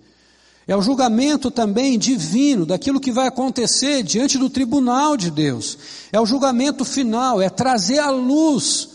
É 0.67 0.77
o 0.77 0.83
julgamento 0.83 1.49
também 1.49 1.97
divino 1.97 2.63
daquilo 2.63 2.99
que 2.99 3.11
vai 3.11 3.27
acontecer 3.27 4.03
diante 4.03 4.37
do 4.37 4.49
tribunal 4.49 5.17
de 5.17 5.31
Deus. 5.31 5.77
É 6.11 6.19
o 6.21 6.25
julgamento 6.25 6.85
final, 6.85 7.41
é 7.41 7.49
trazer 7.49 7.99
à 7.99 8.11
luz 8.11 8.89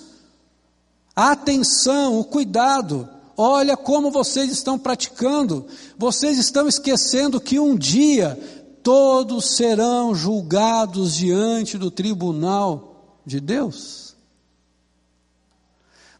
a 1.16 1.32
atenção, 1.32 2.16
o 2.16 2.24
cuidado. 2.24 3.08
Olha 3.36 3.76
como 3.76 4.10
vocês 4.10 4.50
estão 4.50 4.78
praticando. 4.78 5.66
Vocês 5.98 6.38
estão 6.38 6.68
esquecendo 6.68 7.40
que 7.40 7.58
um 7.58 7.76
dia 7.76 8.38
todos 8.82 9.56
serão 9.56 10.14
julgados 10.14 11.14
diante 11.14 11.76
do 11.78 11.90
tribunal 11.90 13.20
de 13.24 13.40
Deus. 13.40 14.16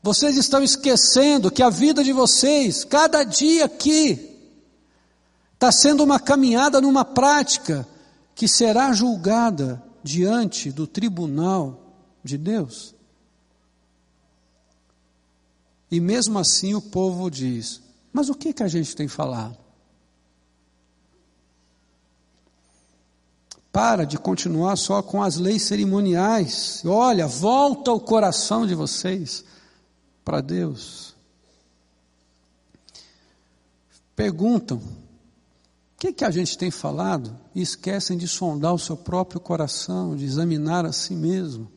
Vocês 0.02 0.36
estão 0.36 0.62
esquecendo 0.62 1.50
que 1.50 1.62
a 1.62 1.70
vida 1.70 2.04
de 2.04 2.12
vocês, 2.12 2.84
cada 2.84 3.24
dia 3.24 3.64
aqui, 3.64 4.36
está 5.54 5.72
sendo 5.72 6.04
uma 6.04 6.20
caminhada 6.20 6.80
numa 6.80 7.04
prática 7.04 7.86
que 8.34 8.46
será 8.46 8.92
julgada 8.92 9.82
diante 10.02 10.70
do 10.70 10.86
tribunal 10.86 11.94
de 12.22 12.38
Deus. 12.38 12.94
E 15.90 16.00
mesmo 16.00 16.38
assim 16.38 16.74
o 16.74 16.80
povo 16.80 17.30
diz: 17.30 17.80
Mas 18.12 18.28
o 18.28 18.34
que, 18.34 18.52
que 18.52 18.62
a 18.62 18.68
gente 18.68 18.94
tem 18.94 19.08
falado? 19.08 19.67
Para 23.72 24.04
de 24.04 24.18
continuar 24.18 24.76
só 24.76 25.02
com 25.02 25.22
as 25.22 25.36
leis 25.36 25.62
cerimoniais. 25.62 26.82
Olha, 26.84 27.26
volta 27.26 27.92
o 27.92 28.00
coração 28.00 28.66
de 28.66 28.74
vocês 28.74 29.44
para 30.24 30.40
Deus. 30.40 31.14
Perguntam: 34.16 34.78
o 34.78 34.82
que, 35.98 36.12
que 36.12 36.24
a 36.24 36.30
gente 36.30 36.56
tem 36.56 36.70
falado? 36.70 37.36
E 37.54 37.60
esquecem 37.60 38.16
de 38.16 38.26
sondar 38.26 38.74
o 38.74 38.78
seu 38.78 38.96
próprio 38.96 39.40
coração, 39.40 40.16
de 40.16 40.24
examinar 40.24 40.84
a 40.84 40.92
si 40.92 41.14
mesmo. 41.14 41.70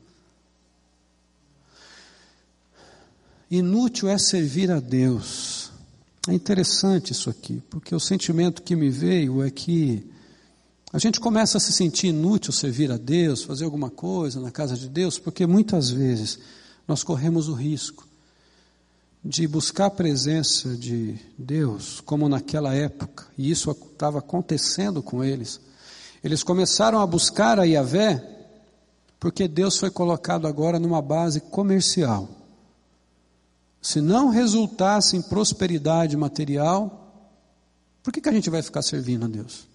Inútil 3.50 4.08
é 4.08 4.18
servir 4.18 4.72
a 4.72 4.80
Deus. 4.80 5.72
É 6.28 6.34
interessante 6.34 7.12
isso 7.12 7.30
aqui, 7.30 7.62
porque 7.70 7.94
o 7.94 8.00
sentimento 8.00 8.62
que 8.62 8.76
me 8.76 8.90
veio 8.90 9.44
é 9.44 9.50
que 9.50 10.10
a 10.92 11.00
gente 11.00 11.20
começa 11.20 11.58
a 11.58 11.62
se 11.62 11.72
sentir 11.72 12.08
inútil 12.08 12.52
servir 12.52 12.92
a 12.92 12.98
Deus, 12.98 13.44
fazer 13.44 13.66
alguma 13.66 13.90
coisa 13.90 14.40
na 14.40 14.52
casa 14.52 14.76
de 14.76 14.90
Deus, 14.90 15.18
porque 15.18 15.48
muitas 15.48 15.90
vezes 15.90 16.40
nós 16.88 17.04
corremos 17.04 17.48
o 17.48 17.54
risco 17.54 18.08
de 19.24 19.48
buscar 19.48 19.86
a 19.86 19.92
presença 19.92 20.76
de 20.76 21.18
Deus, 21.38 22.02
como 22.02 22.28
naquela 22.28 22.74
época, 22.74 23.28
e 23.38 23.50
isso 23.52 23.72
estava 23.72 24.20
acontecendo 24.20 25.02
com 25.02 25.24
eles. 25.24 25.62
Eles 26.24 26.44
começaram 26.44 27.00
a 27.00 27.08
buscar 27.08 27.60
a 27.60 27.64
Yahvé, 27.64 28.22
porque 29.20 29.48
Deus 29.48 29.78
foi 29.78 29.92
colocado 29.92 30.48
agora 30.48 30.80
numa 30.80 31.02
base 31.02 31.40
comercial 31.40 32.42
se 33.82 34.00
não 34.00 34.30
resultasse 34.30 35.18
em 35.18 35.22
prosperidade 35.22 36.16
material, 36.16 37.00
por 38.04 38.14
que, 38.14 38.22
que 38.22 38.30
a 38.30 38.34
gente 38.34 38.50
vai 38.50 38.62
ficar 38.62 38.84
servindo 38.84 39.26
a 39.26 39.28
Deus? 39.28 39.68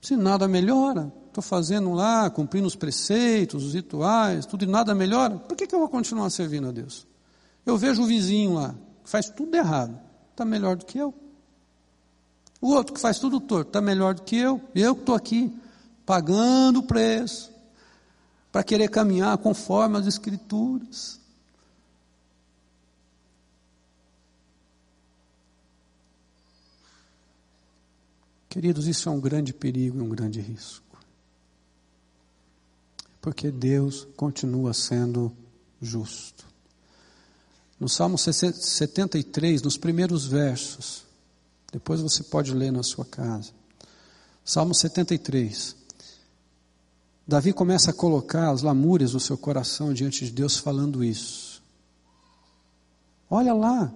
Se 0.00 0.16
nada 0.16 0.48
melhora, 0.48 1.12
estou 1.26 1.42
fazendo 1.42 1.92
lá, 1.92 2.28
cumprindo 2.30 2.66
os 2.66 2.74
preceitos, 2.74 3.64
os 3.64 3.74
rituais, 3.74 4.46
tudo 4.46 4.64
e 4.64 4.66
nada 4.66 4.94
melhora, 4.94 5.36
por 5.36 5.56
que, 5.56 5.66
que 5.66 5.74
eu 5.74 5.78
vou 5.78 5.88
continuar 5.88 6.30
servindo 6.30 6.68
a 6.68 6.72
Deus? 6.72 7.06
Eu 7.66 7.76
vejo 7.76 8.02
o 8.02 8.06
vizinho 8.06 8.54
lá, 8.54 8.74
que 9.04 9.10
faz 9.10 9.28
tudo 9.28 9.54
errado, 9.54 9.98
está 10.30 10.44
melhor 10.44 10.76
do 10.76 10.86
que 10.86 10.98
eu. 10.98 11.14
O 12.60 12.72
outro 12.72 12.94
que 12.94 13.00
faz 13.00 13.18
tudo 13.18 13.40
torto, 13.40 13.68
está 13.68 13.80
melhor 13.80 14.14
do 14.14 14.22
que 14.22 14.36
eu. 14.36 14.60
Eu 14.74 14.94
que 14.94 15.02
estou 15.02 15.14
aqui, 15.14 15.54
pagando 16.04 16.80
o 16.80 16.82
preço, 16.82 17.50
para 18.52 18.62
querer 18.62 18.88
caminhar 18.88 19.36
conforme 19.38 19.98
as 19.98 20.06
Escrituras. 20.06 21.19
Queridos, 28.50 28.88
isso 28.88 29.08
é 29.08 29.12
um 29.12 29.20
grande 29.20 29.54
perigo 29.54 29.98
e 29.98 30.02
um 30.02 30.08
grande 30.08 30.40
risco. 30.40 30.98
Porque 33.20 33.48
Deus 33.48 34.08
continua 34.16 34.74
sendo 34.74 35.32
justo. 35.80 36.44
No 37.78 37.88
Salmo 37.88 38.18
73, 38.18 39.62
nos 39.62 39.76
primeiros 39.76 40.26
versos, 40.26 41.04
depois 41.72 42.00
você 42.00 42.24
pode 42.24 42.52
ler 42.52 42.72
na 42.72 42.82
sua 42.82 43.04
casa. 43.04 43.52
Salmo 44.44 44.74
73. 44.74 45.76
Davi 47.24 47.52
começa 47.52 47.92
a 47.92 47.94
colocar 47.94 48.50
as 48.50 48.62
lamúrias 48.62 49.12
do 49.12 49.20
seu 49.20 49.38
coração 49.38 49.94
diante 49.94 50.24
de 50.24 50.32
Deus, 50.32 50.56
falando 50.58 51.04
isso. 51.04 51.62
Olha 53.30 53.54
lá, 53.54 53.94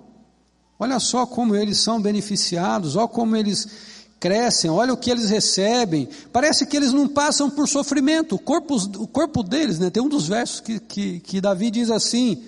olha 0.78 1.00
só 1.00 1.26
como 1.26 1.56
eles 1.56 1.78
são 1.78 2.00
beneficiados, 2.00 2.94
olha 2.94 3.08
como 3.08 3.34
eles 3.34 3.93
crescem, 4.18 4.70
olha 4.70 4.92
o 4.92 4.96
que 4.96 5.10
eles 5.10 5.28
recebem. 5.28 6.08
Parece 6.32 6.66
que 6.66 6.76
eles 6.76 6.92
não 6.92 7.06
passam 7.08 7.50
por 7.50 7.68
sofrimento. 7.68 8.36
O 8.36 8.38
corpo, 8.38 8.76
o 8.98 9.06
corpo 9.06 9.42
deles, 9.42 9.78
né, 9.78 9.90
tem 9.90 10.02
um 10.02 10.08
dos 10.08 10.26
versos 10.26 10.60
que, 10.60 10.80
que, 10.80 11.20
que 11.20 11.40
Davi 11.40 11.70
diz 11.70 11.90
assim: 11.90 12.42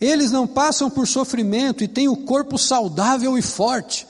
eles 0.00 0.30
não 0.30 0.46
passam 0.46 0.90
por 0.90 1.06
sofrimento 1.06 1.82
e 1.82 1.88
têm 1.88 2.08
o 2.08 2.16
corpo 2.16 2.58
saudável 2.58 3.38
e 3.38 3.42
forte. 3.42 4.06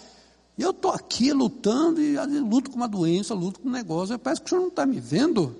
E 0.59 0.63
eu 0.63 0.71
estou 0.71 0.91
aqui 0.91 1.33
lutando 1.33 2.01
e 2.01 2.17
luto 2.41 2.71
com 2.71 2.77
uma 2.77 2.89
doença, 2.89 3.35
luto 3.35 3.61
com 3.61 3.69
um 3.69 3.73
negócio. 3.73 4.19
Parece 4.19 4.41
que 4.41 4.47
o 4.47 4.51
senhor 4.51 4.63
não 4.63 4.69
está 4.69 4.87
me 4.87 4.99
vendo. 4.99 5.55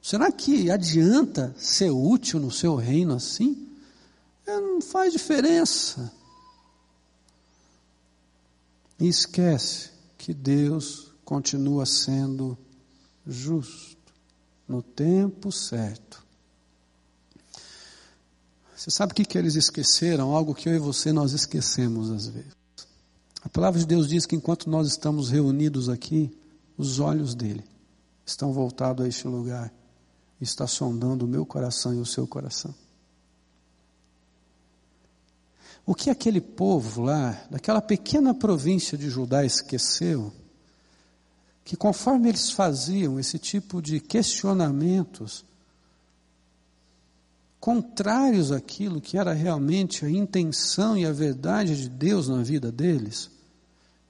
Será 0.00 0.32
que 0.32 0.70
adianta 0.70 1.54
ser 1.58 1.90
útil 1.90 2.40
no 2.40 2.50
seu 2.50 2.74
reino 2.74 3.14
assim? 3.14 3.68
É, 4.46 4.58
não 4.58 4.80
faz 4.80 5.12
diferença. 5.12 6.10
E 8.98 9.08
esquece 9.08 9.90
que 10.20 10.34
Deus 10.34 11.14
continua 11.24 11.86
sendo 11.86 12.56
justo 13.26 14.12
no 14.68 14.82
tempo 14.82 15.50
certo. 15.50 16.22
Você 18.76 18.90
sabe 18.90 19.12
o 19.12 19.14
que, 19.14 19.24
que 19.24 19.38
eles 19.38 19.54
esqueceram? 19.54 20.34
Algo 20.34 20.54
que 20.54 20.68
eu 20.68 20.74
e 20.74 20.78
você 20.78 21.10
nós 21.10 21.32
esquecemos 21.32 22.10
às 22.10 22.26
vezes. 22.26 22.52
A 23.40 23.48
palavra 23.48 23.80
de 23.80 23.86
Deus 23.86 24.06
diz 24.06 24.26
que 24.26 24.36
enquanto 24.36 24.68
nós 24.68 24.86
estamos 24.86 25.30
reunidos 25.30 25.88
aqui, 25.88 26.30
os 26.76 27.00
olhos 27.00 27.34
dele 27.34 27.64
estão 28.26 28.52
voltados 28.52 29.06
a 29.06 29.08
este 29.08 29.26
lugar, 29.26 29.72
está 30.38 30.66
sondando 30.66 31.24
o 31.24 31.28
meu 31.28 31.46
coração 31.46 31.94
e 31.94 31.98
o 31.98 32.04
seu 32.06 32.26
coração. 32.26 32.74
O 35.90 35.94
que 35.96 36.08
aquele 36.08 36.40
povo 36.40 37.02
lá, 37.02 37.36
daquela 37.50 37.82
pequena 37.82 38.32
província 38.32 38.96
de 38.96 39.10
Judá, 39.10 39.44
esqueceu, 39.44 40.32
que 41.64 41.76
conforme 41.76 42.28
eles 42.28 42.52
faziam 42.52 43.18
esse 43.18 43.40
tipo 43.40 43.82
de 43.82 43.98
questionamentos, 43.98 45.44
contrários 47.58 48.52
àquilo 48.52 49.00
que 49.00 49.18
era 49.18 49.32
realmente 49.32 50.04
a 50.04 50.08
intenção 50.08 50.96
e 50.96 51.04
a 51.04 51.10
verdade 51.10 51.76
de 51.76 51.88
Deus 51.88 52.28
na 52.28 52.40
vida 52.40 52.70
deles, 52.70 53.28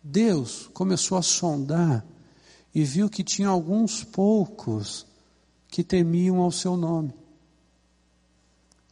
Deus 0.05 0.69
começou 0.75 1.17
a 1.17 1.23
sondar 1.23 2.05
e 2.75 2.85
viu 2.85 3.09
que 3.09 3.25
tinha 3.25 3.49
alguns 3.49 4.05
poucos 4.05 5.07
que 5.67 5.83
temiam 5.83 6.43
ao 6.43 6.53
seu 6.53 6.77
nome. 6.77 7.15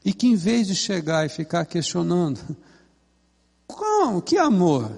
E 0.03 0.14
que 0.14 0.26
em 0.26 0.36
vez 0.36 0.66
de 0.66 0.74
chegar 0.74 1.26
e 1.26 1.28
ficar 1.28 1.66
questionando, 1.66 2.57
como? 3.69 4.23
Que 4.23 4.37
amor? 4.37 4.91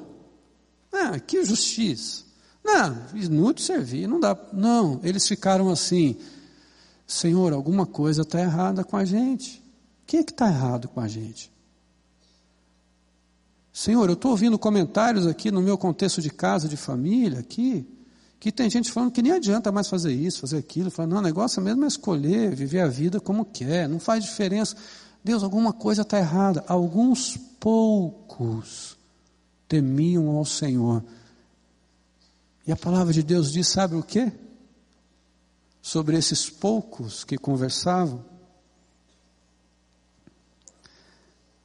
Ah, 0.92 1.18
que 1.18 1.44
justiça? 1.44 2.24
Não, 2.64 2.96
inútil 3.14 3.64
servir, 3.64 4.06
não 4.06 4.20
dá. 4.20 4.36
Não, 4.52 5.00
eles 5.02 5.26
ficaram 5.26 5.68
assim, 5.70 6.16
Senhor, 7.06 7.52
alguma 7.52 7.84
coisa 7.84 8.22
está 8.22 8.40
errada 8.40 8.84
com 8.84 8.96
a 8.96 9.04
gente. 9.04 9.58
O 10.02 10.06
que 10.06 10.18
está 10.18 10.48
errado 10.48 10.88
com 10.88 11.00
a 11.00 11.08
gente? 11.08 11.50
Senhor, 13.72 14.08
eu 14.08 14.14
estou 14.14 14.32
ouvindo 14.32 14.58
comentários 14.58 15.26
aqui 15.26 15.50
no 15.50 15.62
meu 15.62 15.78
contexto 15.78 16.20
de 16.20 16.30
casa, 16.30 16.68
de 16.68 16.76
família, 16.76 17.38
aqui, 17.38 17.86
que 18.38 18.50
tem 18.50 18.68
gente 18.68 18.90
falando 18.90 19.12
que 19.12 19.22
nem 19.22 19.32
adianta 19.32 19.70
mais 19.70 19.88
fazer 19.88 20.12
isso, 20.12 20.40
fazer 20.40 20.58
aquilo, 20.58 20.90
falando, 20.90 21.12
não, 21.12 21.18
o 21.18 21.22
negócio 21.22 21.62
mesmo 21.62 21.84
é 21.84 21.88
escolher, 21.88 22.54
viver 22.54 22.80
a 22.80 22.88
vida 22.88 23.20
como 23.20 23.44
quer, 23.44 23.88
não 23.88 24.00
faz 24.00 24.24
diferença. 24.24 24.76
Deus, 25.22 25.42
alguma 25.42 25.72
coisa 25.72 26.02
está 26.02 26.18
errada. 26.18 26.64
Alguns 26.66 27.38
poucos 27.60 28.96
temiam 29.68 30.30
ao 30.30 30.44
Senhor. 30.44 31.04
E 32.66 32.72
a 32.72 32.76
palavra 32.76 33.12
de 33.12 33.22
Deus 33.22 33.52
diz: 33.52 33.68
sabe 33.68 33.94
o 33.94 34.02
que? 34.02 34.32
sobre 35.82 36.16
esses 36.16 36.50
poucos 36.50 37.24
que 37.24 37.38
conversavam. 37.38 38.24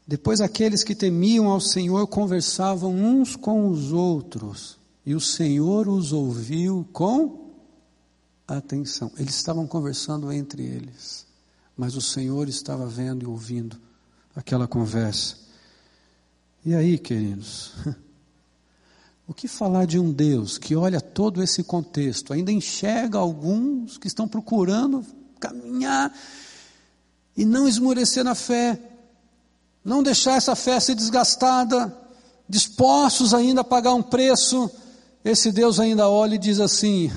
Depois 0.07 0.39
aqueles 0.39 0.83
que 0.83 0.95
temiam 0.95 1.47
ao 1.47 1.59
Senhor 1.59 2.07
conversavam 2.07 2.93
uns 2.93 3.35
com 3.35 3.69
os 3.69 3.91
outros, 3.91 4.77
e 5.05 5.15
o 5.15 5.19
Senhor 5.19 5.87
os 5.87 6.13
ouviu 6.13 6.87
com 6.93 7.53
atenção. 8.47 9.11
Eles 9.17 9.35
estavam 9.35 9.65
conversando 9.65 10.31
entre 10.31 10.63
eles, 10.63 11.25
mas 11.75 11.95
o 11.95 12.01
Senhor 12.01 12.47
estava 12.47 12.85
vendo 12.85 13.23
e 13.23 13.25
ouvindo 13.25 13.77
aquela 14.35 14.67
conversa. 14.67 15.44
E 16.65 16.73
aí, 16.73 16.97
queridos, 16.97 17.73
O 19.27 19.33
que 19.33 19.47
falar 19.47 19.85
de 19.85 19.97
um 19.97 20.11
Deus 20.11 20.57
que 20.57 20.75
olha 20.75 21.01
todo 21.01 21.41
esse 21.41 21.63
contexto, 21.63 22.31
ainda 22.31 22.51
enxerga 22.51 23.17
alguns 23.17 23.97
que 23.97 24.07
estão 24.07 24.27
procurando 24.27 25.03
caminhar 25.39 26.15
e 27.35 27.43
não 27.43 27.67
esmorecer 27.67 28.23
na 28.23 28.35
fé, 28.35 28.79
não 29.83 30.03
deixar 30.03 30.35
essa 30.35 30.55
fé 30.55 30.79
ser 30.79 30.93
desgastada, 30.93 31.95
dispostos 32.47 33.33
ainda 33.33 33.61
a 33.61 33.63
pagar 33.63 33.95
um 33.95 34.03
preço, 34.03 34.69
esse 35.23 35.51
Deus 35.51 35.79
ainda 35.79 36.07
olha 36.07 36.35
e 36.35 36.39
diz 36.39 36.59
assim: 36.59 37.11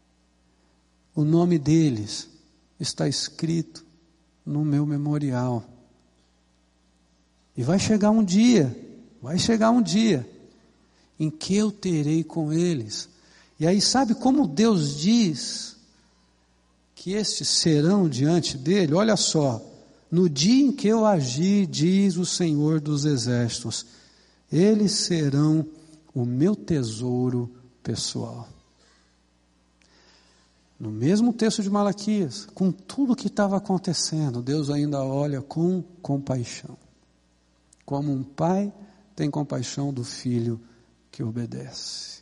o 1.16 1.24
nome 1.24 1.58
deles 1.58 2.28
está 2.78 3.08
escrito 3.08 3.84
no 4.44 4.62
meu 4.66 4.84
memorial. 4.84 5.64
E 7.56 7.62
vai 7.62 7.78
chegar 7.78 8.10
um 8.10 8.22
dia, 8.22 8.76
vai 9.22 9.38
chegar 9.38 9.70
um 9.70 9.80
dia 9.80 10.28
em 11.18 11.30
que 11.30 11.56
eu 11.56 11.70
terei 11.70 12.22
com 12.22 12.52
eles. 12.52 13.08
E 13.58 13.66
aí, 13.66 13.80
sabe 13.80 14.14
como 14.14 14.46
Deus 14.46 14.96
diz 14.98 15.76
que 16.94 17.12
estes 17.12 17.48
serão 17.48 18.08
diante 18.08 18.58
dele? 18.58 18.92
Olha 18.92 19.16
só, 19.16 19.62
no 20.10 20.28
dia 20.28 20.66
em 20.66 20.72
que 20.72 20.88
eu 20.88 21.06
agir, 21.06 21.66
diz 21.66 22.16
o 22.16 22.26
Senhor 22.26 22.80
dos 22.80 23.04
Exércitos, 23.04 23.86
eles 24.52 24.92
serão 24.92 25.66
o 26.14 26.24
meu 26.24 26.54
tesouro 26.54 27.50
pessoal. 27.82 28.48
No 30.78 30.90
mesmo 30.90 31.32
texto 31.32 31.62
de 31.62 31.70
Malaquias, 31.70 32.46
com 32.54 32.70
tudo 32.70 33.14
o 33.14 33.16
que 33.16 33.28
estava 33.28 33.56
acontecendo, 33.56 34.42
Deus 34.42 34.68
ainda 34.68 35.02
olha 35.02 35.40
com 35.40 35.82
compaixão. 36.02 36.76
Como 37.86 38.12
um 38.12 38.24
pai 38.24 38.72
tem 39.14 39.30
compaixão 39.30 39.92
do 39.92 40.02
filho 40.02 40.60
que 41.10 41.22
obedece. 41.22 42.15